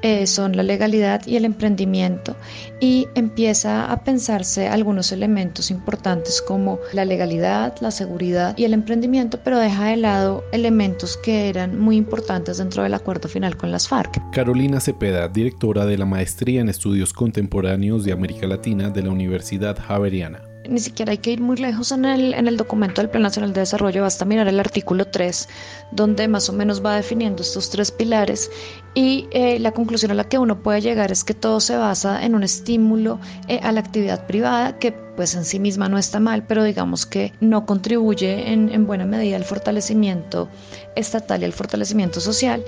eh, 0.03 0.27
son 0.27 0.57
la 0.57 0.63
legalidad 0.63 1.27
y 1.27 1.37
el 1.37 1.45
emprendimiento, 1.45 2.37
y 2.81 3.09
empieza 3.15 3.91
a 3.91 4.05
pensarse 4.05 4.69
algunos 4.69 5.13
elementos 5.13 5.71
importantes 5.71 6.41
como 6.41 6.79
la 6.93 7.05
legalidad, 7.05 7.75
la 7.81 7.91
seguridad 7.91 8.57
y 8.57 8.65
el 8.65 8.75
emprendimiento, 8.75 9.41
pero 9.43 9.59
deja 9.59 9.87
de 9.87 9.97
lado 9.97 10.45
elementos 10.53 11.17
que 11.17 11.49
eran 11.49 11.79
muy 11.79 11.97
importantes 11.97 12.59
dentro 12.59 12.83
del 12.83 12.95
acuerdo 12.95 13.29
final 13.29 13.57
con 13.57 13.71
las 13.71 13.89
FARC. 13.89 14.21
Carolina 14.33 14.81
Cepeda, 14.81 15.29
directora 15.29 15.85
de 15.85 15.99
la 15.99 16.07
Maestría 16.07 16.61
en 16.61 16.69
Estudios 16.69 17.13
Contemporáneos 17.13 18.05
de 18.05 18.13
América 18.13 18.47
Latina 18.47 18.91
de 18.91 19.03
la 19.03 19.11
Universidad 19.11 19.77
Javeriana 19.79 20.50
ni 20.71 20.81
siquiera 20.81 21.11
hay 21.11 21.19
que 21.19 21.33
ir 21.33 21.41
muy 21.41 21.57
lejos 21.57 21.93
en 21.93 22.05
el, 22.05 22.33
en 22.33 22.47
el 22.47 22.57
documento 22.57 23.03
del 23.03 23.11
Plan 23.11 23.25
Nacional 23.25 23.53
de 23.53 23.61
Desarrollo, 23.61 24.03
basta 24.03 24.25
mirar 24.25 24.47
el 24.49 24.61
artículo 24.61 25.05
3, 25.05 25.49
donde 25.91 26.29
más 26.29 26.49
o 26.49 26.53
menos 26.53 26.83
va 26.85 26.95
definiendo 26.95 27.43
estos 27.43 27.69
tres 27.71 27.91
pilares 27.91 28.51
y 28.95 29.29
eh, 29.33 29.59
la 29.59 29.73
conclusión 29.73 30.13
a 30.13 30.15
la 30.15 30.25
que 30.25 30.39
uno 30.39 30.63
puede 30.63 30.81
llegar 30.81 31.11
es 31.11 31.25
que 31.25 31.35
todo 31.35 31.61
se 31.61 31.77
basa 31.77 32.25
en 32.25 32.35
un 32.35 32.45
estímulo 32.45 33.19
eh, 33.49 33.59
a 33.63 33.73
la 33.73 33.81
actividad 33.81 34.27
privada 34.27 34.79
que 34.79 34.93
pues 34.93 35.35
en 35.35 35.45
sí 35.45 35.59
misma 35.59 35.89
no 35.89 35.99
está 35.99 36.21
mal, 36.21 36.47
pero 36.47 36.65
digamos 36.65 37.05
que 37.05 37.33
no 37.41 37.67
contribuye 37.67 38.53
en, 38.53 38.71
en 38.71 38.87
buena 38.87 39.05
medida 39.05 39.37
al 39.37 39.45
fortalecimiento 39.45 40.49
estatal 40.95 41.43
y 41.43 41.45
al 41.45 41.53
fortalecimiento 41.53 42.21
social 42.21 42.65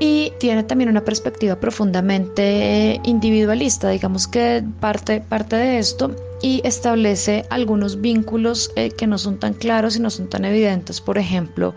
y 0.00 0.32
tiene 0.38 0.62
también 0.62 0.90
una 0.90 1.04
perspectiva 1.04 1.56
profundamente 1.56 3.00
individualista, 3.04 3.90
digamos 3.90 4.28
que 4.28 4.64
parte, 4.80 5.20
parte 5.20 5.56
de 5.56 5.78
esto 5.78 6.14
y 6.40 6.60
establece 6.64 7.44
algunos 7.50 8.00
vínculos 8.00 8.70
eh, 8.76 8.90
que 8.90 9.06
no 9.06 9.18
son 9.18 9.38
tan 9.38 9.54
claros 9.54 9.96
y 9.96 10.00
no 10.00 10.10
son 10.10 10.28
tan 10.28 10.44
evidentes, 10.44 11.00
por 11.00 11.18
ejemplo, 11.18 11.74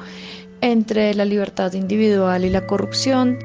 entre 0.61 1.13
la 1.15 1.25
libertad 1.25 1.73
individual 1.73 2.45
y 2.45 2.49
la 2.49 2.67
corrupción. 2.67 3.39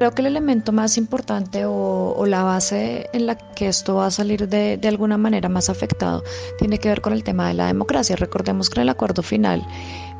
Creo 0.00 0.12
que 0.12 0.22
el 0.22 0.28
elemento 0.28 0.72
más 0.72 0.96
importante 0.96 1.66
o, 1.66 2.24
la 2.26 2.42
base 2.42 3.10
en 3.12 3.26
la 3.26 3.36
que 3.36 3.68
esto 3.68 3.96
va 3.96 4.06
a 4.06 4.10
salir 4.10 4.48
de, 4.48 4.78
de, 4.78 4.88
alguna 4.88 5.18
manera 5.18 5.50
más 5.50 5.68
afectado 5.68 6.24
tiene 6.58 6.78
que 6.78 6.88
ver 6.88 7.02
con 7.02 7.12
el 7.12 7.22
tema 7.22 7.48
de 7.48 7.52
la 7.52 7.66
democracia. 7.66 8.16
Recordemos 8.16 8.70
que 8.70 8.80
en 8.80 8.84
el 8.84 8.88
acuerdo 8.88 9.22
final 9.22 9.62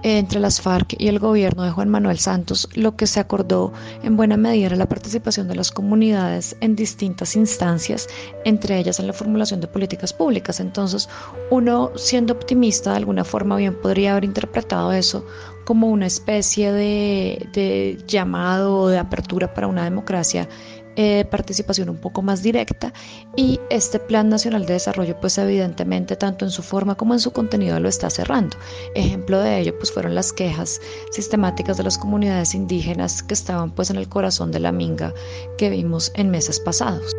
entre 0.03 0.41
las 0.41 0.61
FARC 0.61 0.95
y 0.99 1.09
el 1.09 1.19
gobierno 1.19 1.63
de 1.63 1.71
Juan 1.71 1.91
Manuel 1.91 2.19
Santos, 2.19 2.69
lo 2.75 2.97
que 2.97 3.07
se 3.07 3.21
acordó 3.21 3.73
en 4.03 4.17
buena 4.17 4.37
medida 4.37 4.67
era 4.67 4.77
la 4.77 4.89
participación 4.89 5.47
de 5.49 5.57
las 5.57 5.71
comunidades 5.71 6.57
en 6.61 6.75
distintas 6.75 7.37
instancias, 7.37 8.09
entre 8.45 8.79
ellas 8.79 8.99
en 8.99 9.07
la 9.07 9.13
formulación 9.13 9.61
de 9.61 9.67
políticas 9.67 10.13
públicas. 10.13 10.61
Entonces, 10.61 11.09
uno 11.51 11.93
siendo 11.97 12.33
optimista 12.33 12.91
de 12.91 12.97
alguna 12.97 13.25
forma 13.25 13.57
bien 13.57 13.79
podría 13.81 14.13
haber 14.13 14.25
interpretado 14.25 14.93
eso 14.93 15.25
como 15.71 15.87
una 15.87 16.09
especie 16.09 16.73
de, 16.73 17.49
de 17.53 17.97
llamado 18.09 18.89
de 18.89 18.99
apertura 18.99 19.55
para 19.55 19.69
una 19.69 19.85
democracia 19.85 20.49
eh, 20.97 21.25
participación 21.31 21.89
un 21.89 21.99
poco 21.99 22.23
más 22.23 22.43
directa 22.43 22.93
y 23.37 23.61
este 23.71 24.01
Plan 24.01 24.29
Nacional 24.29 24.67
de 24.67 24.73
Desarrollo 24.73 25.21
pues 25.21 25.39
evidentemente 25.39 26.17
tanto 26.17 26.45
en 26.45 26.51
su 26.51 26.65
forma 26.65 26.97
como 26.97 27.15
en 27.15 27.21
su 27.21 27.31
contenido 27.31 27.79
lo 27.79 27.89
está 27.89 28.11
cerrando. 28.11 28.57
Ejemplo 28.97 29.39
de 29.39 29.61
ello 29.61 29.79
pues 29.79 29.93
fueron 29.93 30.17
las 30.17 30.33
quejas 30.33 30.81
sistemáticas 31.13 31.77
de 31.77 31.85
las 31.85 31.99
comunidades 31.99 32.53
indígenas 32.57 33.23
que 33.23 33.35
estaban 33.35 33.71
pues 33.71 33.91
en 33.91 33.97
el 33.97 34.09
corazón 34.09 34.51
de 34.51 34.59
la 34.59 34.73
minga 34.73 35.15
que 35.57 35.71
vimos 35.71 36.11
en 36.17 36.31
meses 36.31 36.59
pasados. 36.59 37.15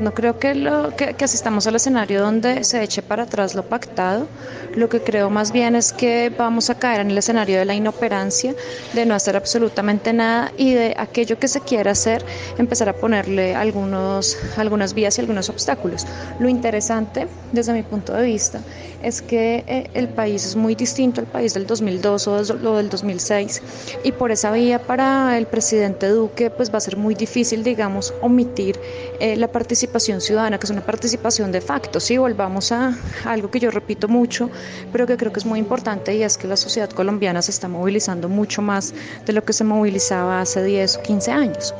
No 0.00 0.14
creo 0.14 0.38
que, 0.38 0.54
lo, 0.54 0.96
que, 0.96 1.14
asistamos 1.22 1.66
al 1.66 1.76
escenario 1.76 2.22
donde 2.22 2.64
se 2.64 2.82
eche 2.82 3.02
para 3.02 3.24
atrás 3.24 3.54
lo 3.54 3.64
pactado. 3.64 4.28
Lo 4.74 4.88
que 4.88 5.02
creo 5.02 5.28
más 5.28 5.52
bien 5.52 5.76
es 5.76 5.92
que 5.92 6.32
vamos 6.36 6.70
a 6.70 6.78
caer 6.78 7.02
en 7.02 7.10
el 7.10 7.18
escenario 7.18 7.58
de 7.58 7.66
la 7.66 7.74
inoperancia, 7.74 8.54
de 8.94 9.04
no 9.04 9.14
hacer 9.14 9.36
absolutamente 9.36 10.14
nada 10.14 10.52
y 10.56 10.72
de 10.72 10.94
aquello 10.96 11.38
que 11.38 11.48
se 11.48 11.60
quiera 11.60 11.90
hacer, 11.90 12.24
empezar 12.56 12.88
a 12.88 12.94
ponerle 12.94 13.54
algunos, 13.54 14.38
algunas 14.56 14.94
vías 14.94 15.18
y 15.18 15.20
algunos 15.20 15.50
obstáculos. 15.50 16.06
Lo 16.38 16.48
interesante, 16.48 17.28
desde 17.52 17.74
mi 17.74 17.82
punto 17.82 18.14
de 18.14 18.24
vista, 18.24 18.60
es 19.02 19.20
que 19.20 19.64
eh, 19.66 19.90
el 19.92 20.08
país 20.08 20.46
es 20.46 20.56
muy 20.56 20.74
distinto 20.74 21.20
al 21.20 21.26
país 21.26 21.52
del 21.52 21.66
2002 21.66 22.28
o 22.28 22.42
lo 22.54 22.76
del 22.76 22.88
2006 22.88 23.62
y 24.04 24.12
por 24.12 24.30
esa 24.30 24.50
vía 24.52 24.78
para 24.78 25.36
el 25.36 25.46
presidente 25.46 26.08
Duque 26.08 26.50
pues 26.50 26.72
va 26.72 26.78
a 26.78 26.80
ser 26.80 26.96
muy 26.96 27.14
difícil, 27.14 27.64
digamos, 27.64 28.14
omitir 28.22 28.78
eh, 29.20 29.36
la 29.36 29.48
participación 29.48 29.89
participación 29.90 30.20
ciudadana, 30.20 30.58
que 30.58 30.66
es 30.66 30.70
una 30.70 30.86
participación 30.86 31.50
de 31.50 31.60
facto. 31.60 31.98
Si 31.98 32.16
volvamos 32.16 32.70
a 32.70 32.96
algo 33.24 33.50
que 33.50 33.58
yo 33.58 33.72
repito 33.72 34.06
mucho, 34.06 34.48
pero 34.92 35.04
que 35.04 35.16
creo 35.16 35.32
que 35.32 35.40
es 35.40 35.46
muy 35.46 35.58
importante 35.58 36.14
y 36.14 36.22
es 36.22 36.38
que 36.38 36.46
la 36.46 36.56
sociedad 36.56 36.88
colombiana 36.90 37.42
se 37.42 37.50
está 37.50 37.66
movilizando 37.66 38.28
mucho 38.28 38.62
más 38.62 38.94
de 39.26 39.32
lo 39.32 39.42
que 39.42 39.52
se 39.52 39.64
movilizaba 39.64 40.40
hace 40.40 40.62
10 40.62 40.96
o 40.96 41.02
15 41.02 41.32
años. 41.32 41.74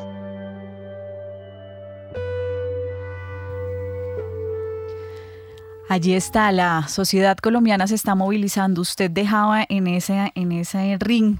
Allí 5.88 6.14
está, 6.14 6.50
la 6.50 6.88
sociedad 6.88 7.36
colombiana 7.36 7.86
se 7.86 7.94
está 7.94 8.16
movilizando. 8.16 8.80
Usted 8.80 9.11
dejaba 9.11 9.64
en 9.68 9.86
ese, 9.86 10.32
en 10.34 10.50
ese 10.50 10.96
ring 10.98 11.38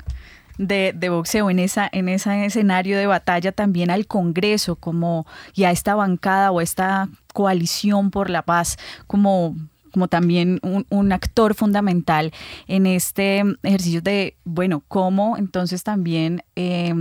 de, 0.61 1.09
boxeo, 1.09 1.51
en, 1.51 1.59
esa, 1.59 1.89
en 1.91 2.09
ese 2.09 2.45
escenario 2.45 2.99
de 2.99 3.07
batalla 3.07 3.51
también 3.51 3.91
al 3.91 4.07
Congreso 4.07 4.77
como 4.77 5.27
y 5.55 5.65
a 5.65 5.71
esta 5.71 5.95
bancada 5.95 6.51
o 6.51 6.61
esta 6.61 7.09
coalición 7.33 8.11
por 8.11 8.29
la 8.31 8.43
paz 8.43 8.77
como 9.07 9.57
como 9.93 10.07
también 10.07 10.61
un, 10.63 11.13
actor 11.13 11.57
fundamental 11.57 12.33
en 12.69 12.87
este 12.87 13.43
ejercicio 13.65 14.01
de, 14.01 14.37
bueno, 14.45 14.85
cómo 14.87 15.37
entonces 15.37 15.83
también 15.83 16.45
eh, 16.55 16.95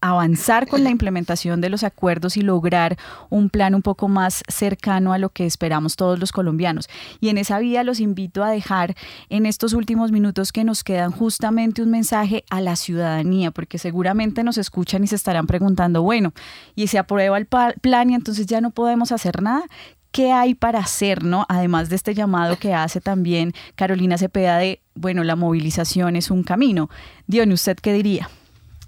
avanzar 0.00 0.66
con 0.66 0.82
la 0.84 0.90
implementación 0.90 1.60
de 1.60 1.68
los 1.68 1.84
acuerdos 1.84 2.36
y 2.36 2.42
lograr 2.42 2.96
un 3.28 3.50
plan 3.50 3.74
un 3.74 3.82
poco 3.82 4.08
más 4.08 4.42
cercano 4.48 5.12
a 5.12 5.18
lo 5.18 5.30
que 5.30 5.46
esperamos 5.46 5.96
todos 5.96 6.18
los 6.18 6.32
colombianos. 6.32 6.88
Y 7.20 7.28
en 7.28 7.38
esa 7.38 7.58
vía 7.58 7.84
los 7.84 8.00
invito 8.00 8.42
a 8.42 8.50
dejar 8.50 8.94
en 9.28 9.46
estos 9.46 9.72
últimos 9.72 10.12
minutos 10.12 10.52
que 10.52 10.64
nos 10.64 10.84
quedan 10.84 11.10
justamente 11.10 11.82
un 11.82 11.90
mensaje 11.90 12.44
a 12.50 12.60
la 12.60 12.76
ciudadanía, 12.76 13.50
porque 13.50 13.78
seguramente 13.78 14.42
nos 14.42 14.58
escuchan 14.58 15.04
y 15.04 15.06
se 15.06 15.16
estarán 15.16 15.46
preguntando, 15.46 16.02
bueno, 16.02 16.32
y 16.74 16.86
se 16.86 16.98
aprueba 16.98 17.36
el 17.38 17.46
plan 17.46 18.10
y 18.10 18.14
entonces 18.14 18.46
ya 18.46 18.60
no 18.60 18.70
podemos 18.70 19.12
hacer 19.12 19.42
nada. 19.42 19.64
¿Qué 20.12 20.32
hay 20.32 20.54
para 20.54 20.80
hacer, 20.80 21.22
no? 21.22 21.46
Además 21.48 21.88
de 21.88 21.94
este 21.94 22.14
llamado 22.14 22.58
que 22.58 22.74
hace 22.74 23.00
también 23.00 23.52
Carolina 23.76 24.18
Cepeda 24.18 24.58
de, 24.58 24.80
bueno, 24.96 25.22
la 25.22 25.36
movilización 25.36 26.16
es 26.16 26.32
un 26.32 26.42
camino. 26.42 26.90
Dion, 27.28 27.52
¿usted 27.52 27.76
qué 27.76 27.92
diría? 27.92 28.28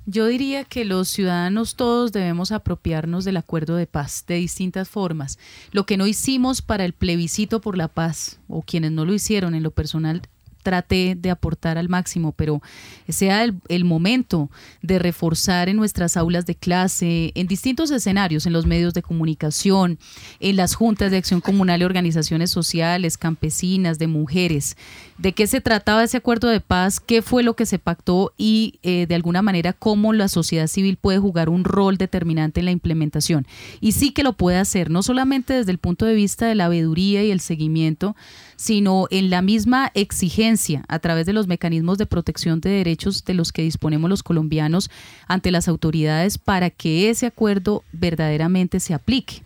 Yo 0.05 0.27
diría 0.27 0.65
que 0.65 0.85
los 0.85 1.09
ciudadanos 1.09 1.77
todos 1.77 2.11
debemos 2.11 2.51
apropiarnos 2.51 3.25
del 3.25 3.37
acuerdo 3.37 3.77
de 3.77 3.87
paz 3.87 4.25
de 4.27 4.35
distintas 4.35 4.89
formas. 4.89 5.39
Lo 5.71 5.87
que 5.87 5.97
no 5.97 6.09
hicimos 6.09 6.61
para 6.61 6.85
el 6.85 6.93
plebiscito 6.93 7.61
por 7.61 7.77
la 7.79 7.87
paz, 7.87 8.41
o 8.49 8.63
quienes 8.63 8.91
no 8.91 9.05
lo 9.05 9.15
hicieron 9.15 9.55
en 9.55 9.63
lo 9.63 9.71
personal, 9.71 10.23
traté 10.63 11.17
de 11.19 11.31
aportar 11.31 11.79
al 11.79 11.89
máximo, 11.89 12.33
pero 12.33 12.63
sea 13.09 13.45
el, 13.45 13.85
momento 13.85 14.51
de 14.81 14.99
reforzar 14.99 15.69
en 15.69 15.77
nuestras 15.77 16.17
aulas 16.17 16.47
de 16.47 16.55
clase, 16.55 17.33
en 17.35 17.47
distintos 17.47 17.91
escenarios, 17.91 18.47
en 18.47 18.53
los 18.53 18.65
medios 18.67 18.95
de 18.95 19.03
comunicación, 19.03 19.99
en 20.41 20.57
las 20.57 20.75
juntas 20.75 21.11
de 21.11 21.19
acción 21.19 21.41
comunal 21.41 21.83
y 21.83 21.85
organizaciones 21.85 22.51
sociales, 22.51 23.19
campesinas, 23.19 23.99
de 23.99 24.07
mujeres, 24.07 24.77
de 25.19 25.33
qué 25.33 25.47
se 25.47 25.61
trataba 25.61 26.05
ese 26.05 26.17
acuerdo 26.17 26.49
de 26.49 26.61
paz, 26.61 27.01
qué 27.01 27.23
fue 27.23 27.43
lo 27.43 27.55
que 27.55 27.67
se 27.67 27.79
pactó 27.79 28.33
y 28.37 28.79
eh, 28.83 29.07
de 29.07 29.15
alguna 29.15 29.43
manera 29.43 29.73
cómo 29.73 30.13
la 30.13 30.29
sociedad 30.29 30.67
civil 30.67 30.97
puede 30.97 31.19
jugar 31.19 31.49
un 31.49 31.65
rol 31.65 31.97
determinante 31.97 32.61
en 32.61 32.67
la 32.67 32.73
implementación. 32.73 33.47
Y 33.81 33.93
sí 33.93 34.13
que 34.13 34.23
lo 34.23 34.35
puede 34.35 34.59
hacer, 34.59 34.91
no 34.91 35.03
solamente 35.03 35.55
desde 35.55 35.73
el 35.73 35.79
punto 35.79 36.07
de 36.07 36.15
vista 36.15 36.47
de 36.47 36.55
la 36.55 36.69
veeduría 36.69 37.25
y 37.25 37.31
el 37.31 37.41
seguimiento, 37.41 38.17
sino 38.63 39.09
en 39.11 39.29
la 39.29 39.43
misma 39.43 39.91
exigencia 39.93 40.85
a 40.87 41.01
través 41.01 41.27
de 41.27 41.33
los 41.33 41.49
mecanismos 41.49 41.99
de 41.99 42.07
protección 42.07 42.61
de 42.61 42.71
derechos 42.71 43.25
de 43.25 43.35
los 43.35 43.51
que 43.51 43.63
disponemos 43.63 44.09
los 44.09 44.23
colombianos 44.23 44.89
ante 45.27 45.51
las 45.51 45.67
autoridades 45.67 46.39
para 46.39 46.71
que 46.71 47.11
ese 47.11 47.27
acuerdo 47.27 47.83
verdaderamente 47.93 48.79
se 48.79 48.95
aplique. 48.95 49.43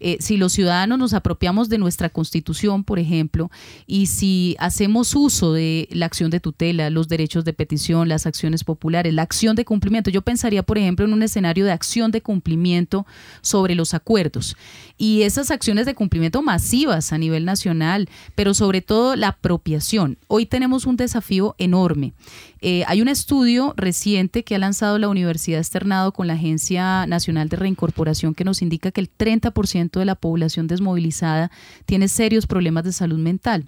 Eh, 0.00 0.16
si 0.20 0.36
los 0.36 0.52
ciudadanos 0.52 0.98
nos 0.98 1.14
apropiamos 1.14 1.68
de 1.68 1.78
nuestra 1.78 2.08
constitución, 2.08 2.84
por 2.84 2.98
ejemplo, 2.98 3.50
y 3.86 4.06
si 4.06 4.56
hacemos 4.58 5.14
uso 5.14 5.52
de 5.52 5.88
la 5.92 6.06
acción 6.06 6.30
de 6.30 6.40
tutela, 6.40 6.90
los 6.90 7.08
derechos 7.08 7.44
de 7.44 7.52
petición, 7.52 8.08
las 8.08 8.26
acciones 8.26 8.64
populares, 8.64 9.14
la 9.14 9.22
acción 9.22 9.56
de 9.56 9.64
cumplimiento, 9.64 10.10
yo 10.10 10.22
pensaría, 10.22 10.62
por 10.62 10.78
ejemplo, 10.78 11.04
en 11.04 11.12
un 11.12 11.22
escenario 11.22 11.64
de 11.64 11.72
acción 11.72 12.10
de 12.10 12.22
cumplimiento 12.22 13.06
sobre 13.40 13.74
los 13.74 13.94
acuerdos 13.94 14.56
y 14.96 15.22
esas 15.22 15.50
acciones 15.50 15.86
de 15.86 15.94
cumplimiento 15.94 16.42
masivas 16.42 17.12
a 17.12 17.18
nivel 17.18 17.44
nacional, 17.44 18.08
pero 18.34 18.53
sobre 18.54 18.80
todo 18.80 19.16
la 19.16 19.28
apropiación. 19.28 20.18
Hoy 20.28 20.46
tenemos 20.46 20.86
un 20.86 20.96
desafío 20.96 21.54
enorme. 21.58 22.14
Eh, 22.60 22.82
hay 22.86 23.02
un 23.02 23.08
estudio 23.08 23.74
reciente 23.76 24.42
que 24.42 24.54
ha 24.54 24.58
lanzado 24.58 24.98
la 24.98 25.08
Universidad 25.08 25.60
Externado 25.60 26.12
con 26.12 26.26
la 26.26 26.32
Agencia 26.32 27.06
Nacional 27.06 27.50
de 27.50 27.56
Reincorporación 27.56 28.34
que 28.34 28.44
nos 28.44 28.62
indica 28.62 28.90
que 28.90 29.02
el 29.02 29.10
30% 29.14 29.98
de 29.98 30.04
la 30.06 30.14
población 30.14 30.66
desmovilizada 30.66 31.50
tiene 31.84 32.08
serios 32.08 32.46
problemas 32.46 32.84
de 32.84 32.92
salud 32.92 33.18
mental. 33.18 33.66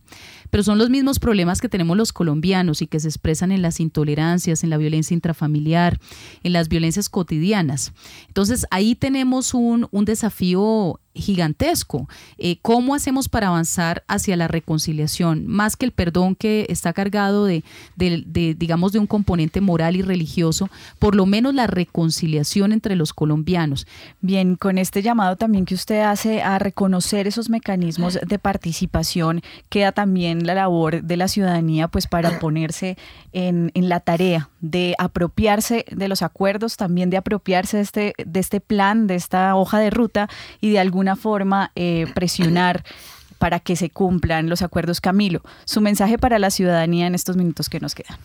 Pero 0.48 0.62
son 0.62 0.78
los 0.78 0.88
mismos 0.88 1.18
problemas 1.18 1.60
que 1.60 1.68
tenemos 1.68 1.96
los 1.96 2.12
colombianos 2.12 2.80
y 2.80 2.86
que 2.86 3.00
se 3.00 3.08
expresan 3.08 3.52
en 3.52 3.60
las 3.60 3.80
intolerancias, 3.80 4.64
en 4.64 4.70
la 4.70 4.78
violencia 4.78 5.12
intrafamiliar, 5.12 6.00
en 6.42 6.52
las 6.54 6.68
violencias 6.68 7.10
cotidianas. 7.10 7.92
Entonces 8.28 8.66
ahí 8.70 8.94
tenemos 8.94 9.52
un, 9.52 9.88
un 9.90 10.04
desafío 10.06 11.00
gigantesco. 11.16 12.08
Eh, 12.38 12.58
¿Cómo 12.62 12.94
hacemos 12.94 13.28
para 13.28 13.48
avanzar 13.48 14.04
hacia 14.08 14.36
la 14.36 14.48
reconciliación? 14.48 15.46
Más 15.46 15.76
que 15.76 15.86
el 15.86 15.92
perdón 15.92 16.34
que 16.34 16.66
está 16.68 16.92
cargado 16.92 17.44
de, 17.46 17.62
digamos, 17.96 18.92
de 18.92 18.98
un 18.98 19.06
componente 19.06 19.60
moral 19.60 19.96
y 19.96 20.02
religioso, 20.02 20.68
por 20.98 21.14
lo 21.14 21.26
menos 21.26 21.54
la 21.54 21.66
reconciliación 21.66 22.72
entre 22.72 22.96
los 22.96 23.12
colombianos. 23.12 23.86
Bien, 24.20 24.56
con 24.56 24.78
este 24.78 25.02
llamado 25.02 25.36
también 25.36 25.64
que 25.64 25.74
usted 25.74 26.00
hace 26.00 26.42
a 26.42 26.58
reconocer 26.58 27.26
esos 27.26 27.50
mecanismos 27.50 28.18
de 28.26 28.38
participación, 28.38 29.42
queda 29.68 29.92
también 29.92 30.46
la 30.46 30.54
labor 30.54 31.02
de 31.02 31.16
la 31.16 31.28
ciudadanía, 31.28 31.88
pues 31.88 32.06
para 32.06 32.38
ponerse 32.38 32.96
en, 33.32 33.70
la 33.74 34.00
tarea 34.00 34.48
de 34.60 34.94
apropiarse 34.98 35.84
de 35.90 36.08
los 36.08 36.22
acuerdos, 36.22 36.76
también 36.76 37.10
de 37.10 37.18
apropiarse 37.18 37.76
de 37.76 37.82
este, 37.82 38.14
de 38.24 38.40
este 38.40 38.60
plan, 38.60 39.06
de 39.06 39.14
esta 39.14 39.54
hoja 39.54 39.78
de 39.78 39.90
ruta 39.90 40.28
y 40.60 40.70
de 40.70 40.78
alguna 40.78 41.05
forma 41.14 41.70
eh, 41.76 42.06
presionar 42.14 42.82
para 43.38 43.60
que 43.60 43.76
se 43.76 43.90
cumplan 43.90 44.48
los 44.48 44.62
acuerdos. 44.62 45.00
Camilo, 45.00 45.42
su 45.66 45.80
mensaje 45.80 46.18
para 46.18 46.38
la 46.38 46.50
ciudadanía 46.50 47.06
en 47.06 47.14
estos 47.14 47.36
minutos 47.36 47.68
que 47.68 47.78
nos 47.78 47.94
quedan. 47.94 48.18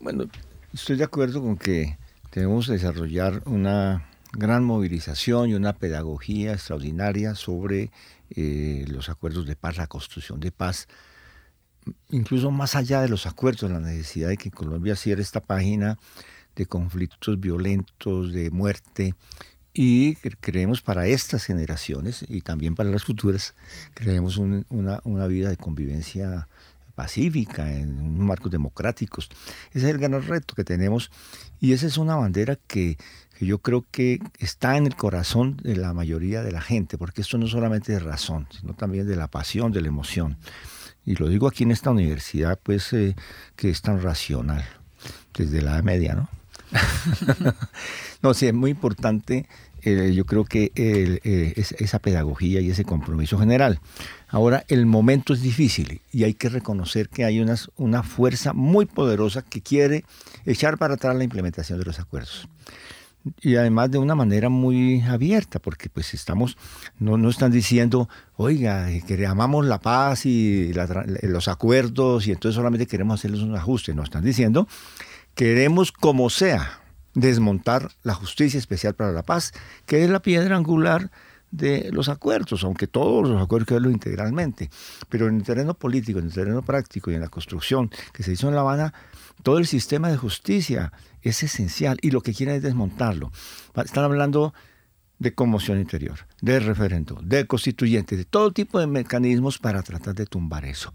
Bueno, 0.00 0.24
estoy 0.72 0.96
de 0.96 1.04
acuerdo 1.04 1.42
con 1.42 1.56
que 1.56 1.98
tenemos 2.30 2.66
que 2.66 2.72
desarrollar 2.72 3.42
una 3.44 4.08
gran 4.32 4.64
movilización 4.64 5.50
y 5.50 5.54
una 5.54 5.72
pedagogía 5.72 6.52
extraordinaria 6.52 7.34
sobre 7.34 7.90
eh, 8.30 8.84
los 8.88 9.08
acuerdos 9.08 9.46
de 9.46 9.56
paz, 9.56 9.76
la 9.76 9.86
construcción 9.86 10.40
de 10.40 10.52
paz, 10.52 10.88
incluso 12.10 12.50
más 12.50 12.74
allá 12.74 13.00
de 13.00 13.08
los 13.08 13.26
acuerdos, 13.26 13.70
la 13.70 13.80
necesidad 13.80 14.28
de 14.28 14.36
que 14.36 14.50
Colombia 14.50 14.96
cierre 14.96 15.22
esta 15.22 15.40
página 15.40 15.96
de 16.54 16.66
conflictos 16.66 17.38
violentos, 17.38 18.32
de 18.32 18.50
muerte, 18.50 19.14
y 19.78 20.14
creemos 20.14 20.80
para 20.80 21.06
estas 21.06 21.44
generaciones 21.44 22.24
y 22.26 22.40
también 22.40 22.74
para 22.74 22.88
las 22.88 23.04
futuras, 23.04 23.54
creemos 23.92 24.38
una, 24.38 24.64
una, 25.04 25.26
vida 25.26 25.50
de 25.50 25.58
convivencia 25.58 26.48
pacífica, 26.94 27.70
en 27.70 28.18
marcos 28.18 28.50
democráticos. 28.50 29.28
Ese 29.74 29.86
es 29.86 29.94
el 29.94 29.98
gran 29.98 30.22
reto 30.22 30.54
que 30.54 30.64
tenemos 30.64 31.10
y 31.60 31.74
esa 31.74 31.86
es 31.86 31.98
una 31.98 32.16
bandera 32.16 32.56
que, 32.66 32.96
yo 33.38 33.58
creo 33.58 33.84
que 33.90 34.18
está 34.38 34.78
en 34.78 34.86
el 34.86 34.96
corazón 34.96 35.58
de 35.62 35.76
la 35.76 35.92
mayoría 35.92 36.42
de 36.42 36.52
la 36.52 36.62
gente, 36.62 36.96
porque 36.96 37.20
esto 37.20 37.36
no 37.36 37.46
solamente 37.46 37.92
de 37.92 37.98
razón, 37.98 38.48
sino 38.58 38.72
también 38.72 39.06
de 39.06 39.16
la 39.16 39.28
pasión, 39.28 39.72
de 39.72 39.82
la 39.82 39.88
emoción. 39.88 40.38
Y 41.04 41.16
lo 41.16 41.28
digo 41.28 41.48
aquí 41.48 41.64
en 41.64 41.70
esta 41.70 41.90
universidad, 41.90 42.58
pues, 42.62 42.94
eh, 42.94 43.14
que 43.56 43.68
es 43.68 43.82
tan 43.82 44.00
racional, 44.00 44.64
desde 45.34 45.60
la 45.60 45.82
media, 45.82 46.14
¿no? 46.14 46.35
no, 48.22 48.34
sí, 48.34 48.46
es 48.46 48.54
muy 48.54 48.70
importante 48.70 49.46
eh, 49.82 50.12
yo 50.14 50.24
creo 50.26 50.44
que 50.44 50.72
eh, 50.74 51.52
esa 51.78 52.00
pedagogía 52.00 52.60
y 52.60 52.70
ese 52.70 52.84
compromiso 52.84 53.38
general. 53.38 53.78
Ahora, 54.28 54.64
el 54.66 54.84
momento 54.84 55.32
es 55.32 55.42
difícil 55.42 56.00
y 56.10 56.24
hay 56.24 56.34
que 56.34 56.48
reconocer 56.48 57.08
que 57.08 57.24
hay 57.24 57.40
una 57.76 58.02
fuerza 58.02 58.52
muy 58.52 58.86
poderosa 58.86 59.42
que 59.42 59.60
quiere 59.60 60.04
echar 60.44 60.76
para 60.76 60.94
atrás 60.94 61.14
la 61.14 61.22
implementación 61.22 61.78
de 61.78 61.84
los 61.84 62.00
acuerdos. 62.00 62.48
Y 63.40 63.56
además 63.56 63.90
de 63.90 63.98
una 63.98 64.14
manera 64.14 64.48
muy 64.48 65.02
abierta, 65.02 65.58
porque 65.58 65.88
pues 65.88 66.14
estamos, 66.14 66.56
no, 66.98 67.16
no 67.16 67.28
están 67.28 67.50
diciendo, 67.50 68.08
oiga, 68.36 68.88
que 69.06 69.26
amamos 69.26 69.66
la 69.66 69.80
paz 69.80 70.26
y 70.26 70.72
los 71.22 71.48
acuerdos 71.48 72.26
y 72.26 72.32
entonces 72.32 72.56
solamente 72.56 72.86
queremos 72.86 73.20
hacerles 73.20 73.40
un 73.40 73.56
ajuste. 73.56 73.94
No 73.94 74.04
están 74.04 74.24
diciendo, 74.24 74.68
queremos 75.36 75.92
como 75.92 76.30
sea, 76.30 76.80
desmontar 77.14 77.92
la 78.02 78.14
justicia 78.14 78.58
especial 78.58 78.94
para 78.94 79.12
la 79.12 79.22
paz, 79.22 79.52
que 79.84 80.02
es 80.02 80.10
la 80.10 80.20
piedra 80.20 80.56
angular 80.56 81.10
de 81.50 81.90
los 81.92 82.08
acuerdos, 82.08 82.64
aunque 82.64 82.86
todos 82.86 83.28
los 83.28 83.40
acuerdos 83.40 83.68
que 83.68 83.74
verlo 83.74 83.90
integralmente. 83.90 84.70
Pero 85.08 85.28
en 85.28 85.36
el 85.36 85.42
terreno 85.44 85.74
político, 85.74 86.18
en 86.18 86.26
el 86.26 86.32
terreno 86.32 86.62
práctico 86.62 87.10
y 87.10 87.14
en 87.14 87.20
la 87.20 87.28
construcción 87.28 87.90
que 88.12 88.22
se 88.22 88.32
hizo 88.32 88.48
en 88.48 88.54
La 88.54 88.62
Habana, 88.62 88.94
todo 89.42 89.58
el 89.58 89.66
sistema 89.66 90.08
de 90.08 90.16
justicia 90.16 90.92
es 91.20 91.42
esencial 91.42 91.98
y 92.00 92.10
lo 92.10 92.22
que 92.22 92.32
quieren 92.32 92.56
es 92.56 92.62
desmontarlo. 92.62 93.30
Están 93.76 94.04
hablando 94.04 94.54
de 95.18 95.34
conmoción 95.34 95.78
interior, 95.78 96.26
de 96.40 96.60
referendo, 96.60 97.20
de 97.22 97.46
constituyente, 97.46 98.16
de 98.16 98.24
todo 98.24 98.52
tipo 98.52 98.80
de 98.80 98.86
mecanismos 98.86 99.58
para 99.58 99.82
tratar 99.82 100.14
de 100.14 100.26
tumbar 100.26 100.64
eso. 100.64 100.92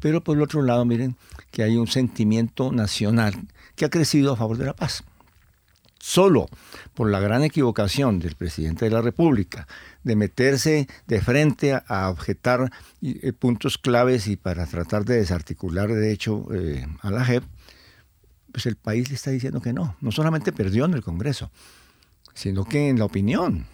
Pero 0.00 0.22
por 0.22 0.36
el 0.36 0.42
otro 0.42 0.62
lado, 0.62 0.84
miren 0.84 1.16
que 1.50 1.62
hay 1.62 1.76
un 1.76 1.86
sentimiento 1.86 2.72
nacional 2.72 3.34
que 3.76 3.84
ha 3.84 3.90
crecido 3.90 4.32
a 4.32 4.36
favor 4.36 4.58
de 4.58 4.66
la 4.66 4.76
paz 4.76 5.04
solo 6.04 6.50
por 6.92 7.10
la 7.10 7.18
gran 7.18 7.44
equivocación 7.44 8.18
del 8.18 8.34
presidente 8.34 8.84
de 8.84 8.90
la 8.90 9.00
República 9.00 9.66
de 10.02 10.16
meterse 10.16 10.86
de 11.06 11.22
frente 11.22 11.72
a, 11.72 12.10
objetar 12.10 12.70
eh, 13.00 13.32
puntos 13.32 13.78
claves 13.78 14.26
y 14.26 14.36
para 14.36 14.66
tratar 14.66 15.06
de 15.06 15.16
desarticular 15.16 15.88
de 15.88 16.12
hecho 16.12 16.46
eh, 16.52 16.86
a 17.00 17.10
la 17.10 17.24
JEP, 17.24 17.42
pues 18.52 18.66
el 18.66 18.76
país 18.76 19.08
le 19.08 19.14
está 19.14 19.30
diciendo 19.30 19.62
que 19.62 19.72
no. 19.72 19.96
No 20.02 20.12
solamente 20.12 20.52
perdió 20.52 20.84
en 20.84 20.92
el 20.92 21.02
Congreso, 21.02 21.50
sino 22.34 22.66
que 22.66 22.90
en 22.90 22.98
la 22.98 23.06
opinión, 23.06 23.64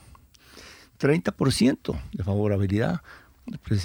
30% 1.01 2.01
de 2.12 2.22
favorabilidad 2.22 3.03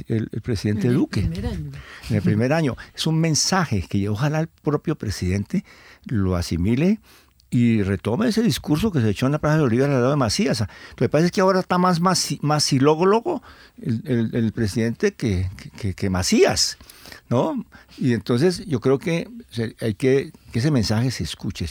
el, 0.08 0.42
presidente 0.42 0.90
Duque. 0.90 1.22
En 1.22 2.16
el 2.16 2.22
primer 2.22 2.54
año. 2.54 2.76
Es 2.94 3.08
un 3.08 3.20
mensaje 3.20 3.86
que 3.88 4.08
ojalá 4.10 4.40
el 4.40 4.48
propio 4.48 4.96
presidente 4.96 5.66
lo 6.06 6.36
asimile 6.36 7.00
y 7.50 7.84
retoma 7.84 8.28
ese 8.28 8.42
discurso 8.42 8.92
que 8.92 9.00
se 9.00 9.10
echó 9.10 9.28
en 9.28 9.32
la 9.32 9.40
Plaza 9.40 9.58
de 9.58 9.64
Bolívar 9.64 9.90
al 9.90 9.98
lado 9.98 10.10
de 10.10 10.18
Macías. 10.18 10.60
Lo 10.60 10.68
que 10.98 11.08
pasa 11.08 11.26
es 11.26 11.32
que 11.32 11.40
ahora 11.42 11.62
está 11.62 11.78
más, 11.78 12.02
más, 12.02 12.36
más 12.42 12.74
el, 12.74 12.82
el, 14.34 14.52
presidente 14.52 15.14
que, 15.14 15.50
que, 15.96 16.10
Macías, 16.10 16.78
¿no? 17.30 17.66
Y 17.98 18.14
entonces 18.14 18.66
yo 18.66 18.82
creo 18.82 19.00
que 19.00 19.30
hay 19.80 19.94
que 19.94 20.34
que 20.52 20.60
ese 20.60 20.72
mensaje 20.72 21.12
se 21.12 21.24
escuche. 21.24 21.66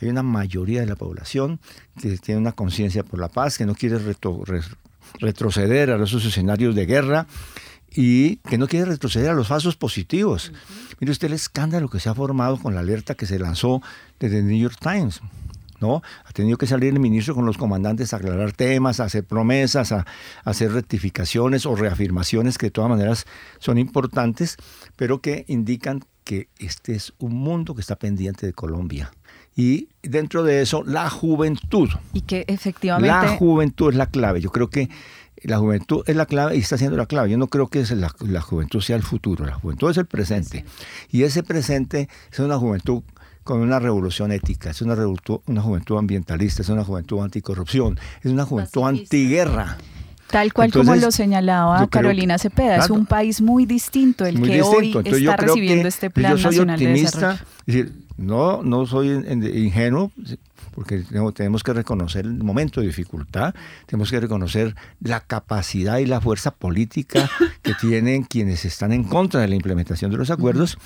Hay 0.00 0.08
una 0.08 0.22
mayoría 0.22 0.80
de 0.80 0.86
la 0.86 0.96
población 0.96 1.58
que 2.00 2.18
tiene 2.18 2.40
una 2.40 2.52
conciencia 2.52 3.02
por 3.02 3.18
la 3.18 3.28
paz, 3.28 3.58
que 3.58 3.66
no 3.66 3.74
quiere 3.74 3.98
retroceder 5.18 5.90
a 5.90 6.04
esos 6.04 6.24
escenarios 6.24 6.74
de 6.76 6.86
guerra 6.86 7.26
y 7.96 8.36
que 8.36 8.58
no 8.58 8.68
quiere 8.68 8.84
retroceder 8.84 9.30
a 9.30 9.34
los 9.34 9.48
falsos 9.48 9.74
positivos. 9.74 10.52
Mire 11.00 11.12
usted 11.12 11.28
el 11.28 11.32
escándalo 11.32 11.88
que 11.88 11.98
se 11.98 12.10
ha 12.10 12.14
formado 12.14 12.58
con 12.58 12.74
la 12.74 12.80
alerta 12.80 13.14
que 13.14 13.24
se 13.24 13.38
lanzó 13.38 13.80
desde 14.20 14.40
el 14.40 14.46
New 14.46 14.58
York 14.58 14.76
Times. 14.78 15.22
¿no? 15.80 16.02
Ha 16.24 16.32
tenido 16.32 16.58
que 16.58 16.66
salir 16.66 16.92
el 16.92 17.00
ministro 17.00 17.34
con 17.34 17.46
los 17.46 17.56
comandantes 17.56 18.12
a 18.12 18.18
aclarar 18.18 18.52
temas, 18.52 19.00
a 19.00 19.04
hacer 19.04 19.24
promesas, 19.24 19.92
a, 19.92 20.06
hacer 20.44 20.72
rectificaciones 20.72 21.64
o 21.64 21.74
reafirmaciones 21.74 22.58
que 22.58 22.66
de 22.66 22.70
todas 22.70 22.90
maneras 22.90 23.24
son 23.58 23.78
importantes, 23.78 24.56
pero 24.96 25.22
que 25.22 25.46
indican 25.48 26.04
que 26.24 26.48
este 26.58 26.94
es 26.94 27.14
un 27.18 27.34
mundo 27.34 27.74
que 27.74 27.80
está 27.80 27.96
pendiente 27.96 28.46
de 28.46 28.52
Colombia. 28.52 29.10
Y 29.54 29.88
dentro 30.02 30.42
de 30.42 30.60
eso, 30.60 30.82
la 30.84 31.08
juventud. 31.08 31.88
Y 32.12 32.20
que 32.22 32.44
efectivamente... 32.46 33.08
La 33.08 33.36
juventud 33.36 33.90
es 33.90 33.96
la 33.96 34.06
clave. 34.06 34.42
Yo 34.42 34.50
creo 34.50 34.68
que 34.68 34.90
la 35.46 35.58
juventud 35.58 36.02
es 36.06 36.16
la 36.16 36.26
clave 36.26 36.56
y 36.56 36.60
está 36.60 36.76
siendo 36.76 36.96
la 36.96 37.06
clave. 37.06 37.30
Yo 37.30 37.38
no 37.38 37.46
creo 37.46 37.68
que 37.68 37.84
la, 37.94 38.12
la, 38.20 38.40
juventud 38.40 38.80
sea 38.80 38.96
el 38.96 39.02
futuro, 39.02 39.46
la 39.46 39.54
juventud 39.54 39.90
es 39.90 39.96
el 39.96 40.06
presente. 40.06 40.64
Y 41.10 41.22
ese 41.22 41.42
presente 41.42 42.08
es 42.32 42.38
una 42.40 42.58
juventud 42.58 43.02
con 43.44 43.60
una 43.60 43.78
revolución 43.78 44.32
ética, 44.32 44.70
es 44.70 44.82
una, 44.82 44.96
una 45.46 45.62
juventud 45.62 45.98
ambientalista, 45.98 46.62
es 46.62 46.68
una 46.68 46.84
juventud 46.84 47.20
anticorrupción, 47.20 47.98
es 48.22 48.32
una 48.32 48.44
juventud 48.44 48.82
antiguerra. 48.82 49.78
Tal 50.30 50.52
cual 50.52 50.72
como 50.72 50.96
lo 50.96 51.12
señalaba 51.12 51.86
Carolina 51.86 52.38
Cepeda, 52.38 52.78
es 52.78 52.90
un 52.90 53.06
país 53.06 53.40
muy 53.40 53.64
distinto 53.64 54.26
el 54.26 54.42
que 54.42 54.60
hoy 54.62 54.92
está 55.04 55.36
recibiendo 55.36 55.86
este 55.86 56.10
Plan 56.10 56.42
Nacional 56.42 56.78
de 56.78 56.86
Desarrollo. 56.88 57.38
Es 57.66 57.74
decir, 57.74 57.92
no, 58.16 58.64
no 58.64 58.86
soy 58.86 59.10
ingenuo, 59.10 60.10
porque 60.76 61.02
tenemos 61.34 61.64
que 61.64 61.72
reconocer 61.72 62.24
el 62.24 62.44
momento 62.44 62.80
de 62.80 62.86
dificultad, 62.86 63.52
tenemos 63.86 64.10
que 64.10 64.20
reconocer 64.20 64.76
la 65.00 65.20
capacidad 65.20 65.98
y 65.98 66.06
la 66.06 66.20
fuerza 66.20 66.52
política 66.52 67.28
que 67.62 67.74
tienen 67.74 68.22
quienes 68.22 68.64
están 68.64 68.92
en 68.92 69.02
contra 69.02 69.40
de 69.40 69.48
la 69.48 69.56
implementación 69.56 70.12
de 70.12 70.18
los 70.18 70.30
acuerdos 70.30 70.78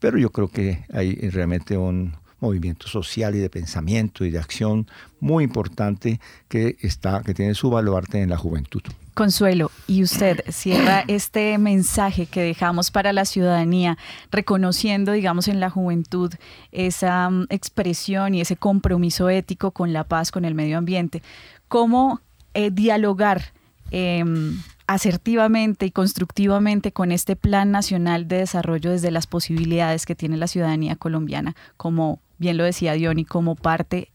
pero 0.00 0.18
yo 0.18 0.30
creo 0.30 0.48
que 0.48 0.84
hay 0.92 1.14
realmente 1.30 1.76
un 1.76 2.14
movimiento 2.40 2.88
social 2.88 3.34
y 3.36 3.38
de 3.38 3.50
pensamiento 3.50 4.24
y 4.24 4.30
de 4.30 4.38
acción 4.38 4.88
muy 5.20 5.44
importante 5.44 6.20
que 6.48 6.76
está 6.80 7.22
que 7.22 7.34
tiene 7.34 7.54
su 7.54 7.70
baluarte 7.70 8.22
en 8.22 8.30
la 8.30 8.38
juventud. 8.38 8.82
Consuelo, 9.14 9.70
y 9.86 10.02
usted 10.02 10.42
cierra 10.50 11.04
este 11.08 11.58
mensaje 11.58 12.26
que 12.26 12.42
dejamos 12.42 12.90
para 12.90 13.12
la 13.12 13.24
ciudadanía, 13.24 13.98
reconociendo, 14.30 15.12
digamos, 15.12 15.48
en 15.48 15.60
la 15.60 15.70
juventud 15.70 16.32
esa 16.72 17.28
mm, 17.28 17.46
expresión 17.50 18.34
y 18.34 18.40
ese 18.40 18.56
compromiso 18.56 19.28
ético 19.28 19.72
con 19.72 19.92
la 19.92 20.04
paz, 20.04 20.30
con 20.30 20.44
el 20.44 20.54
medio 20.54 20.78
ambiente. 20.78 21.22
¿Cómo 21.68 22.20
eh, 22.54 22.70
dialogar 22.70 23.52
em, 23.90 24.60
asertivamente 24.86 25.86
y 25.86 25.90
constructivamente 25.92 26.92
con 26.92 27.12
este 27.12 27.36
Plan 27.36 27.70
Nacional 27.70 28.26
de 28.26 28.38
Desarrollo 28.38 28.90
desde 28.90 29.12
las 29.12 29.28
posibilidades 29.28 30.04
que 30.04 30.16
tiene 30.16 30.36
la 30.36 30.48
ciudadanía 30.48 30.96
colombiana, 30.96 31.54
como 31.76 32.20
bien 32.38 32.56
lo 32.56 32.64
decía 32.64 32.94
Diony, 32.94 33.24
como 33.24 33.54
parte 33.54 34.10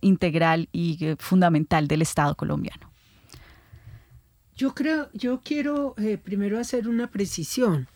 integral 0.00 0.68
y 0.72 1.04
eh, 1.04 1.16
fundamental 1.18 1.88
del 1.88 2.02
Estado 2.02 2.34
colombiano. 2.36 2.90
Yo 4.56 4.74
creo, 4.74 5.10
yo 5.12 5.42
quiero 5.44 5.94
eh, 5.98 6.16
primero 6.16 6.58
hacer 6.58 6.88
una 6.88 7.10
precisión. 7.10 7.88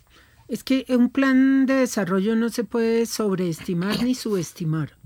Es 0.47 0.63
que 0.63 0.85
un 0.91 1.09
plan 1.09 1.65
de 1.65 1.75
desarrollo 1.75 2.37
no 2.37 2.51
se 2.51 2.65
puede 2.65 3.07
sobreestimar 3.07 4.03
ni 4.03 4.15
subestimar. 4.15 4.99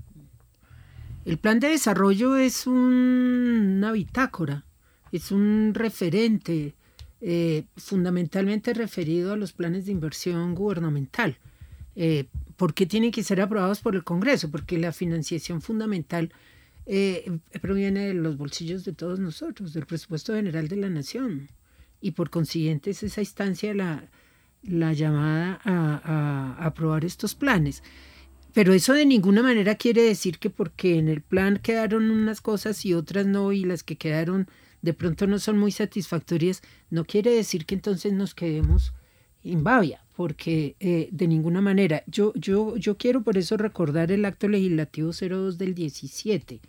El 1.23 1.37
plan 1.37 1.59
de 1.59 1.69
desarrollo 1.69 2.35
es 2.35 2.67
una 2.67 3.91
bitácora, 3.93 4.65
es 5.11 5.31
un 5.31 5.71
referente, 5.73 6.75
eh, 7.21 7.63
fundamentalmente 7.77 8.73
referido 8.73 9.31
a 9.31 9.37
los 9.37 9.53
planes 9.53 9.85
de 9.85 9.93
inversión 9.93 10.55
gubernamental. 10.55 11.37
Eh, 11.95 12.27
¿Por 12.57 12.73
qué 12.73 12.85
tienen 12.85 13.11
que 13.11 13.23
ser 13.23 13.39
aprobados 13.39 13.79
por 13.79 13.95
el 13.95 14.03
Congreso? 14.03 14.51
Porque 14.51 14.77
la 14.77 14.91
financiación 14.91 15.61
fundamental 15.61 16.33
eh, 16.85 17.39
proviene 17.61 18.07
de 18.07 18.13
los 18.13 18.37
bolsillos 18.37 18.85
de 18.85 18.93
todos 18.93 19.19
nosotros, 19.19 19.73
del 19.73 19.85
presupuesto 19.85 20.35
general 20.35 20.67
de 20.67 20.75
la 20.77 20.89
nación. 20.89 21.49
Y 22.01 22.11
por 22.11 22.29
consiguiente 22.29 22.91
es 22.91 23.03
esa 23.03 23.21
instancia 23.21 23.73
la, 23.73 24.09
la 24.61 24.93
llamada 24.93 25.59
a, 25.63 26.55
a 26.59 26.65
aprobar 26.65 27.05
estos 27.05 27.35
planes. 27.35 27.83
Pero 28.53 28.73
eso 28.73 28.93
de 28.93 29.05
ninguna 29.05 29.43
manera 29.43 29.75
quiere 29.75 30.03
decir 30.03 30.39
que 30.39 30.49
porque 30.49 30.97
en 30.97 31.09
el 31.09 31.21
plan 31.21 31.59
quedaron 31.61 32.09
unas 32.09 32.39
cosas 32.41 32.85
y 32.85 32.93
otras 32.93 33.25
no, 33.25 33.51
y 33.51 33.65
las 33.65 33.83
que 33.83 33.97
quedaron 33.97 34.47
de 34.81 34.93
pronto 34.93 35.27
no 35.27 35.39
son 35.39 35.57
muy 35.57 35.71
satisfactorias, 35.71 36.61
no 36.89 37.05
quiere 37.05 37.31
decir 37.31 37.65
que 37.65 37.75
entonces 37.75 38.13
nos 38.13 38.35
quedemos 38.35 38.93
en 39.43 39.63
babia, 39.63 40.05
porque 40.15 40.75
eh, 40.79 41.09
de 41.11 41.27
ninguna 41.27 41.59
manera. 41.59 42.03
Yo, 42.07 42.33
yo, 42.35 42.77
yo 42.77 42.95
quiero 42.95 43.23
por 43.23 43.37
eso 43.37 43.57
recordar 43.57 44.11
el 44.11 44.25
acto 44.25 44.47
legislativo 44.47 45.11
02 45.11 45.57
del 45.57 45.75
17, 45.75 46.61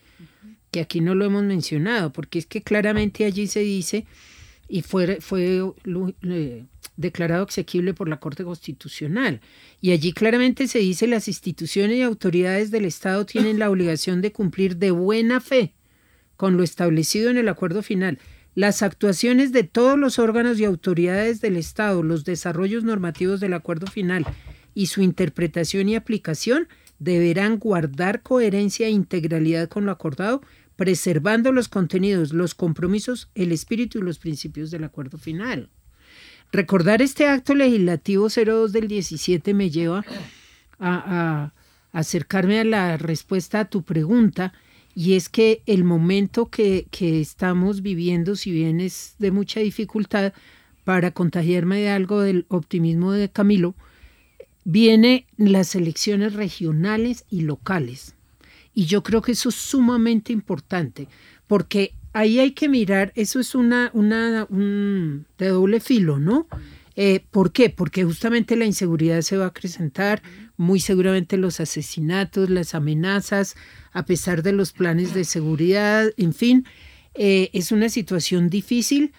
que 0.77 0.83
aquí 0.83 1.01
no 1.01 1.15
lo 1.15 1.25
hemos 1.25 1.43
mencionado, 1.43 2.13
porque 2.13 2.39
es 2.39 2.45
que 2.45 2.61
claramente 2.61 3.25
allí 3.25 3.47
se 3.47 3.61
dice, 3.61 4.05
y 4.69 4.83
fue, 4.83 5.23
fue 5.23 5.63
declarado 6.99 7.45
exequible 7.45 7.95
por 7.95 8.11
la 8.11 8.21
Corte 8.21 8.45
Constitucional, 8.45 9.41
y 9.81 9.93
allí 9.93 10.13
claramente 10.13 10.69
se 10.69 10.81
dice 10.81 11.07
las 11.07 11.29
instituciones 11.29 11.97
y 11.97 12.03
autoridades 12.03 12.71
del 12.71 12.85
Estado 12.85 13.25
tienen 13.25 13.59
la 13.59 13.71
obligación 13.71 14.21
de 14.21 14.33
cumplir 14.33 14.77
de 14.77 14.91
buena 14.91 15.41
fe 15.41 15.73
con 16.37 16.59
lo 16.59 16.63
establecido 16.63 17.31
en 17.31 17.39
el 17.39 17.49
acuerdo 17.49 17.83
final, 17.83 18.19
las 18.55 18.83
actuaciones 18.83 19.53
de 19.53 19.63
todos 19.63 19.99
los 19.99 20.19
órganos 20.19 20.61
y 20.61 20.67
autoridades 20.67 21.41
del 21.41 21.57
Estado, 21.57 22.03
los 22.03 22.25
desarrollos 22.25 22.85
normativos 22.85 23.41
del 23.41 23.55
acuerdo 23.55 23.87
final 23.87 24.27
y 24.75 24.89
su 24.89 25.01
interpretación 25.01 25.89
y 25.89 25.97
aplicación 25.97 26.69
deberán 26.99 27.59
guardar 27.59 28.23
coherencia 28.23 28.87
e 28.87 28.91
integralidad 28.91 29.69
con 29.69 29.87
lo 29.87 29.93
acordado, 29.93 30.43
preservando 30.77 31.53
los 31.53 31.69
contenidos, 31.69 32.33
los 32.33 32.55
compromisos, 32.55 33.31
el 33.35 33.51
espíritu 33.51 33.99
y 33.99 34.03
los 34.03 34.19
principios 34.19 34.71
del 34.71 34.85
acuerdo 34.85 35.19
final. 35.19 35.71
Recordar 36.53 37.03
este 37.03 37.27
acto 37.27 37.55
legislativo 37.55 38.29
02 38.29 38.73
del 38.73 38.89
17 38.89 39.55
me 39.55 39.71
lleva 39.71 40.05
a, 40.79 41.53
acercarme 41.93 42.61
a 42.61 42.65
la 42.65 42.97
respuesta 42.99 43.61
a 43.61 43.65
tu 43.65 43.83
pregunta 43.83 44.53
y 44.95 45.15
es 45.15 45.29
que 45.29 45.63
el 45.67 45.85
momento 45.85 46.51
que, 46.51 46.87
estamos 47.01 47.83
viviendo, 47.83 48.37
si 48.37 48.51
bien 48.51 48.81
es 48.81 49.15
de 49.19 49.31
mucha 49.31 49.61
dificultad, 49.61 50.33
para 50.85 51.11
contagiarme 51.11 51.81
de 51.81 51.91
algo 51.91 52.21
del 52.21 52.47
optimismo 52.49 53.13
de 53.13 53.29
Camilo, 53.29 53.75
viene 54.65 55.27
las 55.37 55.75
elecciones 55.75 56.35
regionales 56.35 57.25
y 57.29 57.43
locales. 57.43 58.16
Y 58.77 58.85
yo 58.85 59.03
creo 59.03 59.23
que 59.23 59.33
eso 59.33 59.49
es 59.49 59.55
sumamente 59.55 60.35
importante, 60.35 61.09
porque 61.47 61.95
ahí 62.13 62.41
hay 62.41 62.51
que 62.51 62.69
mirar, 62.69 63.11
eso 63.17 63.41
es 63.41 63.55
una, 63.55 63.91
una 63.95 64.47
un, 64.51 65.25
de 65.39 65.49
doble 65.49 65.81
filo, 65.81 66.19
¿no? 66.19 66.47
Eh, 66.95 67.25
¿Por 67.31 67.53
qué? 67.53 67.71
Porque 67.71 68.05
justamente 68.05 68.55
la 68.55 68.67
inseguridad 68.67 69.23
se 69.23 69.39
va 69.39 69.47
a 69.47 69.49
acrecentar, 69.49 70.21
muy 70.59 70.79
seguramente 70.79 71.39
los 71.39 71.59
asesinatos, 71.59 72.51
las 72.51 72.75
amenazas, 72.75 73.57
a 73.93 74.05
pesar 74.05 74.43
de 74.43 74.53
los 74.53 74.73
planes 74.73 75.15
de 75.15 75.25
seguridad, 75.25 76.13
en 76.19 76.35
fin, 76.35 76.67
eh, 77.15 77.49
es 77.55 77.73
una 77.73 77.89
situación 77.89 78.51
difícil 78.51 79.15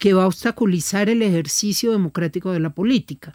que 0.00 0.12
va 0.12 0.24
a 0.24 0.26
obstaculizar 0.26 1.08
el 1.08 1.22
ejercicio 1.22 1.92
democrático 1.92 2.50
de 2.50 2.58
la 2.58 2.74
política. 2.74 3.32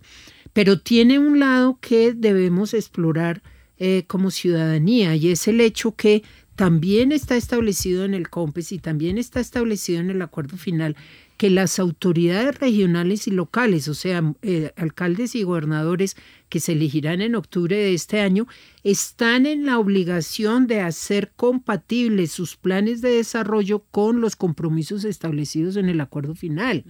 Pero 0.52 0.82
tiene 0.82 1.20
un 1.20 1.40
lado 1.40 1.80
que 1.80 2.12
debemos 2.14 2.74
explorar 2.74 3.42
eh, 3.80 4.04
como 4.08 4.32
ciudadanía 4.32 5.16
y 5.16 5.30
es 5.30 5.48
el 5.48 5.62
hecho 5.62 5.96
que 5.96 6.24
también 6.56 7.12
está 7.12 7.36
establecido 7.36 8.04
en 8.04 8.16
el 8.16 8.30
COMPES 8.30 8.72
y 8.72 8.80
también 8.80 9.20
está 9.20 9.40
establecido 9.40 10.00
en 10.00 10.10
el 10.10 10.22
acuerdo 10.24 10.58
final 10.58 10.96
que 11.38 11.52
las 11.52 11.78
autoridades 11.78 12.60
regionales 12.60 13.28
y 13.28 13.32
locales, 13.32 13.88
o 13.88 13.94
sea, 13.94 14.24
eh, 14.42 14.74
alcaldes 14.76 15.36
y 15.36 15.44
gobernadores 15.44 16.18
que 16.50 16.60
se 16.60 16.72
elegirán 16.72 17.22
en 17.22 17.36
octubre 17.36 17.78
de 17.78 17.94
este 17.94 18.22
año, 18.22 18.48
están 18.84 19.46
en 19.46 19.68
la 19.68 19.78
obligación 19.78 20.66
de 20.66 20.82
hacer 20.82 21.32
compatibles 21.36 22.32
sus 22.32 22.56
planes 22.56 23.02
de 23.02 23.12
desarrollo 23.12 23.84
con 23.92 24.20
los 24.20 24.36
compromisos 24.36 25.06
establecidos 25.06 25.78
en 25.78 25.90
el 25.90 26.02
acuerdo 26.02 26.34
final. 26.34 26.84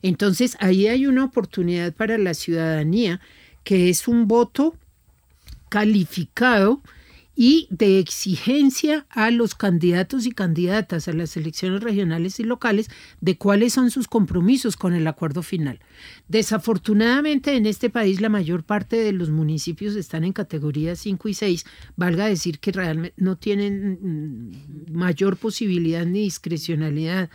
Entonces, 0.00 0.56
ahí 0.58 0.86
hay 0.86 1.06
una 1.06 1.26
oportunidad 1.26 1.92
para 1.92 2.16
la 2.16 2.32
ciudadanía 2.32 3.20
que 3.62 3.90
es 3.90 4.08
un 4.08 4.26
voto 4.26 4.74
calificado 5.72 6.82
y 7.34 7.66
de 7.70 7.98
exigencia 7.98 9.06
a 9.08 9.30
los 9.30 9.54
candidatos 9.54 10.26
y 10.26 10.32
candidatas 10.32 11.08
a 11.08 11.14
las 11.14 11.34
elecciones 11.38 11.82
regionales 11.82 12.38
y 12.40 12.44
locales 12.44 12.90
de 13.22 13.38
cuáles 13.38 13.72
son 13.72 13.90
sus 13.90 14.06
compromisos 14.06 14.76
con 14.76 14.92
el 14.92 15.06
acuerdo 15.06 15.42
final. 15.42 15.80
Desafortunadamente 16.28 17.56
en 17.56 17.64
este 17.64 17.88
país 17.88 18.20
la 18.20 18.28
mayor 18.28 18.64
parte 18.64 18.96
de 18.96 19.12
los 19.12 19.30
municipios 19.30 19.96
están 19.96 20.24
en 20.24 20.34
categorías 20.34 20.98
5 20.98 21.30
y 21.30 21.32
6, 21.32 21.64
valga 21.96 22.26
decir 22.26 22.58
que 22.58 22.72
realmente 22.72 23.14
no 23.16 23.38
tienen 23.38 23.98
mm, 24.02 24.92
mayor 24.92 25.38
posibilidad 25.38 26.04
ni 26.04 26.24
discrecionalidad 26.24 27.30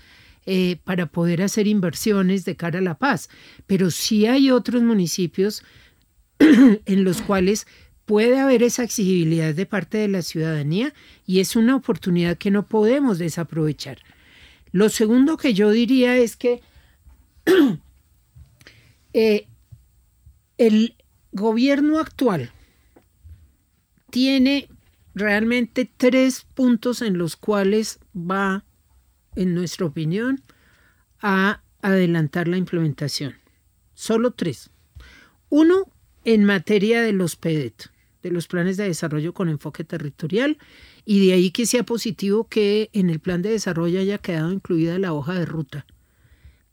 eh, 0.45 0.77
para 0.83 1.07
poder 1.07 1.41
hacer 1.41 1.65
inversiones 1.65 2.45
de 2.45 2.55
cara 2.55 2.77
a 2.77 2.83
la 2.83 2.99
paz. 2.99 3.29
Pero 3.65 3.89
sí 3.89 4.27
hay 4.27 4.51
otros 4.51 4.83
municipios 4.83 5.63
en 6.39 7.03
los 7.03 7.23
cuales 7.23 7.65
puede 8.07 8.39
haber 8.39 8.63
esa 8.63 8.83
exigibilidad 8.83 9.53
de 9.53 9.65
parte 9.65 9.97
de 9.97 10.07
la 10.07 10.21
ciudadanía 10.21 10.93
y 11.25 11.41
es 11.41 11.57
una 11.57 11.75
oportunidad 11.75 12.37
que 12.37 12.51
no 12.51 12.65
podemos 12.65 13.19
desaprovechar. 13.19 13.99
Lo 14.71 14.87
segundo 14.87 15.35
que 15.35 15.53
yo 15.53 15.71
diría 15.71 16.15
es 16.15 16.37
que 16.37 16.61
eh, 19.13 19.47
el 20.57 20.95
gobierno 21.33 21.99
actual 21.99 22.49
tiene 24.09 24.69
realmente 25.13 25.91
tres 25.97 26.47
puntos 26.53 27.01
en 27.01 27.17
los 27.17 27.35
cuales 27.35 27.99
va, 28.15 28.63
en 29.35 29.53
nuestra 29.53 29.85
opinión, 29.85 30.41
a 31.21 31.61
adelantar 31.81 32.47
la 32.47 32.55
implementación. 32.55 33.35
Solo 33.95 34.31
tres. 34.31 34.69
Uno, 35.49 35.91
en 36.23 36.45
materia 36.45 37.01
de 37.01 37.11
los 37.11 37.35
PEDET, 37.35 37.89
de 38.23 38.31
los 38.31 38.47
planes 38.47 38.77
de 38.77 38.85
desarrollo 38.85 39.33
con 39.33 39.49
enfoque 39.49 39.83
territorial, 39.83 40.57
y 41.05 41.27
de 41.27 41.33
ahí 41.33 41.51
que 41.51 41.65
sea 41.65 41.83
positivo 41.83 42.47
que 42.47 42.89
en 42.93 43.09
el 43.09 43.19
plan 43.19 43.41
de 43.41 43.49
desarrollo 43.49 43.99
haya 43.99 44.17
quedado 44.17 44.51
incluida 44.51 44.99
la 44.99 45.13
hoja 45.13 45.33
de 45.33 45.45
ruta 45.45 45.85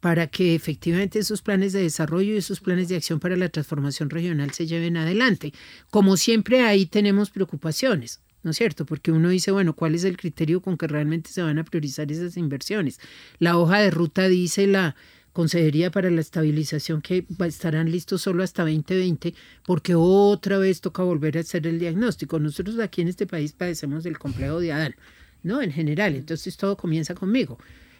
para 0.05 0.27
que 0.27 0.53
efectivamente 0.53 1.17
esos 1.17 1.41
planes 1.41 1.73
de 1.73 1.81
desarrollo 1.81 2.35
y 2.35 2.37
esos 2.37 2.59
planes 2.59 2.89
de 2.89 2.95
acción 2.95 3.19
para 3.19 3.35
la 3.35 3.49
transformación 3.49 4.11
regional 4.11 4.51
se 4.51 4.67
lleven 4.67 4.97
adelante. 4.97 5.51
Como 5.89 6.15
siempre, 6.15 6.61
ahí 6.61 6.85
tenemos 6.85 7.31
preocupaciones. 7.31 8.21
¿no 8.45 8.51
es 8.51 8.57
cierto? 8.57 8.85
Porque 8.85 9.11
uno 9.11 9.29
dice, 9.29 9.49
bueno, 9.49 9.75
¿cuál 9.75 9.95
es 9.95 10.03
el 10.03 10.17
criterio 10.17 10.61
con 10.61 10.77
que 10.77 10.85
realmente 10.85 11.31
se 11.31 11.41
van 11.41 11.57
a 11.57 11.63
priorizar 11.63 12.11
esas 12.11 12.37
inversiones? 12.37 12.99
La 13.39 13.57
hoja 13.57 13.79
de 13.79 13.89
ruta 13.89 14.27
dice 14.27 14.67
la 14.67 14.95
Consejería 15.35 15.91
para 15.91 16.09
la 16.09 16.21
Estabilización 16.21 17.01
que 17.01 17.25
estarán 17.45 17.91
listos 17.91 18.21
solo 18.21 18.41
hasta 18.41 18.63
2020, 18.63 19.33
porque 19.65 19.93
otra 19.93 20.57
vez 20.59 20.79
toca 20.79 21.03
volver 21.03 21.35
a 21.35 21.41
hacer 21.41 21.67
el 21.67 21.77
diagnóstico. 21.77 22.39
Nosotros 22.39 22.79
aquí 22.79 23.01
en 23.01 23.09
este 23.09 23.27
país 23.27 23.51
padecemos 23.51 24.05
del 24.05 24.17
complejo 24.17 24.61
de 24.61 24.71
Adán, 24.71 24.95
¿no? 25.43 25.61
En 25.61 25.73
general, 25.73 26.15
entonces 26.15 26.55
todo 26.55 26.77
comienza 26.77 27.15
conmigo. 27.15 27.57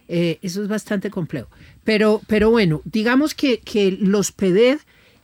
Eh, 0.08 0.40
eso 0.44 0.64
es 0.64 0.70
bastante 0.70 1.10
complejo. 1.10 1.50
Pero, 1.84 2.22
pero 2.26 2.52
bueno, 2.52 2.82
digamos 2.86 3.36
que, 3.36 3.60
que 3.60 3.92
los 3.92 4.32
PEDED 4.32 4.80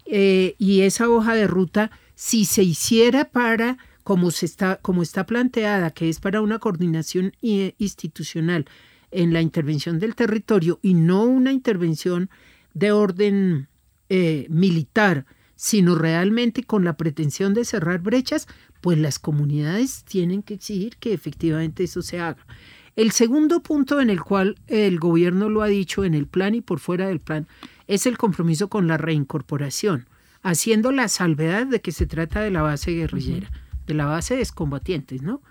eh, 0.05 0.55
y 0.57 0.81
esa 0.81 1.07
hoja 1.07 1.33
de 1.33 1.47
ruta, 1.47 1.91
si 2.15 2.43
se 2.43 2.61
hiciera 2.61 3.29
para, 3.29 3.77
como, 4.03 4.31
se 4.31 4.47
está, 4.47 4.79
como 4.81 5.01
está 5.01 5.25
planteada, 5.25 5.91
que 5.91 6.09
es 6.09 6.19
para 6.19 6.41
una 6.41 6.59
coordinación 6.59 7.31
institucional 7.41 8.65
en 9.11 9.33
la 9.33 9.41
intervención 9.41 9.99
del 9.99 10.15
territorio 10.15 10.79
y 10.81 10.93
no 10.93 11.23
una 11.23 11.51
intervención 11.51 12.29
de 12.73 12.91
orden 12.91 13.67
eh, 14.09 14.47
militar, 14.49 15.25
sino 15.55 15.95
realmente 15.95 16.63
con 16.63 16.83
la 16.83 16.97
pretensión 16.97 17.53
de 17.53 17.65
cerrar 17.65 17.99
brechas, 17.99 18.47
pues 18.81 18.97
las 18.97 19.19
comunidades 19.19 20.03
tienen 20.03 20.41
que 20.41 20.55
exigir 20.55 20.97
que 20.97 21.13
efectivamente 21.13 21.83
eso 21.83 22.01
se 22.01 22.19
haga. 22.19 22.45
El 22.95 23.11
segundo 23.11 23.61
punto 23.61 24.01
en 24.01 24.09
el 24.09 24.21
cual 24.21 24.57
el 24.67 24.99
gobierno 24.99 25.49
lo 25.49 25.61
ha 25.61 25.67
dicho 25.67 26.03
en 26.03 26.13
el 26.13 26.27
plan 26.27 26.55
y 26.55 26.61
por 26.61 26.79
fuera 26.79 27.07
del 27.07 27.19
plan 27.19 27.47
es 27.87 28.05
el 28.05 28.17
compromiso 28.17 28.69
con 28.69 28.87
la 28.87 28.97
reincorporación, 28.97 30.07
haciendo 30.41 30.91
la 30.91 31.07
salvedad 31.07 31.67
de 31.67 31.81
que 31.81 31.91
se 31.91 32.05
trata 32.05 32.41
de 32.41 32.51
la 32.51 32.61
base 32.61 32.91
guerrillera, 32.91 33.51
de 33.87 33.93
la 33.93 34.05
base 34.05 34.35
de 34.35 34.41
excombatientes, 34.41 35.21
¿no? 35.21 35.41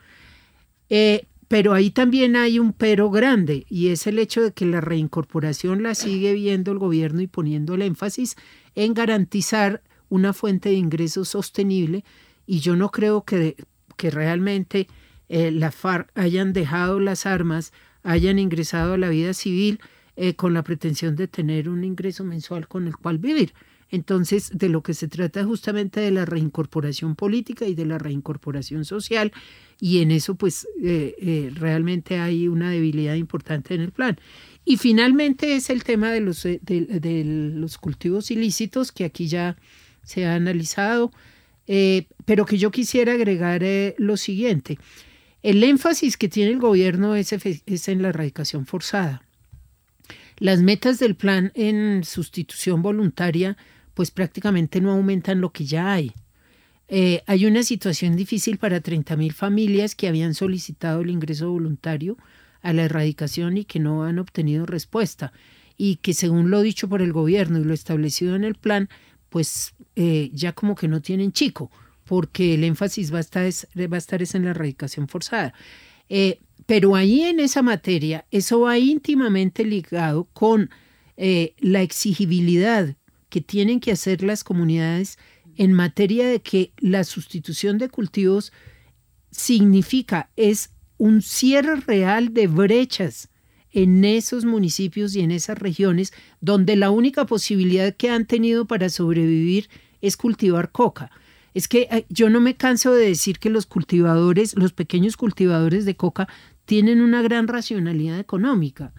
Eh, 0.90 1.26
pero 1.50 1.74
ahí 1.74 1.90
también 1.90 2.36
hay 2.36 2.60
un 2.60 2.72
pero 2.72 3.10
grande 3.10 3.66
y 3.68 3.88
es 3.88 4.06
el 4.06 4.20
hecho 4.20 4.40
de 4.40 4.52
que 4.52 4.64
la 4.66 4.80
reincorporación 4.80 5.82
la 5.82 5.96
sigue 5.96 6.32
viendo 6.32 6.70
el 6.70 6.78
gobierno 6.78 7.22
y 7.22 7.26
poniendo 7.26 7.74
el 7.74 7.82
énfasis 7.82 8.36
en 8.76 8.94
garantizar 8.94 9.82
una 10.08 10.32
fuente 10.32 10.68
de 10.68 10.76
ingresos 10.76 11.30
sostenible 11.30 12.04
y 12.46 12.60
yo 12.60 12.76
no 12.76 12.92
creo 12.92 13.24
que, 13.24 13.56
que 13.96 14.12
realmente 14.12 14.86
eh, 15.28 15.50
la 15.50 15.72
FARC 15.72 16.12
hayan 16.14 16.52
dejado 16.52 17.00
las 17.00 17.26
armas, 17.26 17.72
hayan 18.04 18.38
ingresado 18.38 18.92
a 18.92 18.98
la 18.98 19.08
vida 19.08 19.34
civil 19.34 19.80
eh, 20.14 20.36
con 20.36 20.54
la 20.54 20.62
pretensión 20.62 21.16
de 21.16 21.26
tener 21.26 21.68
un 21.68 21.82
ingreso 21.82 22.22
mensual 22.22 22.68
con 22.68 22.86
el 22.86 22.96
cual 22.96 23.18
vivir. 23.18 23.54
Entonces, 23.90 24.50
de 24.54 24.68
lo 24.68 24.82
que 24.82 24.94
se 24.94 25.08
trata 25.08 25.40
es 25.40 25.46
justamente 25.46 26.00
de 26.00 26.10
la 26.10 26.24
reincorporación 26.24 27.16
política 27.16 27.66
y 27.66 27.74
de 27.74 27.86
la 27.86 27.98
reincorporación 27.98 28.84
social, 28.84 29.32
y 29.80 30.02
en 30.02 30.10
eso 30.10 30.34
pues 30.34 30.68
eh, 30.82 31.50
realmente 31.54 32.18
hay 32.18 32.46
una 32.48 32.70
debilidad 32.70 33.14
importante 33.14 33.74
en 33.74 33.80
el 33.80 33.92
plan. 33.92 34.18
Y 34.64 34.76
finalmente 34.76 35.56
es 35.56 35.70
el 35.70 35.82
tema 35.82 36.12
de 36.12 36.20
los, 36.20 36.42
de, 36.42 37.22
los 37.54 37.78
cultivos 37.78 38.30
ilícitos, 38.30 38.92
que 38.92 39.04
aquí 39.04 39.26
ya 39.26 39.56
se 40.02 40.26
ha 40.26 40.34
analizado, 40.34 41.12
pero 42.24 42.46
que 42.46 42.58
yo 42.58 42.70
quisiera 42.70 43.12
agregar 43.12 43.62
lo 43.96 44.16
siguiente. 44.16 44.78
El 45.42 45.64
énfasis 45.64 46.16
que 46.18 46.28
tiene 46.28 46.50
el 46.50 46.58
gobierno 46.58 47.16
es, 47.16 47.32
en 47.32 48.02
la 48.02 48.08
erradicación 48.08 48.66
forzada. 48.66 49.22
Las 50.36 50.60
metas 50.60 50.98
del 50.98 51.14
plan 51.14 51.50
en 51.54 52.04
sustitución 52.04 52.82
voluntaria 52.82 53.56
pues 53.94 54.10
prácticamente 54.10 54.80
no 54.80 54.92
aumentan 54.92 55.40
lo 55.40 55.52
que 55.52 55.64
ya 55.64 55.92
hay. 55.92 56.12
Eh, 56.92 57.22
hay 57.26 57.46
una 57.46 57.62
situación 57.62 58.16
difícil 58.16 58.58
para 58.58 58.82
30.000 58.82 59.32
familias 59.32 59.94
que 59.94 60.08
habían 60.08 60.34
solicitado 60.34 61.02
el 61.02 61.10
ingreso 61.10 61.48
voluntario 61.48 62.16
a 62.62 62.72
la 62.72 62.82
erradicación 62.82 63.56
y 63.56 63.64
que 63.64 63.78
no 63.78 64.02
han 64.02 64.18
obtenido 64.18 64.66
respuesta 64.66 65.32
y 65.76 65.96
que 65.96 66.14
según 66.14 66.50
lo 66.50 66.62
dicho 66.62 66.88
por 66.88 67.00
el 67.00 67.12
gobierno 67.12 67.60
y 67.60 67.64
lo 67.64 67.74
establecido 67.74 68.34
en 68.34 68.42
el 68.42 68.56
plan, 68.56 68.88
pues 69.28 69.74
eh, 69.94 70.30
ya 70.34 70.52
como 70.52 70.74
que 70.74 70.88
no 70.88 71.00
tienen 71.00 71.30
chico 71.30 71.70
porque 72.04 72.54
el 72.54 72.64
énfasis 72.64 73.14
va 73.14 73.18
a 73.18 73.20
estar, 73.20 73.44
va 73.44 73.96
a 73.96 73.98
estar 73.98 74.20
en 74.20 74.44
la 74.44 74.50
erradicación 74.50 75.06
forzada. 75.06 75.54
Eh, 76.08 76.40
pero 76.66 76.96
ahí 76.96 77.22
en 77.22 77.38
esa 77.38 77.62
materia, 77.62 78.26
eso 78.32 78.62
va 78.62 78.78
íntimamente 78.78 79.64
ligado 79.64 80.24
con 80.32 80.70
la 81.16 81.82
exigibilidad 81.82 82.96
que 83.30 83.40
tienen 83.40 83.80
que 83.80 83.92
hacer 83.92 84.22
las 84.22 84.44
comunidades 84.44 85.18
en 85.56 85.72
materia 85.72 86.28
de 86.28 86.42
que 86.42 86.72
la 86.78 87.04
sustitución 87.04 87.78
de 87.78 87.88
cultivos 87.88 88.52
significa, 89.30 90.30
es 90.36 90.70
un 90.98 91.22
cierre 91.22 91.76
real 91.76 92.34
de 92.34 92.46
brechas 92.46 93.30
en 93.72 94.04
esos 94.04 94.44
municipios 94.44 95.14
y 95.14 95.20
en 95.20 95.30
esas 95.30 95.58
regiones 95.58 96.12
donde 96.40 96.76
la 96.76 96.90
única 96.90 97.24
posibilidad 97.24 97.94
que 97.94 98.10
han 98.10 98.26
tenido 98.26 98.66
para 98.66 98.88
sobrevivir 98.88 99.70
es 100.00 100.16
cultivar 100.16 100.72
coca. 100.72 101.10
Es 101.54 101.68
que 101.68 101.88
eh, 101.90 102.06
yo 102.08 102.30
no 102.30 102.40
me 102.40 102.56
canso 102.56 102.92
de 102.92 103.06
decir 103.06 103.38
que 103.38 103.50
los 103.50 103.66
cultivadores, 103.66 104.56
los 104.56 104.72
pequeños 104.72 105.16
cultivadores 105.16 105.84
de 105.84 105.96
coca, 105.96 106.28
tienen 106.64 107.00
una 107.00 107.22
gran 107.22 107.48
racionalidad 107.48 108.18
económica. 108.18 108.92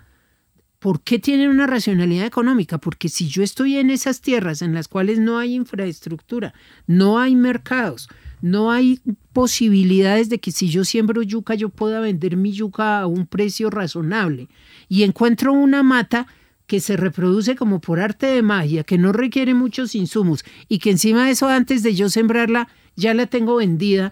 ¿Por 0.82 1.02
qué 1.02 1.20
tienen 1.20 1.52
una 1.52 1.68
racionalidad 1.68 2.26
económica? 2.26 2.80
Porque 2.80 3.08
si 3.08 3.28
yo 3.28 3.44
estoy 3.44 3.78
en 3.78 3.92
esas 3.92 4.20
tierras 4.20 4.64
en 4.64 4.74
las 4.74 4.88
cuales 4.88 5.20
no 5.20 5.38
hay 5.38 5.54
infraestructura, 5.54 6.56
no 6.88 7.20
hay 7.20 7.36
mercados, 7.36 8.10
no 8.42 8.72
hay 8.72 9.00
posibilidades 9.32 10.28
de 10.30 10.40
que 10.40 10.52
si 10.52 10.70
yo 10.70 10.84
siembro 10.84 11.22
yuca 11.22 11.54
yo 11.54 11.70
pueda 11.70 12.00
vender 12.00 12.36
mi 12.36 12.52
yuca 12.52 13.00
a 13.00 13.06
un 13.06 13.28
precio 13.28 13.70
razonable 13.70 14.50
y 14.90 15.04
encuentro 15.04 15.54
una 15.54 15.84
mata 15.84 16.26
que 16.66 16.80
se 16.80 16.98
reproduce 16.98 17.56
como 17.56 17.80
por 17.80 18.00
arte 18.00 18.26
de 18.26 18.42
magia, 18.42 18.84
que 18.84 18.98
no 18.98 19.12
requiere 19.12 19.54
muchos 19.54 19.94
insumos 19.94 20.44
y 20.68 20.80
que 20.80 20.90
encima 20.90 21.26
de 21.26 21.34
eso 21.34 21.48
antes 21.48 21.84
de 21.84 21.94
yo 21.94 22.10
sembrarla 22.10 22.70
ya 22.96 23.14
la 23.14 23.28
tengo 23.28 23.58
vendida, 23.58 24.12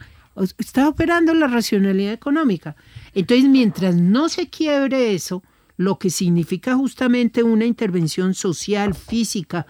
está 0.60 0.88
operando 0.88 1.34
la 1.34 1.48
racionalidad 1.48 2.14
económica. 2.14 2.76
Entonces, 3.16 3.50
mientras 3.50 3.96
no 3.96 4.30
se 4.30 4.50
quiebre 4.50 5.16
eso, 5.16 5.42
lo 5.80 5.98
que 5.98 6.10
significa 6.10 6.76
justamente 6.76 7.42
una 7.42 7.66
intervención 7.66 8.34
social, 8.34 8.94
física, 8.94 9.66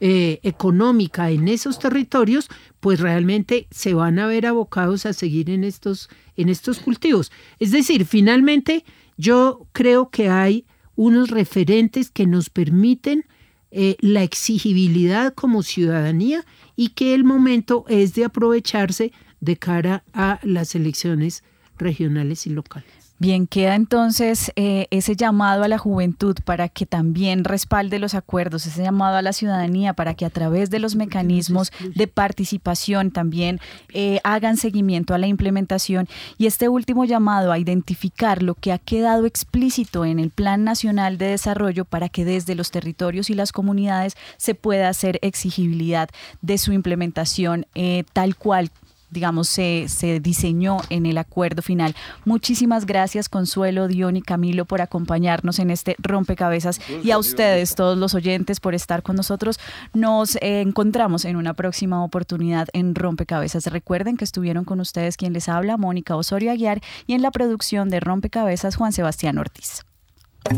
eh, 0.00 0.40
económica 0.42 1.30
en 1.30 1.46
esos 1.46 1.78
territorios, 1.78 2.48
pues 2.80 2.98
realmente 2.98 3.68
se 3.70 3.94
van 3.94 4.18
a 4.18 4.26
ver 4.26 4.46
abocados 4.46 5.06
a 5.06 5.12
seguir 5.12 5.50
en 5.50 5.62
estos, 5.62 6.08
en 6.36 6.48
estos 6.48 6.80
cultivos. 6.80 7.30
Es 7.60 7.70
decir, 7.70 8.04
finalmente 8.04 8.84
yo 9.16 9.68
creo 9.70 10.10
que 10.10 10.28
hay 10.28 10.66
unos 10.96 11.30
referentes 11.30 12.10
que 12.10 12.26
nos 12.26 12.50
permiten 12.50 13.24
eh, 13.70 13.96
la 14.00 14.24
exigibilidad 14.24 15.34
como 15.34 15.62
ciudadanía 15.62 16.44
y 16.74 16.88
que 16.88 17.14
el 17.14 17.22
momento 17.22 17.84
es 17.88 18.14
de 18.14 18.24
aprovecharse 18.24 19.12
de 19.38 19.56
cara 19.56 20.02
a 20.12 20.40
las 20.42 20.74
elecciones 20.74 21.44
regionales 21.78 22.48
y 22.48 22.50
locales. 22.50 23.03
Bien, 23.24 23.46
queda 23.46 23.74
entonces 23.74 24.52
eh, 24.54 24.86
ese 24.90 25.16
llamado 25.16 25.64
a 25.64 25.68
la 25.68 25.78
juventud 25.78 26.36
para 26.44 26.68
que 26.68 26.84
también 26.84 27.44
respalde 27.44 27.98
los 27.98 28.12
acuerdos, 28.12 28.66
ese 28.66 28.82
llamado 28.82 29.16
a 29.16 29.22
la 29.22 29.32
ciudadanía 29.32 29.94
para 29.94 30.12
que 30.12 30.26
a 30.26 30.28
través 30.28 30.68
de 30.68 30.78
los 30.78 30.94
mecanismos 30.94 31.72
de 31.94 32.06
participación 32.06 33.12
también 33.12 33.60
eh, 33.94 34.20
hagan 34.24 34.58
seguimiento 34.58 35.14
a 35.14 35.18
la 35.18 35.26
implementación. 35.26 36.06
Y 36.36 36.44
este 36.44 36.68
último 36.68 37.06
llamado 37.06 37.50
a 37.50 37.58
identificar 37.58 38.42
lo 38.42 38.56
que 38.56 38.72
ha 38.72 38.78
quedado 38.78 39.24
explícito 39.24 40.04
en 40.04 40.18
el 40.18 40.28
Plan 40.28 40.62
Nacional 40.62 41.16
de 41.16 41.28
Desarrollo 41.28 41.86
para 41.86 42.10
que 42.10 42.26
desde 42.26 42.54
los 42.54 42.70
territorios 42.70 43.30
y 43.30 43.34
las 43.34 43.52
comunidades 43.52 44.18
se 44.36 44.54
pueda 44.54 44.90
hacer 44.90 45.18
exigibilidad 45.22 46.10
de 46.42 46.58
su 46.58 46.74
implementación 46.74 47.64
eh, 47.74 48.04
tal 48.12 48.36
cual 48.36 48.70
digamos, 49.14 49.48
se, 49.48 49.86
se, 49.88 50.20
diseñó 50.20 50.78
en 50.90 51.06
el 51.06 51.16
acuerdo 51.16 51.62
final. 51.62 51.96
Muchísimas 52.26 52.84
gracias, 52.84 53.30
Consuelo, 53.30 53.88
Dion 53.88 54.18
y 54.18 54.22
Camilo, 54.22 54.66
por 54.66 54.82
acompañarnos 54.82 55.58
en 55.58 55.70
este 55.70 55.96
rompecabezas 55.98 56.80
y 57.02 57.12
a 57.12 57.18
ustedes, 57.18 57.74
todos 57.74 57.96
los 57.96 58.14
oyentes, 58.14 58.60
por 58.60 58.74
estar 58.74 59.02
con 59.02 59.16
nosotros. 59.16 59.58
Nos 59.94 60.36
eh, 60.36 60.60
encontramos 60.60 61.24
en 61.24 61.36
una 61.36 61.54
próxima 61.54 62.04
oportunidad 62.04 62.68
en 62.74 62.94
Rompecabezas. 62.94 63.66
Recuerden 63.66 64.16
que 64.16 64.24
estuvieron 64.24 64.64
con 64.64 64.80
ustedes 64.80 65.16
quien 65.16 65.32
les 65.32 65.48
habla, 65.48 65.76
Mónica 65.76 66.16
Osorio 66.16 66.50
Aguiar, 66.50 66.82
y 67.06 67.14
en 67.14 67.22
la 67.22 67.30
producción 67.30 67.88
de 67.88 68.00
Rompecabezas, 68.00 68.76
Juan 68.76 68.92
Sebastián 68.92 69.38
Ortiz. 69.38 69.82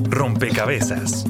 Rompecabezas, 0.09 1.27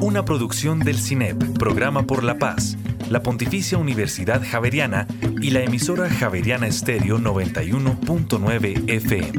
una 0.00 0.24
producción 0.24 0.80
del 0.80 0.98
CINEP, 0.98 1.58
Programa 1.58 2.02
por 2.02 2.24
la 2.24 2.38
Paz 2.38 2.76
la 3.10 3.22
Pontificia 3.22 3.76
Universidad 3.76 4.42
Javeriana 4.42 5.06
y 5.42 5.50
la 5.50 5.62
emisora 5.62 6.08
Javeriana 6.08 6.66
Estéreo 6.68 7.18
91.9 7.18 8.88
FM. 8.88 9.32